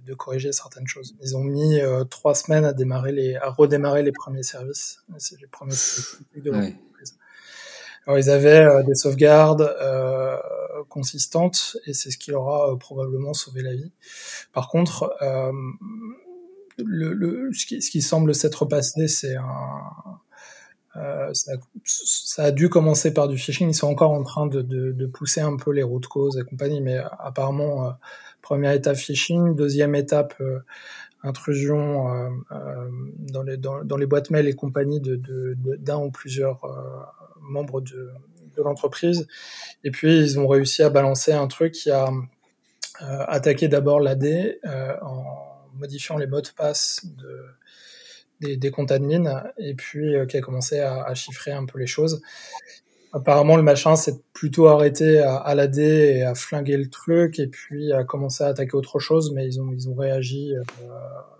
[0.00, 1.14] de, de corriger certaines choses.
[1.22, 5.02] Ils ont mis euh, trois semaines à démarrer les, à redémarrer les premiers services.
[5.18, 7.12] C'est les premiers services de l'entreprise.
[7.12, 8.06] Ouais.
[8.06, 10.36] Alors ils avaient euh, des sauvegardes euh,
[10.88, 13.92] consistantes et c'est ce qui leur a probablement sauvé la vie.
[14.52, 15.14] Par contre,
[16.78, 20.20] le, le, ce, qui, ce qui semble s'être passé, c'est un
[20.96, 21.52] euh, ça,
[21.84, 23.68] ça, a dû commencer par du phishing.
[23.68, 26.42] Ils sont encore en train de, de, de pousser un peu les routes causes et
[26.42, 27.90] compagnie, mais apparemment, euh,
[28.42, 30.60] première étape phishing, deuxième étape euh,
[31.22, 32.88] intrusion euh, euh,
[33.18, 33.42] dans,
[33.96, 35.20] les, boîtes mail et compagnie de,
[35.78, 36.60] d'un ou plusieurs
[37.40, 38.10] membres de,
[38.56, 39.26] de l'entreprise.
[39.84, 42.10] Et puis, ils ont réussi à balancer un truc qui a
[42.98, 44.58] attaqué d'abord l'AD
[45.02, 45.24] en
[45.74, 47.04] modifiant les mots de passe
[48.40, 52.22] de, des, comptes admin et puis qui a commencé à, chiffrer un peu les choses.
[53.12, 57.92] Apparemment, le machin s'est plutôt arrêté à, à et à flinguer le truc et puis
[57.92, 60.54] a commencé à attaquer autre chose, mais ils ont, ils ont réagi.
[60.54, 60.62] Euh,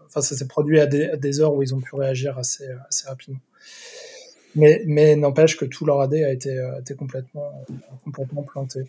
[0.06, 2.66] enfin, ça s'est produit à des, à des, heures où ils ont pu réagir assez,
[2.88, 3.40] assez rapidement.
[4.56, 7.64] Mais, mais n'empêche que tout leur AD a été, a été complètement,
[8.04, 8.80] complètement planté.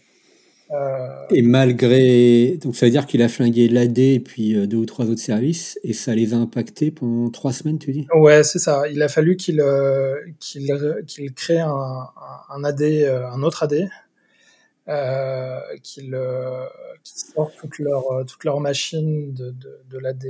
[0.74, 1.26] Euh...
[1.32, 2.58] Et malgré.
[2.62, 5.22] Donc ça veut dire qu'il a flingué l'AD et puis euh, deux ou trois autres
[5.22, 8.08] services, et ça les a impactés pendant trois semaines, tu dis?
[8.16, 8.84] Ouais, c'est ça.
[8.90, 10.70] Il a fallu qu'il euh, qu'il
[11.08, 12.08] qu'il crée un,
[12.50, 13.90] un AD, euh, un autre AD,
[14.88, 16.12] euh, qu'il
[17.04, 20.26] qu sorte toute leur, toute leur machine de, de, de l'AD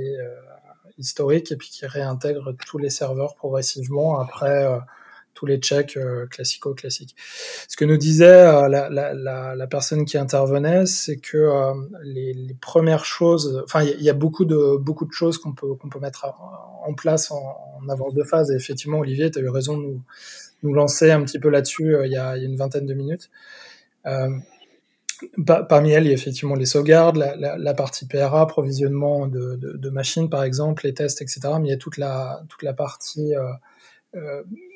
[0.98, 4.66] historique et puis qu'il réintègre tous les serveurs progressivement après
[5.42, 7.16] tous les checks euh, classico-classiques.
[7.66, 11.74] Ce que nous disait euh, la, personne qui intervenait, c'est que euh,
[12.04, 15.88] les, premières choses, enfin il y, a beaucoup de beaucoup de choses qu'on peut qu'on
[15.88, 16.26] peut mettre
[16.86, 17.42] en place en,
[17.82, 18.52] en, avance de phase.
[18.52, 20.02] Et effectivement, Olivier, tu as eu raison de nous,
[20.62, 23.30] nous lancer un petit peu là-dessus il, y a, une vingtaine de minutes.
[25.44, 30.44] Parmi elles, il y a effectivement les sauvegardes, la, partie PRA, provisionnement de, machines par
[30.44, 31.40] exemple, les tests, etc.
[31.60, 33.32] Mais il y a toute la, toute la partie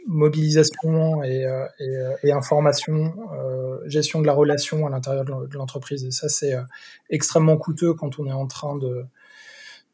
[0.06, 3.14] mobilisation et, euh, euh, information,
[3.86, 6.04] gestion de la relation à l'intérieur de l'entreprise.
[6.04, 6.54] Et ça, c'est
[7.10, 9.04] extrêmement coûteux quand on est en train de,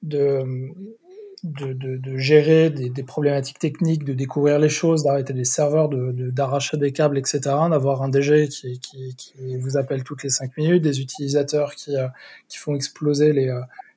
[0.03, 0.45] de,
[1.45, 6.93] de, gérer des, problématiques techniques, de découvrir les choses, d'arrêter des serveurs, d'arracher de, des
[6.93, 7.41] câbles, etc.
[7.71, 11.95] D'avoir un DG qui, qui, qui, vous appelle toutes les cinq minutes, des utilisateurs qui,
[12.49, 13.53] qui font exploser les,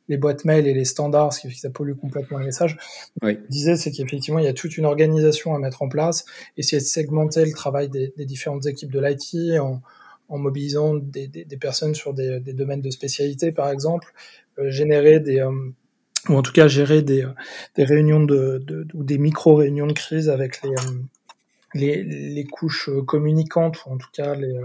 [0.07, 2.77] les boîtes mail et les standards, ce qui que ça pollue complètement les messages.
[3.21, 3.39] Oui.
[3.45, 6.25] Je disais, c'est qu'effectivement, il y a toute une organisation à mettre en place,
[6.57, 9.81] essayer de segmenter le travail des, des différentes équipes de l'IT en,
[10.29, 14.13] en, mobilisant des, des, des, personnes sur des, domaines de spécialité, par exemple,
[14.59, 15.39] euh, générer des...
[15.39, 15.51] Euh,
[16.27, 17.23] ou en tout cas gérer des,
[17.75, 20.99] des réunions de, de, ou des micro-réunions de crise avec les, euh,
[21.75, 24.59] les, les, couches communicantes, ou en tout cas les,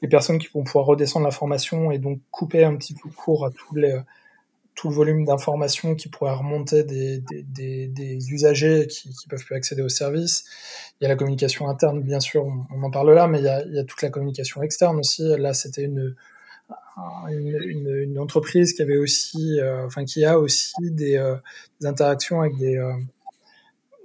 [0.00, 3.50] les personnes qui vont pouvoir redescendre l'information et donc couper un petit peu court à
[3.50, 3.94] tous les
[4.74, 9.44] tout le volume d'informations qui pourrait remonter des, des, des, des usagers qui ne peuvent
[9.44, 10.44] plus accéder au service.
[11.00, 13.48] Il y a la communication interne, bien sûr, on, en parle là, mais il y,
[13.48, 15.22] a, il y, a, toute la communication externe aussi.
[15.38, 16.16] Là, c'était une,
[17.30, 21.36] une, une, entreprise qui avait aussi, euh, enfin qui a aussi des, euh,
[21.82, 22.92] interactions avec des, euh,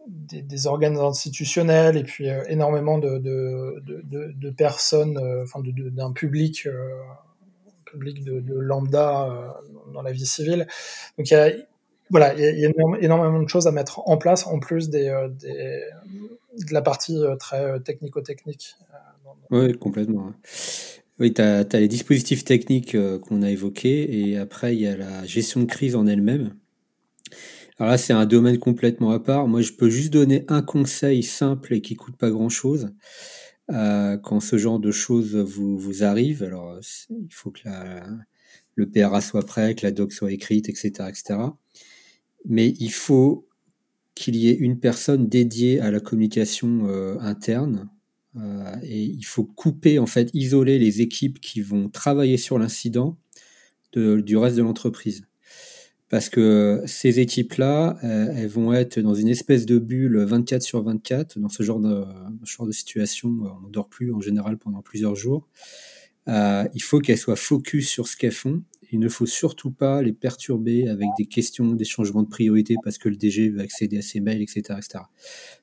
[0.08, 6.68] des, des, organes institutionnels et puis énormément de, de, de, de personnes, enfin d'un public
[7.92, 10.68] public de, lambda euh, dans la vie civile.
[11.18, 11.52] Donc il y a,
[12.10, 12.72] voilà, il y a
[13.02, 17.36] énormément de choses à mettre en place en plus des, euh, de la partie euh,
[17.36, 18.76] très technico-technique.
[19.52, 20.34] Oui, complètement.
[21.20, 24.96] Oui, tu as, as, les dispositifs techniques qu'on a évoqués et après il y a
[24.96, 26.54] la gestion de crise en elle-même.
[27.80, 29.48] Alors là, c'est un domaine complètement à part.
[29.48, 32.90] Moi, je peux juste donner un conseil simple et qui coûte pas grand-chose.
[33.72, 36.44] Euh, quand ce genre de choses vous, vous arrive.
[36.44, 36.80] Alors,
[37.10, 38.08] il faut que la,
[38.76, 41.40] le PRA soit prêt, que la doc soit écrite, etc., etc.
[42.46, 43.48] Mais il faut
[44.16, 47.90] qu'il y ait une personne dédiée à la communication euh, interne.
[48.36, 53.18] Euh, et il faut couper, en fait, isoler les équipes qui vont travailler sur l'incident
[53.94, 55.29] du reste de l'entreprise
[56.10, 60.82] parce que ces équipes-là, euh, elles vont être dans une espèce de bulle 24 sur
[60.82, 61.40] 24.
[61.40, 62.04] Dans ce genre de,
[62.44, 65.48] ce genre de situation, on ne dort plus en général pendant plusieurs jours.
[66.28, 68.64] Euh, il faut qu'elles soient focus sur ce qu'elles font.
[68.92, 72.98] Il ne faut surtout pas les perturber avec des questions, des changements de priorité parce
[72.98, 75.04] que le DG veut accéder à ses mails, etc., etc.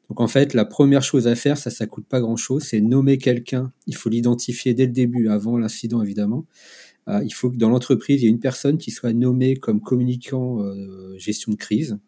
[0.09, 3.19] Donc en fait, la première chose à faire, ça, ça coûte pas grand-chose, c'est nommer
[3.19, 3.73] quelqu'un.
[3.89, 6.47] Il faut l'identifier dès le début, avant l'incident évidemment.
[7.09, 9.81] Euh, il faut que dans l'entreprise, il y ait une personne qui soit nommée comme
[9.81, 11.99] communicant euh, gestion de crise.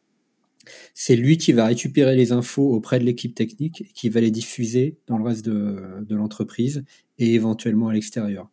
[0.93, 4.31] C'est lui qui va récupérer les infos auprès de l'équipe technique et qui va les
[4.31, 6.85] diffuser dans le reste de, de l'entreprise
[7.19, 8.51] et éventuellement à l'extérieur.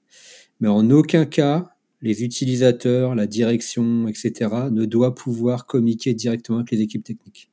[0.62, 6.72] Mais en aucun cas, les utilisateurs, la direction, etc., ne doivent pouvoir communiquer directement avec
[6.72, 7.50] les équipes techniques.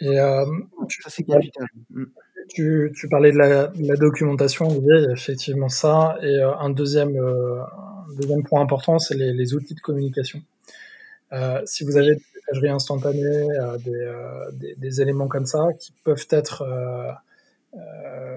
[0.00, 0.44] Et euh,
[1.02, 1.66] ça, c'est capital.
[2.48, 6.18] Tu, parlais de la, documentation, il y a effectivement ça.
[6.22, 10.40] Et euh, un, deuxième, euh, un deuxième point important, c'est les, outils de communication.
[11.32, 13.48] Euh, si vous avez des messageries instantanées,
[14.78, 16.64] des, éléments comme ça qui peuvent être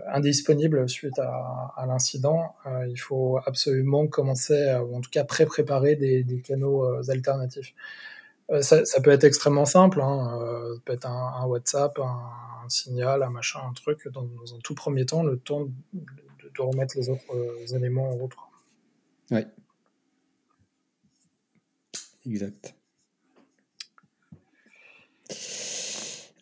[0.07, 2.55] indisponibles suite à, l'incident,
[2.87, 7.73] il faut absolument commencer, ou en tout cas pré-préparer des canaux alternatifs.
[8.59, 10.39] Ça, ça, peut être extrêmement simple, hein.
[10.75, 15.05] ça peut être un, WhatsApp, un, signal, un machin, un truc, dans, un tout premier
[15.05, 18.33] temps, le temps de, remettre les autres euh, éléments en route.
[19.31, 19.47] Ouais.
[22.25, 22.75] exact.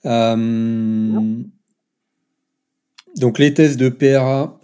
[0.06, 1.44] Euh,
[3.18, 4.60] donc les tests de PRA,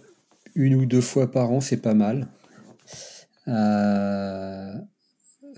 [0.54, 2.28] une ou deux fois par an, c'est pas mal.
[3.48, 4.74] Euh,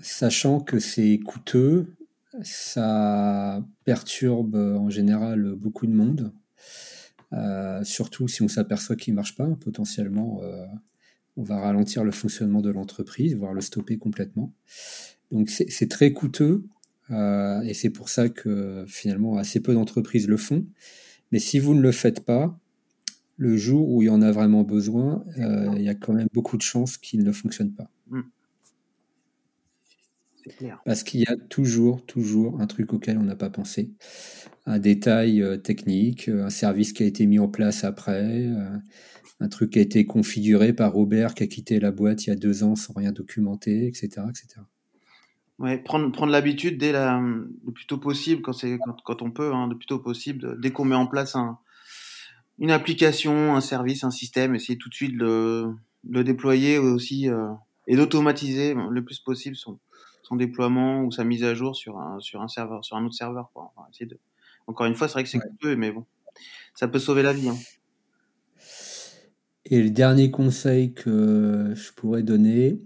[0.01, 1.95] sachant que c'est coûteux,
[2.41, 6.33] ça perturbe en général beaucoup de monde.
[7.33, 10.41] Euh, surtout si on s'aperçoit qu'il ne marche pas, potentiellement,
[11.37, 14.53] on va ralentir le fonctionnement de l'entreprise, voire le stopper complètement.
[15.31, 16.65] Donc c'est très coûteux.
[17.11, 20.65] Euh, et c'est pour ça que finalement assez peu d'entreprises le font.
[21.31, 22.59] Mais si vous ne le faites pas,
[23.37, 26.27] le jour où il y en a vraiment besoin, euh, il y a quand même
[26.33, 27.89] beaucoup de chances qu'il ne fonctionne pas.
[30.85, 33.91] Parce qu'il y a toujours, toujours un truc auquel on n'a pas pensé.
[34.65, 38.47] Un détail euh, technique, un service qui a été mis en place après,
[39.39, 42.33] un truc qui a été configuré par Robert qui a quitté la boîte il y
[42.33, 44.23] a deux ans sans rien documenter, etc.
[44.29, 44.61] etc.
[45.59, 49.31] Ouais, prendre, prendre l'habitude dès la, le plus tôt possible, quand, c'est, quand, quand on
[49.31, 51.57] peut, hein, le plus tôt possible, dès qu'on met en place un,
[52.59, 55.75] une application, un service, un système, essayer tout de suite de le,
[56.09, 57.49] le déployer aussi euh,
[57.87, 59.79] et d'automatiser le plus possible son,
[60.29, 63.15] son déploiement ou sa mise à jour sur un, sur un serveur, sur un autre
[63.15, 63.49] serveur.
[63.53, 63.73] Quoi.
[63.99, 64.17] de...
[64.67, 66.05] Encore une fois, c'est vrai que c'est coûteux, mais bon,
[66.75, 67.49] ça peut sauver la vie.
[67.49, 67.57] Hein.
[69.65, 72.79] Et le dernier conseil que je pourrais donner,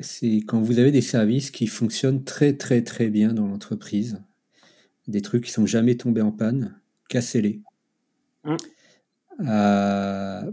[0.00, 4.22] c'est quand vous avez des services qui fonctionnent très très très bien dans l'entreprise,
[5.06, 7.62] des trucs qui sont jamais tombés en panne, cassez-les.
[8.44, 8.56] Mmh.
[9.46, 10.52] Euh,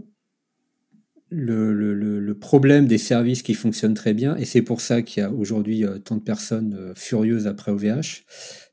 [1.30, 5.32] le, problème des services qui fonctionnent très bien, et c'est pour ça qu'il y a
[5.32, 8.24] aujourd'hui euh, tant de personnes euh, furieuses après OVH,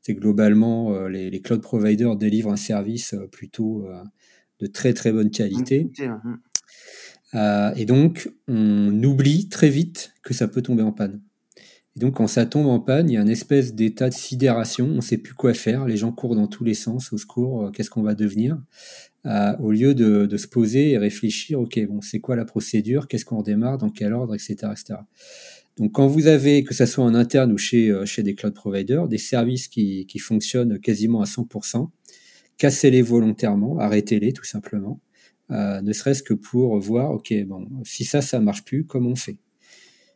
[0.02, 3.88] c'est que globalement, les, cloud providers délivrent un service plutôt
[4.60, 5.90] de très très bonne qualité.
[5.98, 6.34] Mmh.
[7.34, 11.20] Euh, et donc, on oublie très vite que ça peut tomber en panne.
[11.96, 14.86] Et donc, quand ça tombe en panne, il y a une espèce d'état de sidération,
[14.86, 17.66] on ne sait plus quoi faire, les gens courent dans tous les sens, au secours,
[17.66, 18.58] euh, qu'est-ce qu'on va devenir?
[19.26, 23.24] Euh, Au lieu de, se poser et réfléchir, ok, bon, c'est quoi la procédure, qu'est-ce
[23.24, 25.00] qu'on redémarre, dans quel ordre, etc., etc.
[25.76, 29.08] Donc, quand vous avez, que ce soit en interne ou chez, chez des cloud providers,
[29.08, 31.88] des services qui, qui fonctionnent quasiment à 100%,
[32.58, 35.00] cassez-les volontairement, arrêtez-les tout simplement.
[35.50, 39.16] Euh, ne serait-ce que pour voir, ok, bon, si ça, ça marche plus, comment on
[39.16, 39.38] fait?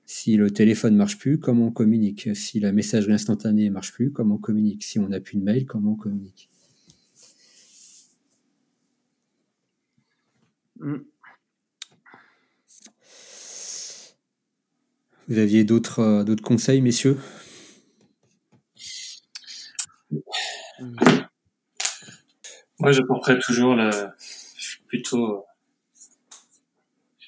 [0.06, 2.34] Si le téléphone marche plus, comment on communique?
[2.34, 4.82] Si la messagerie instantanée marche plus, comment on communique?
[4.82, 6.48] Si on n'a plus de mail, comment on communique?
[10.78, 11.04] Mm.
[15.28, 17.18] Vous aviez d'autres euh, d'autres conseils, messieurs?
[22.80, 24.14] Moi, je porterai toujours la,
[24.86, 25.44] plutôt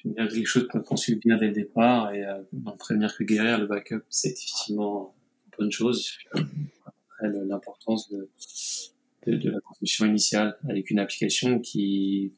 [0.03, 2.41] bien quelque chose qu'on suit bien dès le départ et euh,
[2.79, 5.13] prévenir que guérir le backup c'est effectivement
[5.45, 8.27] une bonne chose après l'importance de,
[9.27, 12.33] de, la construction initiale avec une application qui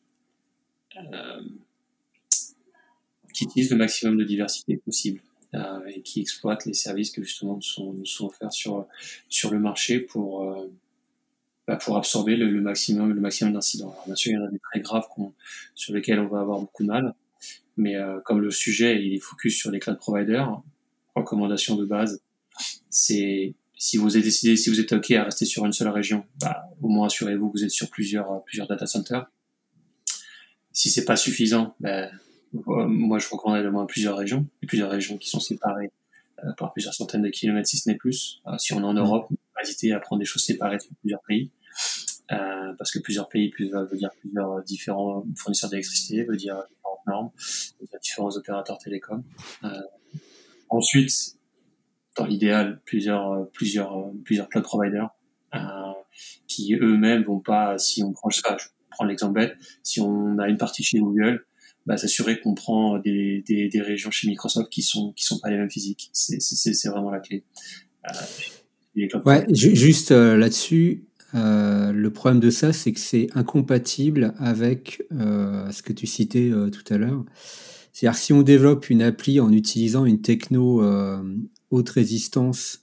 [3.34, 5.22] qui utilise le maximum de diversité possible
[5.56, 8.88] euh, et qui exploite les services que justement nous sont, nous sont offerts sur
[9.30, 10.72] sur le marché pour euh,
[11.68, 13.96] bah, pour absorber le, maximum, le maximum d'incidents.
[14.06, 15.08] bien sûr, il y en a des très graves
[15.76, 17.14] sur lesquels on va avoir beaucoup de mal,
[17.78, 20.62] mais euh, comme le sujet il est focus sur les cloud providers,
[21.16, 22.22] recommandation de base,
[22.90, 26.26] c'est si vous avez décidé, si vous êtes ok à rester sur une seule région,
[26.42, 29.26] bah, au moins assurez-vous que vous êtes sur plusieurs plusieurs data centers.
[30.74, 35.18] Si c'est pas suffisant, bah, euh, moi je recommanderais au moins plusieurs régions, plusieurs régions
[35.18, 35.92] qui sont séparées
[36.44, 38.42] euh, par plusieurs centaines de kilomètres si ce n'est plus.
[38.58, 39.30] si on est en Europe,
[39.64, 41.52] hésiter à prendre des choses séparées sur plusieurs pays.
[42.32, 47.32] Euh, parce que plusieurs pays veut dire plusieurs différents fournisseurs d'électricité, veut dire différentes normes,
[47.82, 49.24] veut dire différents opérateurs télécoms.
[49.64, 49.70] Euh,
[50.70, 51.38] ensuite,
[52.16, 55.10] dans l'idéal, plusieurs plusieurs plusieurs cloud providers
[55.54, 55.60] euh,
[56.48, 60.48] qui eux-mêmes vont pas, si on prend ça, je prends l'exemple bête, si on a
[60.48, 61.46] une partie chez Google,
[61.86, 65.50] bah, s'assurer qu'on prend des, des, des, régions chez Microsoft qui sont qui sont pas
[65.50, 66.10] les mêmes physiques.
[66.14, 67.44] C'est c'est vraiment la clé.
[68.10, 68.14] Euh,
[69.26, 75.82] Ouais, juste euh, là-dessus, euh, le problème de ça, c'est que c'est incompatible avec ce
[75.82, 77.26] que tu citais tout à l'heure.
[77.92, 80.84] C'est-à-dire si on développe une appli en utilisant une techno
[81.72, 82.82] haute résistance,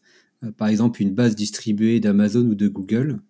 [0.57, 3.21] par exemple une base distribuée d'Amazon ou de Google,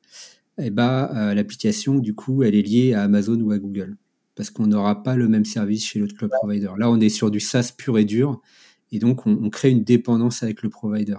[0.62, 3.96] eh ben, l'application, du coup, elle est liée à Amazon ou à Google.
[4.34, 6.70] Parce qu'on n'aura pas le même service chez l'autre cloud provider.
[6.78, 8.40] Là, on est sur du SaaS pur et dur.
[8.92, 11.16] Et donc, on, on crée une dépendance avec le provider.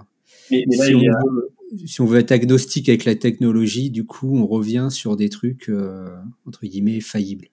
[0.50, 1.50] Mais, si, on veut,
[1.86, 5.68] si, on veut, être agnostique avec la technologie, du coup, on revient sur des trucs
[5.68, 6.08] euh,
[6.46, 7.48] entre guillemets faillibles.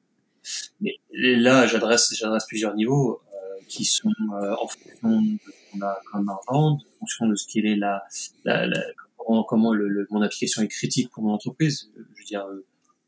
[0.82, 3.22] Mais là, j'adresse, j'adresse plusieurs niveaux.
[3.34, 7.48] Euh, qui sont en fonction de ce qu'on a comme argent, en fonction de ce
[7.48, 8.04] qu'il est la,
[8.44, 8.82] la, la
[9.20, 11.92] comment, comment le, mon application est critique pour mon entreprise.
[11.96, 12.46] Je veux dire,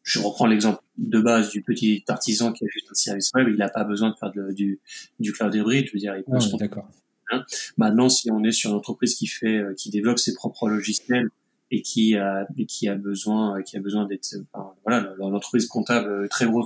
[0.03, 3.57] je reprends l'exemple de base du petit artisan qui a juste un service web, il
[3.57, 4.79] n'a pas besoin de faire du,
[5.19, 6.87] du cloud hybride, je veux dire, il peut ah, d'accord.
[7.31, 7.43] Hein.
[7.77, 11.29] Maintenant, si on est sur une entreprise qui fait, euh, qui développe ses propres logiciels
[11.69, 15.67] et qui a, et qui a besoin, euh, qui a besoin d'être, enfin, voilà, l'entreprise
[15.67, 16.65] comptable euh, très grosse,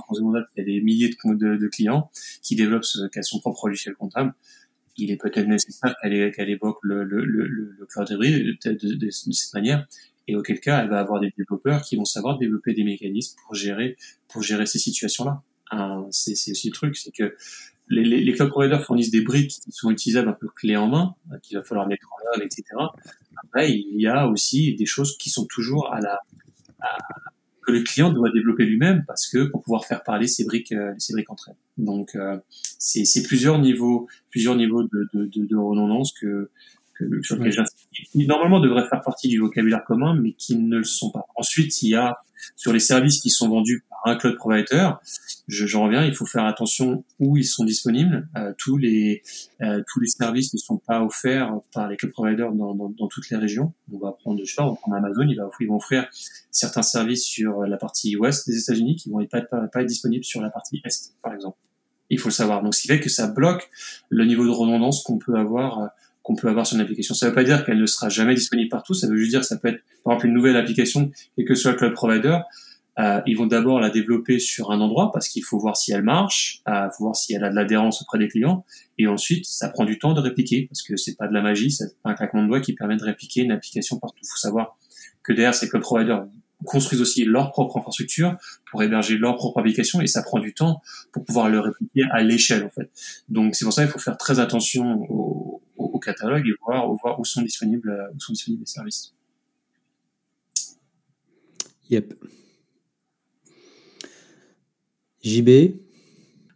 [0.54, 2.10] qui a des milliers de, de, clients,
[2.42, 4.34] qui développe qui a son propre logiciel comptable,
[4.96, 8.94] il est peut-être nécessaire qu'elle qu'elle évoque le, le, le, le cloud hybride de, de,
[8.94, 9.86] de, cette manière
[10.28, 13.54] et auquel cas elle va avoir des développeurs qui vont savoir développer des mécanismes pour
[13.54, 13.96] gérer
[14.28, 15.42] pour gérer ces situations-là.
[15.70, 17.34] Hein, c'est aussi le truc, c'est que
[17.88, 20.88] les, les, les, cloud providers fournissent des briques qui sont utilisables un peu clés en
[20.88, 22.64] main, euh, qu'il va falloir mettre en œuvre, etc.
[23.44, 26.18] Après, il y a aussi des choses qui sont toujours à la
[26.80, 26.96] à,
[27.66, 30.94] que le client doit développer lui-même parce que pour pouvoir faire parler ces briques, euh,
[30.98, 31.84] ces briques entre elles.
[31.84, 32.38] Donc, euh,
[32.78, 36.50] c'est plusieurs niveaux, plusieurs niveaux de, de, de, de redondance que
[36.98, 37.38] que, sur
[37.92, 41.26] qui normalement devraient faire partie du vocabulaire commun, mais qui ne le sont pas.
[41.34, 42.16] Ensuite, il y a
[42.54, 44.90] sur les services qui sont vendus par un cloud provider,
[45.48, 48.28] je, je reviens, il faut faire attention où ils sont disponibles.
[48.36, 49.22] Euh, tous les
[49.60, 53.28] euh, tous les services ne sont pas offerts par les cloud providers dans, dans, toutes
[53.30, 53.72] les régions.
[53.92, 56.08] On va prendre, je sais pas, on va prendre Amazon, ils, vont offrir
[56.50, 59.88] certains services sur la partie ouest des États-Unis qui vont pas être, pas, pas être
[59.88, 61.58] disponibles sur la partie est, par exemple.
[62.08, 62.62] Il faut le savoir.
[62.62, 63.68] Donc, ce qui fait que ça bloque
[64.08, 65.86] le niveau de redondance qu'on peut avoir euh,
[66.26, 67.14] qu'on peut avoir sur une application.
[67.14, 69.40] Ça ne veut pas dire qu'elle ne sera jamais disponible partout, ça veut juste dire
[69.40, 72.38] que ça peut être, par exemple, une nouvelle application, quel que soit le cloud provider,
[72.98, 76.02] euh, ils vont d'abord la développer sur un endroit parce qu'il faut voir si elle
[76.02, 78.64] marche, euh, voir si elle a de l'adhérence auprès des clients,
[78.96, 81.70] et ensuite ça prend du temps de répliquer parce que c'est pas de la magie,
[81.70, 84.18] c'est pas un claquement de doigts qui permet de répliquer une application partout.
[84.22, 84.78] Il faut savoir
[85.22, 86.26] que derrière ces cloud providers
[86.64, 88.34] construisent aussi leur propre infrastructure
[88.70, 90.80] pour héberger leur propre application et ça prend du temps
[91.12, 92.90] pour pouvoir le répliquer à l'échelle en fait.
[93.28, 95.62] Donc c'est pour ça qu'il faut faire très attention au,
[95.98, 99.12] catalogue et voir, voir où sont disponibles où sont disponibles les services.
[101.90, 102.14] Yep.
[105.26, 105.76] JB.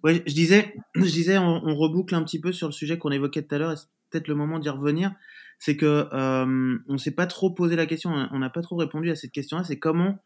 [0.02, 3.10] Ouais, je disais, je disais, on, on, reboucle un petit peu sur le sujet qu'on
[3.10, 3.76] évoquait tout à l'heure.
[3.76, 5.12] C'est peut-être le moment d'y revenir
[5.60, 9.10] c'est que euh, on s'est pas trop posé la question, on n'a pas trop répondu
[9.10, 9.62] à cette question-là.
[9.62, 10.18] C'est comment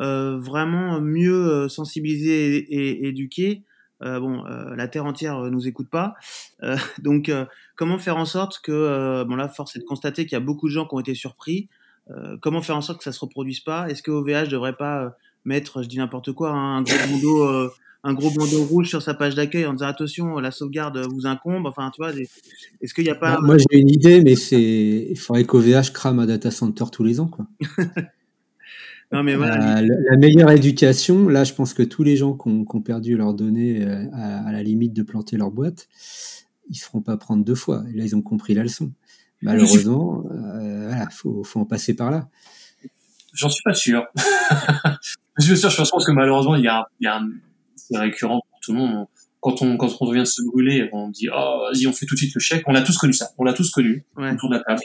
[0.00, 3.64] euh, vraiment mieux euh, sensibiliser et, éduquer.
[4.02, 6.14] Euh, bon, la terre entière nous écoute pas,
[6.98, 7.30] donc
[7.76, 10.66] comment faire en sorte que, bon là, force est de constater qu'il y a beaucoup
[10.66, 11.68] de gens qui ont été surpris.
[12.40, 15.14] comment faire en sorte que ça se reproduise pas Est-ce que OVH devrait pas
[15.44, 17.70] mettre, je dis n'importe quoi, hein, un gros bandeau
[18.04, 21.66] un gros bandeau rouge sur sa page d'accueil en disant attention, la sauvegarde vous incombe.
[21.66, 22.12] Enfin, tu vois,
[22.80, 23.40] est-ce qu'il n'y a pas.
[23.40, 25.06] Moi, j'ai une idée, mais c'est.
[25.10, 27.46] Il faudrait qu'OVH crame un data center tous les ans, quoi.
[29.12, 29.80] non, mais voilà.
[29.82, 33.86] La, meilleure éducation, là, je pense que tous les gens qui ont, perdu leurs données
[33.86, 35.88] euh, à, la limite de planter leur boîte,
[36.68, 37.84] ils ne se feront pas prendre deux fois.
[37.92, 38.92] Et là, ils ont compris la leçon.
[39.42, 42.28] Malheureusement, euh, voilà, faut, faut en passer par là.
[43.32, 44.04] J'en suis pas sûr.
[45.38, 47.30] je suis sûr, je pense que malheureusement, il y a, il y a un
[47.88, 49.06] c'est récurrent pour tout le monde.
[49.40, 52.14] Quand on, quand on vient de se brûler, on dit, oh, vas-y, on fait tout
[52.14, 52.62] de suite le chèque.
[52.66, 53.30] On a tous connu ça.
[53.38, 54.04] On l'a tous connu.
[54.16, 54.80] Autour de la table.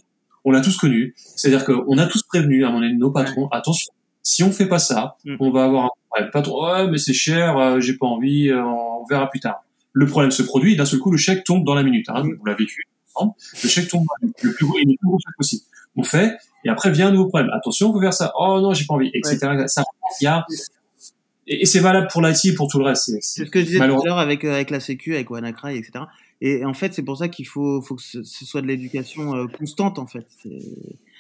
[0.45, 1.13] On l'a tous connu.
[1.15, 3.91] C'est-à-dire qu'on a tous prévenu, à mon avis, nos patrons, attention,
[4.23, 5.35] si on fait pas ça, mm.
[5.39, 8.61] on va avoir un ouais, patron, ouais, mais c'est cher, euh, j'ai pas envie, euh,
[8.61, 9.63] on verra plus tard.
[9.93, 12.07] Le problème se produit, d'un seul coup, le chèque tombe dans la minute.
[12.09, 12.39] Hein, mm.
[12.41, 12.83] On l'a vécu
[13.15, 13.33] ensemble.
[13.63, 14.03] Le chèque tombe
[14.41, 15.63] le plus gros, le plus gros chèque possible.
[15.95, 17.49] On fait, et après vient un nouveau problème.
[17.53, 18.33] Attention, on peut faire ça.
[18.37, 19.37] Oh non, j'ai pas envie, etc.
[19.67, 19.83] Ça,
[20.21, 20.45] il y a,
[21.47, 23.11] et, c'est valable pour l'IT et pour tout le reste.
[23.21, 25.77] C'est ce que je disais tout à l'heure avec, euh, avec la Sécu, avec WannaCry,
[25.77, 26.05] etc.
[26.41, 29.47] Et en fait, c'est pour ça qu'il faut, faut que ce, soit de l'éducation euh,
[29.47, 30.27] constante, en fait.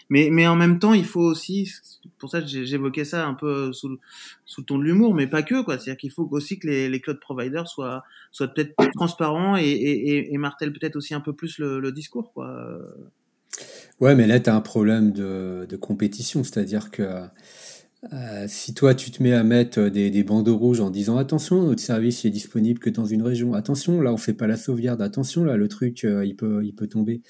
[0.09, 1.71] Mais, mais en même temps, il faut aussi,
[2.17, 3.97] pour ça j'évoquais ça un peu sous,
[4.45, 5.77] sous le ton de l'humour, mais pas que, quoi.
[5.77, 9.63] C'est-à-dire qu'il faut aussi que les, les cloud providers soient, soient peut-être plus transparents et,
[9.63, 12.79] et, et, martèlent peut-être aussi un peu plus le, le discours, quoi.
[13.99, 17.27] Ouais, mais là, tu as un problème de, de compétition, c'est-à-dire que
[18.13, 21.63] euh, si toi tu te mets à mettre des, des, bandeaux rouges en disant attention
[21.63, 23.55] notre service est disponible que dans une région.
[23.55, 25.01] Attention là on fait pas la sauvegarde.
[25.01, 27.21] Attention là le truc euh, il peut il peut tomber.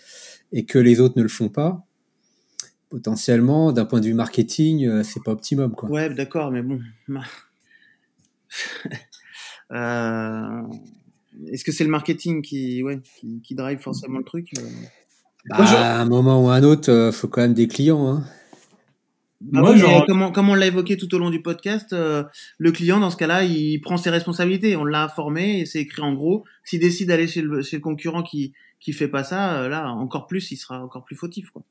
[0.52, 1.86] Et que les autres ne le font pas
[2.90, 5.90] potentiellement d'un point de vue marketing euh, c'est pas optimum quoi.
[5.90, 6.82] Ouais d'accord mais bon
[11.52, 14.52] est-ce que c'est le marketing qui ouais qui, qui drive forcément le truc
[15.50, 18.26] bah, à un moment ou à un autre faut quand même des clients hein.
[19.40, 20.06] Bah Moi, genre...
[20.06, 22.24] comme, on, l'a évoqué tout au long du podcast, euh,
[22.58, 24.76] le client, dans ce cas-là, il prend ses responsabilités.
[24.76, 26.44] On l'a informé et c'est écrit en gros.
[26.64, 29.90] S'il décide d'aller chez le, chez le concurrent qui qui fait pas ça, euh, là,
[29.90, 31.50] encore plus, il sera encore plus fautif.
[31.50, 31.64] Quoi.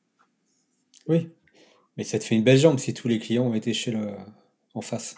[1.07, 1.29] Oui,
[1.97, 4.09] mais ça te fait une belle jambe si tous les clients ont été chez le
[4.75, 5.15] en face.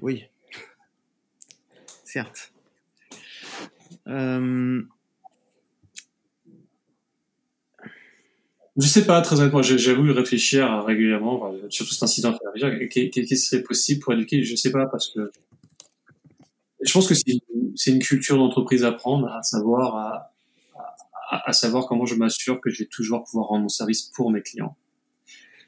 [0.00, 0.24] Oui,
[2.04, 2.52] certes.
[4.08, 4.82] Euh...
[8.76, 12.38] Je sais pas, très honnêtement, j'avoue réfléchir régulièrement, surtout cet incident
[12.90, 15.30] qu'est-ce qui serait possible pour éduquer Je sais pas, parce que
[16.80, 20.32] je pense que c'est une, culture d'entreprise à prendre, à savoir, à,
[21.30, 24.40] à, savoir comment je m'assure que je vais toujours pouvoir rendre mon service pour mes
[24.40, 24.74] clients.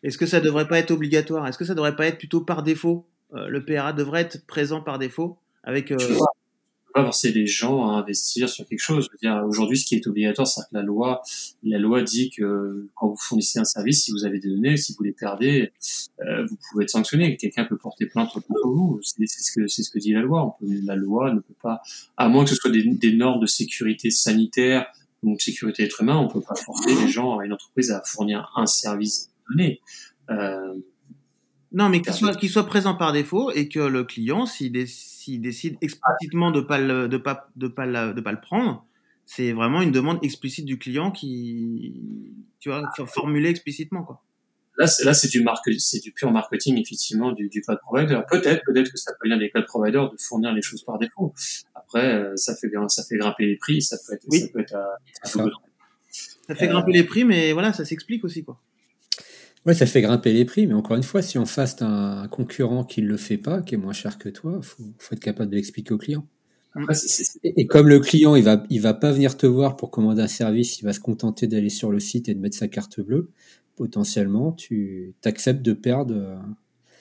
[0.03, 1.47] Est-ce que ça devrait pas être obligatoire?
[1.47, 3.07] Est-ce que ça devrait pas être plutôt par défaut?
[3.35, 5.93] Euh, Le PRA devrait être présent par défaut avec.
[5.93, 6.27] Euh pas
[7.03, 9.09] forcer les gens à investir sur quelque chose.
[9.47, 11.23] aujourd'hui, ce qui est obligatoire, c'est que la loi,
[11.63, 14.95] la loi dit que quand vous fournissez un service, si vous avez des données, si
[14.97, 15.73] vous les perdez,
[16.21, 17.37] euh, vous pouvez être sanctionné.
[17.37, 19.01] Quelqu'un peut porter plainte contre vous.
[19.03, 20.57] C'est ce que c'est ce que dit la loi.
[20.61, 21.81] La loi ne peut pas,
[22.17, 24.87] à moins que ce soit des, des normes de sécurité sanitaire
[25.33, 28.67] de sécurité être humain, on peut pas forcer les gens, une entreprise, à fournir un
[28.67, 29.81] service donné.
[30.31, 30.75] Euh,
[31.75, 35.79] non, mais qu'il soit, présent par défaut et que le client, s'il décide s'il décide
[35.81, 38.87] explicitement de pas le, de pas de pas de pas le prendre,
[39.25, 42.03] c'est vraiment une demande explicite du client qui
[42.61, 44.23] tu vois formulée explicitement quoi.
[44.77, 48.21] Là, c'est, là, c'est du marque, c'est du pur marketing, effectivement, du, du cloud provider.
[48.29, 51.33] Peut-être, peut-être que ça peut venir des cloud providers de fournir les choses par défaut.
[51.77, 54.77] Après, euh, ça fait, ça fait grimper les prix, ça peut être, ça peut être,
[55.23, 55.45] ça.
[56.49, 58.61] ça fait grimper les prix, mais voilà, ça s'explique aussi, quoi.
[59.67, 62.85] Oui, ça fait grimper les prix, mais encore une fois, si on face un concurrent
[62.85, 65.21] qui ne le fait pas, qui est moins cher que toi, il faut, faut, être
[65.21, 66.27] capable de l'expliquer au client.
[67.45, 70.29] Et, comme le client, il va, il va pas venir te voir pour commander un
[70.29, 73.31] service, il va se contenter d'aller sur le site et de mettre sa carte bleue,
[73.77, 76.41] potentiellement, tu acceptes de perdre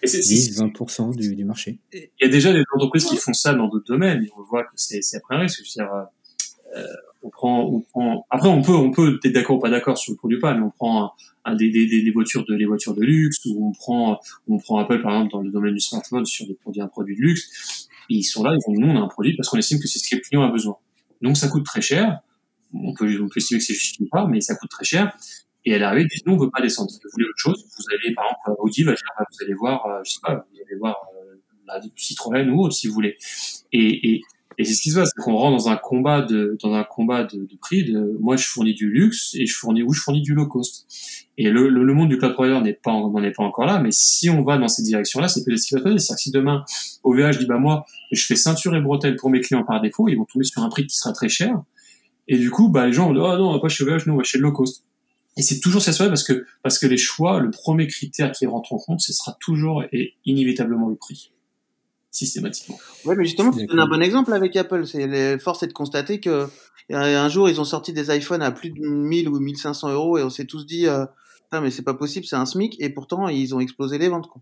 [0.03, 1.80] 10-20% du, du, marché.
[1.91, 4.72] Il y a déjà des entreprises qui font ça dans d'autres domaines, on voit que
[4.76, 5.64] c'est après un risque.
[5.64, 5.90] dire,
[6.76, 6.85] euh,
[7.23, 8.25] on prend, on prend.
[8.29, 10.61] Après, on peut, on peut être d'accord ou pas d'accord sur le produit pas, mais
[10.61, 11.13] on prend
[11.45, 14.77] un, des, des, des, voitures de, les voitures de luxe, ou on prend, on prend
[14.79, 17.89] Apple par exemple dans le domaine du smartphone sur des produits, un produit de luxe.
[18.09, 19.87] Et ils sont là, ils vont nous on a un produit parce qu'on estime que
[19.87, 20.75] c'est ce que le client a besoin.
[21.21, 22.19] Donc ça coûte très cher.
[22.73, 25.15] On peut, on peut estimer que c'est justifié pas, mais ça coûte très cher.
[25.65, 26.91] Et elle arrive, dit non, on veut pas descendre.
[26.91, 29.85] Vous voulez autre chose Vous allez, par exemple, Audi va dire, bah, vous allez voir,
[29.85, 31.35] euh, je sais pas, vous allez voir euh,
[31.67, 33.15] la Citroën ou autre si vous voulez.
[33.71, 34.21] Et, et,
[34.57, 36.84] et c'est ce qui se passe, c'est qu'on rentre dans un combat de, dans un
[36.84, 37.84] combat de, prix.
[37.84, 40.85] De, moi, je fournis du luxe et je fournis ou je fournis du low cost.
[41.38, 43.80] Et le, le, monde du cloud provider n'est pas, n'en est pas encore là.
[43.80, 45.99] Mais si on va dans cette direction-là, c'est peut-être ce qui va se passer.
[45.99, 46.65] C'est-à-dire que si demain
[47.03, 50.15] OVH dit bah moi, je fais ceinture et bretelles pour mes clients par défaut, ils
[50.15, 51.61] vont tomber sur un prix qui sera très cher.
[52.27, 54.07] Et du coup, bah les gens vont dire oh non, on va pas chez OVH,
[54.07, 54.85] nous on va chez le low cost.
[55.35, 58.71] Et c'est toujours ça parce que parce que les choix, le premier critère qui rentre
[58.73, 61.31] en compte, ce sera toujours et inévitablement le prix
[62.14, 62.80] systématiquement.
[63.06, 64.85] Ouais, mais justement, c'est un bon exemple avec Apple.
[64.85, 66.48] C'est force est de constater que
[66.90, 70.23] un jour ils ont sorti des iPhones à plus de 1000 ou 1500 euros et
[70.23, 71.06] on s'est tous dit, euh,
[71.52, 74.27] mais c'est pas possible, c'est un SMIC et pourtant ils ont explosé les ventes.
[74.27, 74.41] Quoi.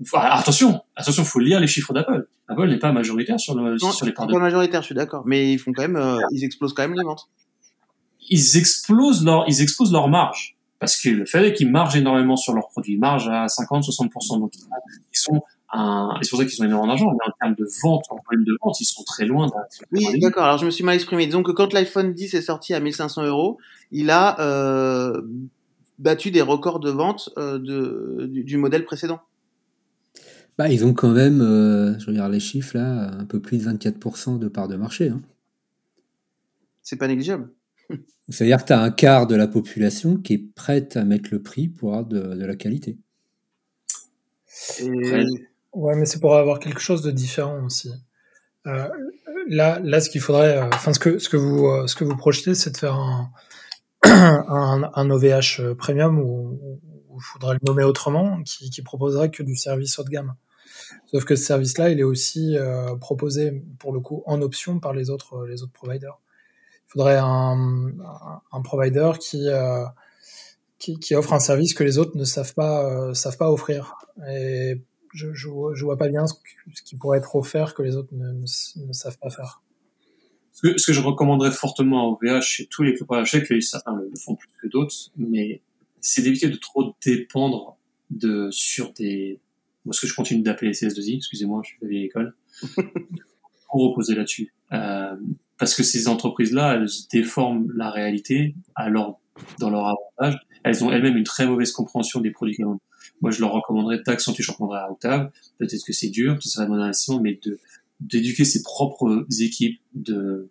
[0.00, 2.28] Enfin, attention, attention, faut lire les chiffres d'Apple.
[2.48, 4.32] Apple n'est pas majoritaire sur, le, sur les parts de.
[4.32, 6.96] Pas majoritaire, je suis d'accord, mais ils font quand même, euh, ils explosent quand même
[6.96, 7.28] les ventes.
[8.30, 12.54] Ils explosent leur, ils explosent leur marge parce que le fait qu'ils margent énormément sur
[12.54, 15.42] leurs produits, ils margent à 50-60%, donc ils sont
[15.72, 18.56] c'est pour ça qu'ils ont énormément d'argent, mais en termes de vente, en volume de
[18.62, 19.50] vente, ils sont très loin.
[19.92, 20.44] Oui, d'accord.
[20.44, 21.26] Alors je me suis mal exprimé.
[21.26, 23.58] Disons que quand l'iPhone 10 est sorti à 1500 euros,
[23.90, 25.20] il a euh,
[25.98, 29.20] battu des records de vente euh, de, du, modèle précédent.
[30.56, 33.70] Bah, ils ont quand même, euh, je regarde les chiffres là, un peu plus de
[33.70, 35.10] 24% de part de marché.
[35.10, 35.20] Hein.
[36.82, 37.50] C'est pas négligeable.
[38.28, 41.42] C'est-à-dire que tu as un quart de la population qui est prête à mettre le
[41.42, 42.98] prix pour avoir de, de la qualité.
[44.80, 45.47] Et...
[45.72, 47.92] Ouais, mais c'est pour avoir quelque chose de différent aussi.
[48.66, 48.88] Euh,
[49.48, 52.04] là, là, ce qu'il faudrait, euh, enfin, ce que ce que vous euh, ce que
[52.04, 53.30] vous projetez, c'est de faire un
[54.04, 56.80] un, un OVH premium où,
[57.16, 60.34] il faudrait le nommer autrement, qui, qui proposerait que du service haut de gamme.
[61.06, 64.92] Sauf que ce service-là, il est aussi euh, proposé pour le coup en option par
[64.92, 66.20] les autres les autres providers.
[66.86, 67.90] Il faudrait un,
[68.52, 69.84] un provider qui, euh,
[70.78, 73.94] qui, qui offre un service que les autres ne savent pas savent pas offrir.
[74.30, 74.80] Et
[75.12, 76.34] je, je, je, vois pas bien ce,
[76.84, 79.62] qui pourrait être offert que les autres ne, ne, savent pas faire.
[80.52, 83.42] Ce que, ce que, je recommanderais fortement à OVH chez tous les clubs, je sais
[83.42, 85.62] que certains le font plus que d'autres, mais
[86.00, 87.76] c'est d'éviter de trop dépendre
[88.10, 89.40] de sur des,
[89.84, 92.34] moi ce que je continue d'appeler CS2I, excusez-moi, je suis de la vieille école,
[93.70, 94.52] pour reposer là-dessus.
[94.72, 95.16] Euh,
[95.58, 98.54] parce que ces entreprises-là, elles déforment la réalité
[98.88, 99.18] leur,
[99.58, 100.40] dans leur avantage.
[100.62, 102.80] Elles ont elles-mêmes une très mauvaise compréhension des produits qu'elles ont
[103.20, 106.68] moi je leur recommanderais d'accentuer, je recommanderais à Octave, peut-être que c'est dur, ça serait
[106.68, 107.58] mon investissement, mais de
[108.00, 110.48] d'éduquer ses propres équipes de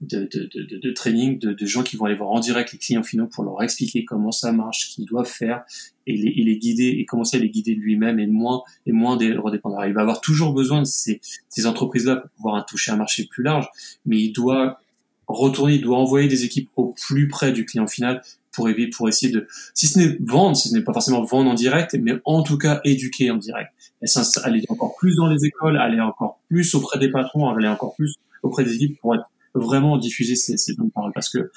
[0.00, 2.78] de, de, de, de training, de, de, gens qui vont aller voir en direct les
[2.78, 5.62] clients finaux pour leur expliquer comment ça marche, ce qu'ils doivent faire,
[6.06, 9.16] et les, et les guider, et commencer à les guider lui-même, et moins et moins
[9.16, 9.82] des redépendants.
[9.84, 13.44] Il va avoir toujours besoin de ces, ces entreprises-là pour pouvoir toucher un marché plus
[13.44, 13.68] large,
[14.06, 14.80] mais il doit
[15.28, 18.22] retourner, il doit envoyer des équipes au plus près du client final
[18.52, 21.50] pour éviter, pour essayer de, si ce n'est vendre, si ce n'est pas forcément vendre
[21.50, 23.70] en direct, mais en tout cas éduquer en direct.
[24.02, 27.68] Et ça, aller encore plus dans les écoles, aller encore plus auprès des patrons, aller
[27.68, 29.24] encore plus auprès des équipes pour être
[29.54, 31.50] vraiment diffuser ces, ces bonnes paroles parce que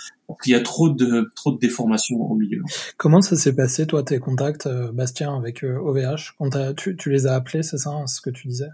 [0.45, 2.63] il y a trop de trop de déformations au milieu.
[2.97, 7.27] Comment ça s'est passé toi tes contacts euh, Bastien avec OVH quand tu, tu les
[7.27, 8.69] as appelés c'est ça ce que tu disais?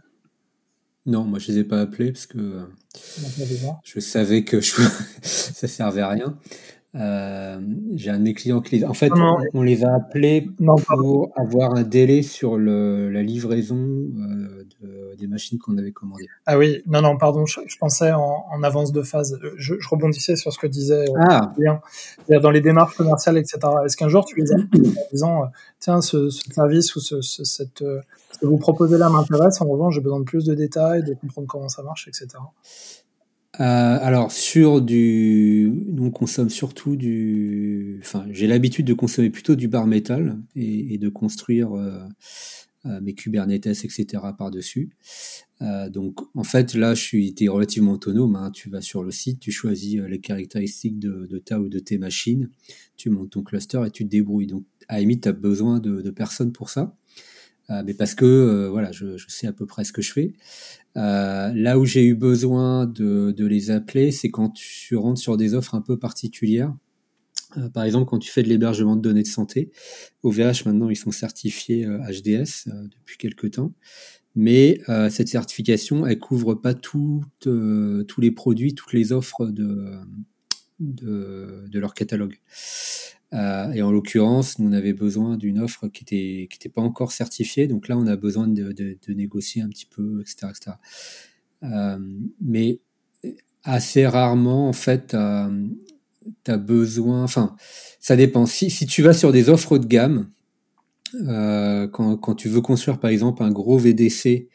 [1.05, 2.61] Non, moi je les ai pas appelés parce que
[3.83, 4.73] je savais que je...
[5.21, 6.37] ça servait à rien.
[6.95, 7.60] Euh,
[7.94, 8.86] j'ai un de mes clients qui les...
[8.86, 9.11] En fait,
[9.53, 10.49] on, les a appelés
[10.88, 16.28] pour avoir un délai sur le, la livraison euh, de, des machines qu'on avait commandées.
[16.48, 19.38] Ah oui, non, non, pardon, je, pensais en, en, avance de phase.
[19.57, 21.53] Je, je, rebondissais sur ce que disait euh, ah.
[22.41, 23.60] Dans les démarches commerciales, etc.
[23.86, 25.44] Est-ce qu'un jour tu les as en disant,
[25.80, 27.84] tiens, ce, ce, service ou ce, ce, cette,
[28.32, 31.14] ce que vous proposez là m'intéresse, en revanche, j'ai besoin de plus de détails, de
[31.14, 32.30] comprendre comment ça marche, etc.
[33.60, 39.56] Euh, alors sur du, nous on consomme surtout du, enfin j'ai l'habitude de consommer plutôt
[39.56, 41.99] du bar métal et, de construire euh,
[42.86, 44.06] euh, mes Kubernetes etc
[44.38, 44.91] par dessus.
[45.90, 48.38] donc en fait là je suis es relativement autonome.
[48.38, 48.49] Hein.
[48.52, 52.49] Tu vas sur le site, tu choisis les caractéristiques de, ta ou de tes machines,
[52.95, 54.48] tu montes ton cluster et tu te débrouilles.
[54.48, 56.95] Donc à la limite as besoin de, de personnes pour ça.
[57.69, 60.11] Euh, mais parce que euh, voilà, je, je, sais à peu près ce que je
[60.11, 60.33] fais.
[60.97, 65.37] Euh, là où j'ai eu besoin de, de les appeler, c'est quand tu rentres sur
[65.37, 66.73] des offres un peu particulières.
[67.73, 69.71] par exemple, quand tu fais de l'hébergement de données de santé,
[70.23, 73.73] OVH maintenant ils sont certifiés HDS depuis quelques temps,
[74.35, 74.79] mais
[75.09, 79.99] cette certification elle couvre pas toutes, tous les produits, toutes les offres de,
[80.80, 82.39] de, de leur catalogue.
[83.34, 86.81] Euh, et en l'occurrence, nous on avait besoin d'une offre qui était qui était pas
[86.81, 90.72] encore certifiée, donc là on a besoin de, de, négocier un petit peu, etc., etc.
[91.64, 91.99] Euh,
[92.41, 92.80] mais
[93.64, 95.15] assez rarement, en fait,
[96.45, 97.23] tu as besoin.
[97.23, 97.56] Enfin,
[97.99, 98.45] ça dépend.
[98.45, 100.31] Si, tu vas sur des offres de gamme,
[101.27, 104.47] euh, quand tu veux construire par exemple un gros VDC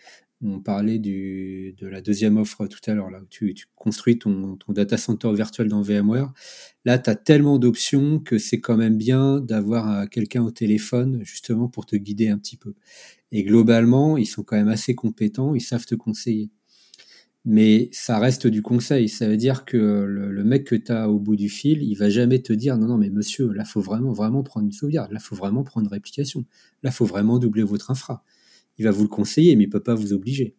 [0.44, 4.72] on parlait de la deuxième offre tout à l'heure, là, où tu, construis ton, ton,
[4.72, 6.32] data center virtuel dans VMware.
[6.84, 11.20] Là, tu as tellement d'options que c'est quand même bien d'avoir euh, quelqu'un au téléphone,
[11.24, 12.74] justement, pour te guider un petit peu.
[13.32, 16.50] Et globalement, ils sont quand même assez compétents, ils savent te conseiller.
[17.46, 19.08] Mais ça reste du conseil.
[19.08, 22.08] Ça veut dire que le, mec que tu as au bout du fil, il va
[22.08, 25.12] jamais te dire non, non, mais monsieur, là, faut vraiment, vraiment prendre une sauvegarde.
[25.12, 26.46] Là, faut vraiment prendre une réplication.
[26.82, 28.24] Là, faut vraiment doubler votre infra
[28.78, 30.54] il va vous le conseiller, mais il peut pas vous obliger.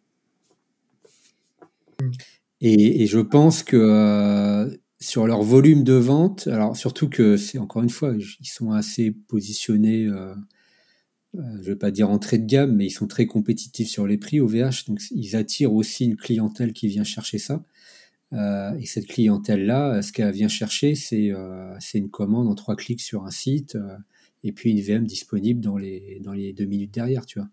[2.60, 7.82] Et, je pense que euh, sur leur volume de vente, alors surtout que c'est encore
[7.82, 10.34] une fois, ils sont assez positionnés, euh,
[11.36, 14.06] euh, je ne vais pas dire entrée de gamme, mais ils sont très compétitifs sur
[14.06, 17.62] les prix au VH, donc ils attirent aussi une clientèle qui vient chercher ça.
[18.32, 21.32] et cette clientèle-là, ce qu'elle vient chercher, c'est
[21.94, 23.76] une commande en trois clics sur un site
[24.44, 27.48] et puis une VM disponible dans les, dans les deux minutes derrière, tu vois.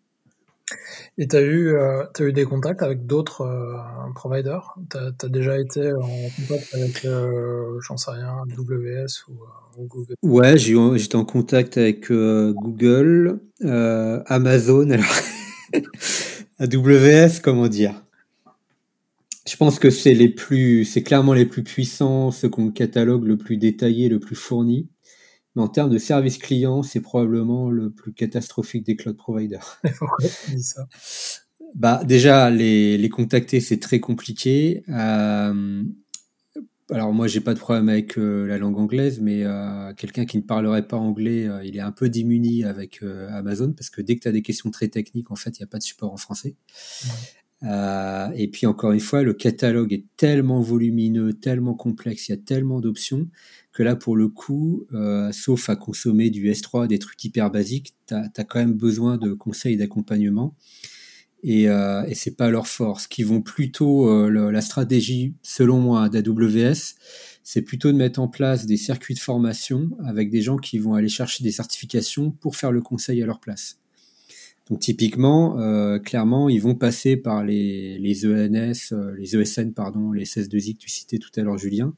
[1.17, 4.75] Et tu as, eu, euh, as eu des contacts avec d'autres euh, providers?
[4.89, 9.33] Tu as, déjà été en contact avec, euh, j'en sais rien, AWS ou,
[9.77, 10.15] ou Google?
[10.21, 15.05] Ouais, j'étais en contact avec Google, Amazon, alors.
[16.59, 18.03] AWS, comment dire?
[19.45, 22.71] Je pense que c'est les plus, c'est clairement les plus puissants, ceux qui ont le
[22.71, 24.87] catalogue le plus détaillé, le plus fourni.
[25.55, 29.79] Mais en termes de service client, c'est probablement le plus catastrophique des cloud providers.
[29.99, 30.87] Pourquoi tu dis ça?
[31.75, 34.83] Bah, déjà, les, les contacter, c'est très compliqué.
[34.89, 35.83] Euh,
[36.91, 40.37] alors moi, j'ai pas de problème avec euh, la langue anglaise, mais euh, quelqu'un qui
[40.37, 44.21] ne parlerait pas anglais, il est un peu démuni avec Amazon parce que dès que
[44.21, 46.17] tu as des questions très techniques, en fait, il n'y a pas de support en
[46.17, 46.55] français.
[47.63, 52.37] et puis encore une fois, le catalogue est tellement volumineux, tellement complexe, il y a
[52.37, 53.27] tellement d'options
[53.73, 57.93] que là, pour le coup, euh, sauf à consommer du S3, des trucs hyper basiques,
[58.07, 60.55] tu as, quand même besoin de conseils d'accompagnement.
[61.41, 63.07] Et, euh, et c'est pas leur force.
[63.07, 66.93] Qui vont plutôt, euh, la stratégie, selon moi, d'AWS,
[67.43, 70.93] c'est plutôt de mettre en place des circuits de formation avec des gens qui vont
[70.93, 73.79] aller chercher des certifications pour faire le conseil à leur place.
[74.69, 80.13] Donc typiquement, euh, clairement, ils vont passer par les, les ENS, euh, les ESN, pardon,
[80.13, 81.93] les SS2I que tu citais tout à l'heure, Julien,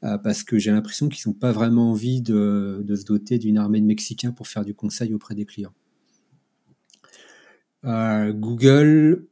[0.00, 3.86] parce que j'ai l'impression qu'ils n'ont pas vraiment envie de, se doter d'une armée de
[3.86, 5.74] Mexicains pour faire du conseil auprès des clients.
[7.84, 9.26] Euh, Google,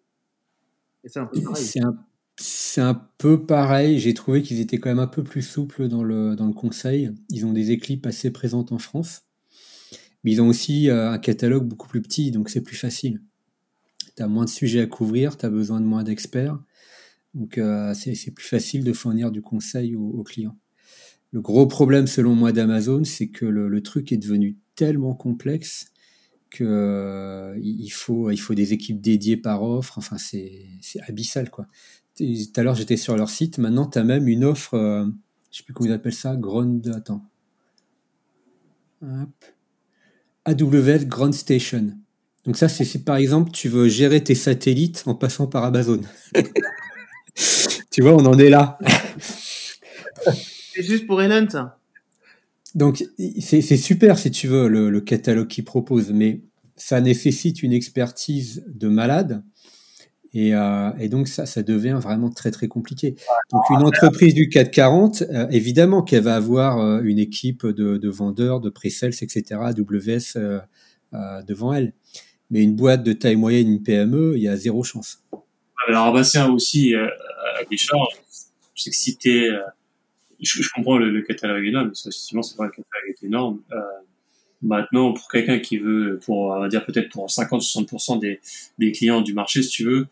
[1.05, 3.99] c'est un, peu pareil.
[3.99, 7.11] J'ai trouvé qu'ils étaient quand même un peu plus souples dans le, dans le conseil.
[7.31, 9.23] Ils ont des équipes assez présentes en France.
[10.25, 13.23] Mais ils ont aussi euh, un catalogue beaucoup plus petit, donc c'est plus facile.
[14.17, 16.59] Tu as moins de sujets à couvrir, tu as besoin de moins d'experts.
[17.35, 20.57] Donc euh, c'est plus facile de fournir du conseil aux, clients.
[21.33, 25.93] le gros problème, selon moi, d'Amazon, c'est que le, truc est devenu tellement complexe
[26.51, 29.99] que euh, il, faut, il faut des équipes dédiées par offre.
[29.99, 30.67] Enfin, c'est
[31.07, 31.67] abyssal, quoi.
[32.17, 32.25] Tout
[32.57, 33.59] à l'heure, j'étais sur leur site.
[33.59, 35.07] Maintenant, tu as même une offre, euh,
[35.53, 36.91] je sais plus comment ils appellent ça, Ground.
[36.97, 37.25] Attends.
[40.47, 41.93] AWS Ground Station.
[42.45, 46.01] Donc, ça, c'est par exemple, tu veux gérer tes satellites en passant par Amazon.
[47.99, 48.79] tu vois, on en est là.
[50.73, 51.81] C'est juste pour Helen, ça.
[52.77, 53.05] Donc,
[53.41, 56.43] c'est super si tu veux le, catalogue qu'il propose, mais
[56.77, 59.43] ça nécessite une expertise de malade.
[60.33, 63.17] Et, euh, donc, ça, ça devient vraiment très, très compliqué.
[63.51, 68.61] Donc, une entreprise du 440, euh, évidemment qu'elle va avoir euh, une équipe de, vendeurs,
[68.61, 70.63] de pré-sales, etc., AWS
[71.49, 71.95] devant elle.
[72.53, 75.25] Mais une boîte de taille moyenne, une PME, il y a zéro chance.
[75.89, 76.95] Alors, Bastien aussi,
[77.71, 78.09] Richard,
[78.75, 79.51] c'est que si tu
[80.41, 83.61] je, comprends le, catalogue énorme, effectivement, c'est vrai, le catalogue est énorme.
[83.73, 83.81] Euh,
[84.63, 88.41] maintenant, pour quelqu'un qui veut, pour, on va dire peut-être pour 50-60% des,
[88.79, 90.07] des clients du marché, si tu veux,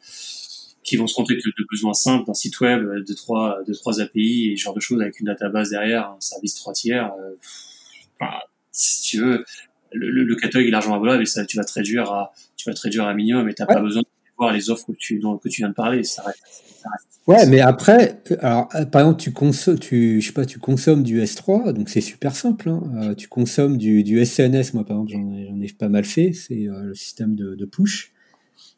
[0.83, 4.53] qui vont se contenter de besoins simples d'un site web, de trois, de trois API
[4.53, 7.13] et ce genre de choses avec une database derrière, un service trois tiers.
[7.21, 8.27] Euh,
[8.71, 9.45] si tu veux,
[9.93, 12.75] le, le, catalogue est largement volable et ça, tu vas te réduire à, tu vas
[12.75, 15.39] te réduire à minimum et t'as pas besoin de voir les offres que tu, dont,
[15.39, 16.05] que tu viens de parler.
[16.05, 16.67] Ça reste,
[17.27, 21.21] Ouais, mais après, alors, par exemple, tu consommes, tu, je sais pas, tu consommes du
[21.21, 22.69] S3, donc c'est super simple.
[22.69, 22.83] Hein.
[23.03, 26.83] Euh, tu consommes du, SNS, moi par exemple, j'en ai, pas mal fait, c'est euh,
[26.85, 28.13] le système de, de push.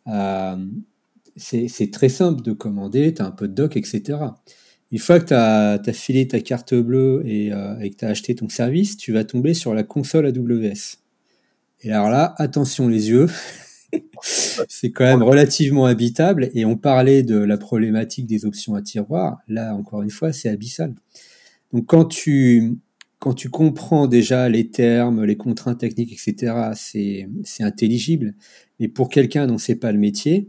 [0.06, 0.56] Euh,
[1.36, 4.18] c'est très simple de commander, tu as un peu de doc, etc.
[4.90, 8.08] Une fois que tu as, as, filé ta carte bleue et, et que tu as
[8.08, 10.96] acheté ton service, tu vas tomber sur la console AWS.
[11.82, 13.28] Et alors là, attention les yeux,
[14.22, 16.50] c'est quand même relativement habitable.
[16.54, 19.38] Et on parlait de la problématique des options à tiroir.
[19.48, 20.94] Là, encore une fois, c'est abyssal.
[21.72, 22.78] Donc, quand tu,
[23.18, 28.34] quand tu comprends déjà les termes, les contraintes techniques, etc., c'est, c'est intelligible.
[28.80, 30.48] Mais pour quelqu'un dont c'est pas le métier,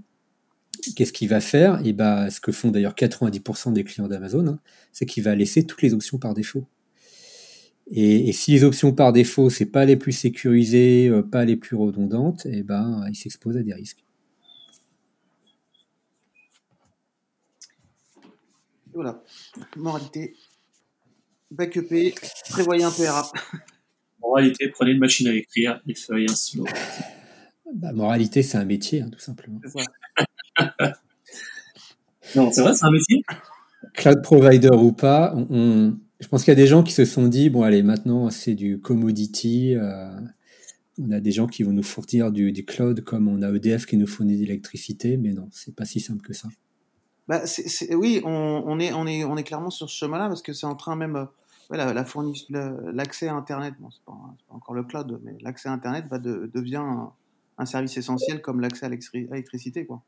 [0.96, 1.86] qu'est-ce qu'il va faire?
[1.86, 4.60] Et ben, ce que font d'ailleurs 90% des clients d'Amazon, hein,
[4.94, 6.66] c'est qu'il va laisser toutes les options par défaut.
[7.92, 11.76] Et, si les options par défaut, c'est pas les plus sécurisées, euh, pas les plus
[11.76, 14.04] redondantes, et eh ben, il s'expose à des risques.
[18.94, 19.24] Voilà.
[19.76, 20.36] Moralité.
[21.50, 22.14] Backupé,
[22.50, 23.32] prévoyez un PRA.
[24.22, 26.66] Moralité, prenez une machine à écrire, des feuilles, un stylo.
[27.74, 29.60] Bah, moralité, c'est un métier, hein, tout simplement.
[32.36, 33.24] non, c'est vrai, c'est un métier?
[33.94, 37.28] Cloud provider ou pas, on je pense qu'il y a des gens qui se sont
[37.28, 39.76] dit bon allez maintenant c'est du commodity.
[39.76, 40.10] Euh,
[41.02, 43.96] on a des gens qui vont nous fournir du, cloud comme on a EDF qui
[43.96, 46.50] nous fournit de l'électricité, mais non, c'est pas si simple que ça.
[47.28, 47.44] Bah,
[47.92, 50.76] oui, on, est, on, est, on est clairement sur ce chemin-là parce que c'est en
[50.76, 51.28] train même,
[51.70, 54.18] la, l'accès à Internet, bon, c'est pas,
[54.50, 56.84] pas, encore le cloud, mais l'accès à Internet de, devient
[57.58, 59.86] un, service essentiel comme l'accès à l'électricité.
[59.86, 60.02] Quoi.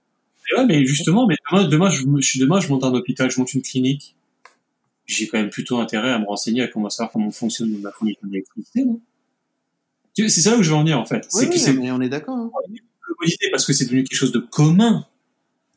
[0.58, 2.04] Ouais, mais justement, mais demain, demain, je,
[2.40, 4.16] demain, je monte un hôpital, je monte une clinique
[5.12, 8.28] j'ai quand même plutôt intérêt à me renseigner à comment savoir comment fonctionne ma fourniture
[8.28, 8.86] d'électricité.
[10.16, 11.28] C'est ça où je veux en venir en fait.
[11.34, 12.38] Oui, c'est on est d'accord.
[12.38, 12.52] Hein.
[13.52, 15.06] Parce que c'est devenu quelque chose de commun.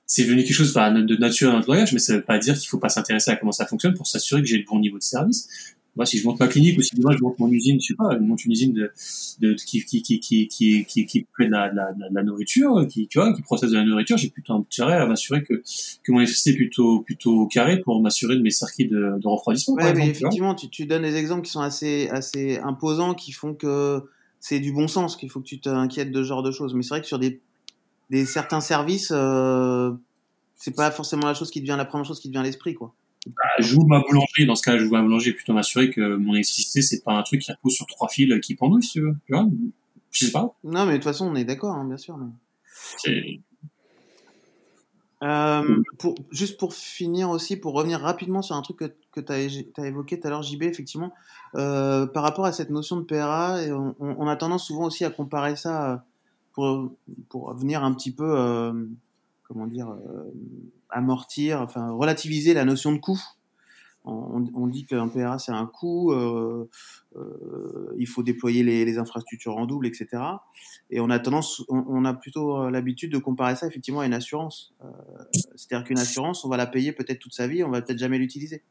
[0.06, 2.68] C'est devenu quelque chose de nature dans notre langage, mais ça veut pas dire qu'il
[2.68, 5.02] faut pas s'intéresser à comment ça fonctionne pour s'assurer que j'ai le bon niveau de
[5.02, 5.48] service.
[5.96, 7.94] Moi, si je monte ma clinique ou si demain je monte mon usine, je sais
[7.94, 8.92] pas, je monte une usine de,
[9.40, 13.06] de qui, qui, qui, qui, qui, qui, qui fait de la, la, la, nourriture, qui,
[13.06, 15.62] tu vois, qui processe de la nourriture, j'ai plutôt intérêt à m'assurer que,
[16.02, 19.74] que mon électricité est plutôt, plutôt carré pour m'assurer de mes circuits de, de refroidissement.
[19.76, 23.54] Ouais, mais effectivement, tu, tu donnes des exemples qui sont assez, assez imposants, qui font
[23.54, 24.02] que
[24.40, 26.74] c'est du bon sens, qu'il faut que tu t'inquiètes de ce genre de choses.
[26.74, 27.40] Mais c'est vrai que sur des,
[28.10, 29.92] des certains services, euh,
[30.56, 32.94] c'est pas forcément la chose qui devient la première chose qui devient l'esprit, quoi.
[33.26, 36.82] Bah, j'ouvre ma boulangerie, dans ce cas, j'ouvre ma boulangerie, plutôt m'assurer que mon électricité,
[36.82, 39.16] c'est pas un truc qui repose sur trois fils qui pendouillent, si tu veux.
[39.26, 39.46] Tu vois
[40.14, 40.54] je sais pas.
[40.62, 42.16] Non, mais de toute façon, on est d'accord, hein, bien sûr.
[45.24, 49.32] Euh, pour, juste pour finir aussi, pour revenir rapidement sur un truc que, que tu
[49.32, 51.12] as, évoqué tout à l'heure, JB, effectivement,
[51.56, 55.10] euh, par rapport à cette notion de PRA, on, on, a tendance souvent aussi à
[55.10, 55.96] comparer ça euh,
[56.52, 56.92] pour,
[57.28, 58.84] pour venir un petit peu, euh,
[59.42, 59.96] comment dire,
[60.94, 63.20] amortir, enfin relativiser la notion de coût.
[64.06, 66.68] On, on dit qu'un PRA c'est un coût, euh,
[67.16, 70.22] euh, il faut déployer les, infrastructures en double, etc.
[70.90, 74.12] Et on a tendance, on, a plutôt euh, l'habitude de comparer ça effectivement à une
[74.12, 74.74] assurance.
[75.54, 78.18] C'est-à-dire qu'une assurance, on va la payer peut-être toute sa vie, on va peut-être jamais
[78.18, 78.62] l'utiliser.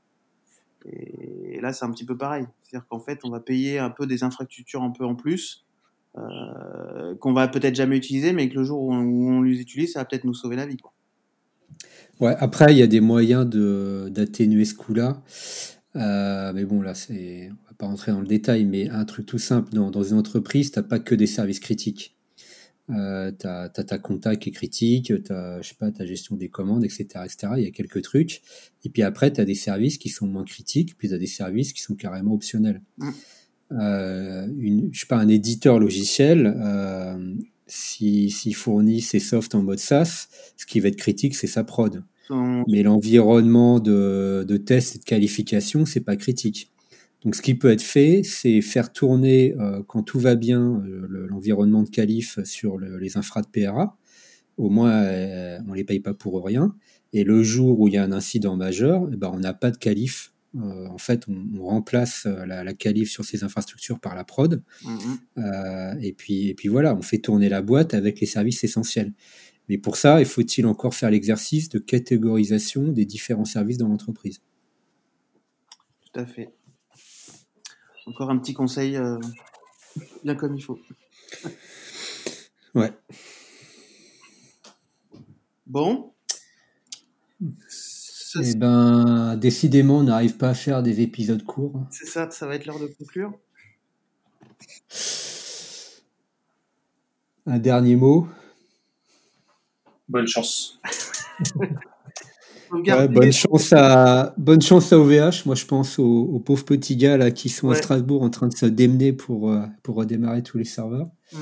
[0.85, 2.45] Et, là, c'est un petit peu pareil.
[2.61, 5.65] C'est-à-dire qu'en fait, on va payer un peu des infrastructures un peu en plus,
[6.13, 10.05] qu'on va peut-être jamais utiliser, mais que le jour où on, les utilise, ça va
[10.05, 10.77] peut-être nous sauver la vie.
[12.19, 15.21] Ouais, après, il y a des moyens d'atténuer ce coût-là.
[15.95, 19.39] mais bon, là, c'est, on va pas rentrer dans le détail, mais un truc tout
[19.39, 22.13] simple, dans, dans une entreprise, tu n'as pas que des services critiques.
[22.89, 26.35] Euh, tu as, ta compta qui est critique, tu as, je sais pas, ta gestion
[26.35, 27.53] des commandes, etc., etc.
[27.57, 28.41] Il y a quelques trucs.
[28.83, 31.27] Et puis après, tu as des services qui sont moins critiques, puis tu as des
[31.27, 32.81] services qui sont carrément optionnels.
[32.97, 33.09] Mm.
[33.71, 37.35] Euh, une, je sais pas, un éditeur logiciel, euh,
[37.67, 40.27] s'il fournit ses softs en mode SaaS,
[40.57, 42.03] ce qui va être critique, c'est sa prod.
[42.67, 46.71] Mais l'environnement de, de test et de qualification, c'est pas critique.
[47.23, 51.27] Donc, ce qui peut être fait, c'est faire tourner, euh, quand tout va bien, euh,
[51.29, 53.97] l'environnement de qualif sur les infras de PRA.
[54.57, 56.75] Au moins, euh, on les paye pas pour rien.
[57.13, 59.71] Et le jour où il y a un incident majeur, eh ben, on n'a pas
[59.71, 60.32] de qualif.
[60.55, 64.61] En fait, on, remplace la, la, qualif sur ces infrastructures par la prod.
[64.83, 65.99] Mm-hmm.
[66.01, 69.13] et, puis, et puis voilà, on fait tourner la boîte avec les services essentiels.
[69.69, 74.41] Mais pour ça, il faut-il encore faire l'exercice de catégorisation des différents services dans l'entreprise?
[76.01, 76.49] Tout à fait.
[78.05, 79.17] Encore un petit conseil euh,
[80.23, 80.79] bien comme il faut.
[82.75, 82.91] Ouais.
[85.65, 86.12] Bon.
[88.39, 91.85] Eh ben, décidément, on n'arrive pas à faire des épisodes courts.
[91.91, 93.33] C'est ça, ça va être l'heure de conclure.
[97.45, 98.27] Un dernier mot.
[100.07, 100.79] Bonne chance.
[102.71, 105.45] bonne, chance à, bonne chance à OVH.
[105.45, 108.55] Moi, je pense aux, pauvres petits gars là, qui sont à Strasbourg en train de
[108.55, 111.09] se démener pour, euh, pour redémarrer tous les serveurs.
[111.33, 111.37] Mm.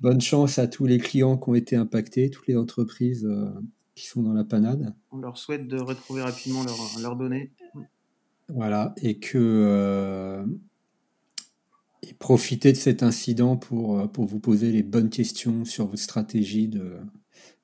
[0.00, 3.48] Bonne chance à tous les clients qui ont été impactés, toutes les entreprises euh,
[3.94, 4.94] qui sont dans la panade.
[5.10, 6.64] On leur souhaite de retrouver rapidement
[7.00, 7.52] leurs données.
[8.48, 10.44] Voilà, et que euh,
[12.02, 16.68] et profitez de cet incident pour, pour vous poser les bonnes questions sur votre stratégie
[16.68, 16.98] de,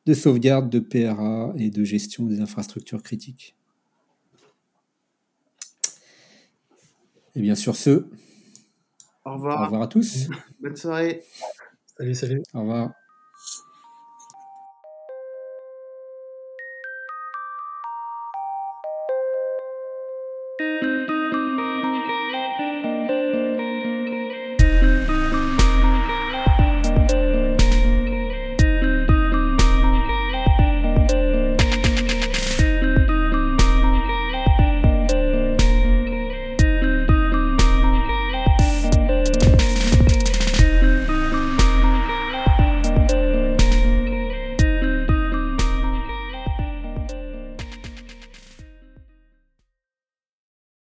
[0.07, 3.55] de sauvegarde, de PRA et de gestion des infrastructures critiques.
[7.37, 8.07] Et bien sur ce,
[9.25, 9.61] au revoir.
[9.61, 10.29] Au revoir à tous.
[10.61, 11.23] Bonne soirée.
[11.97, 12.43] Salut, salut.
[12.55, 12.91] Au revoir.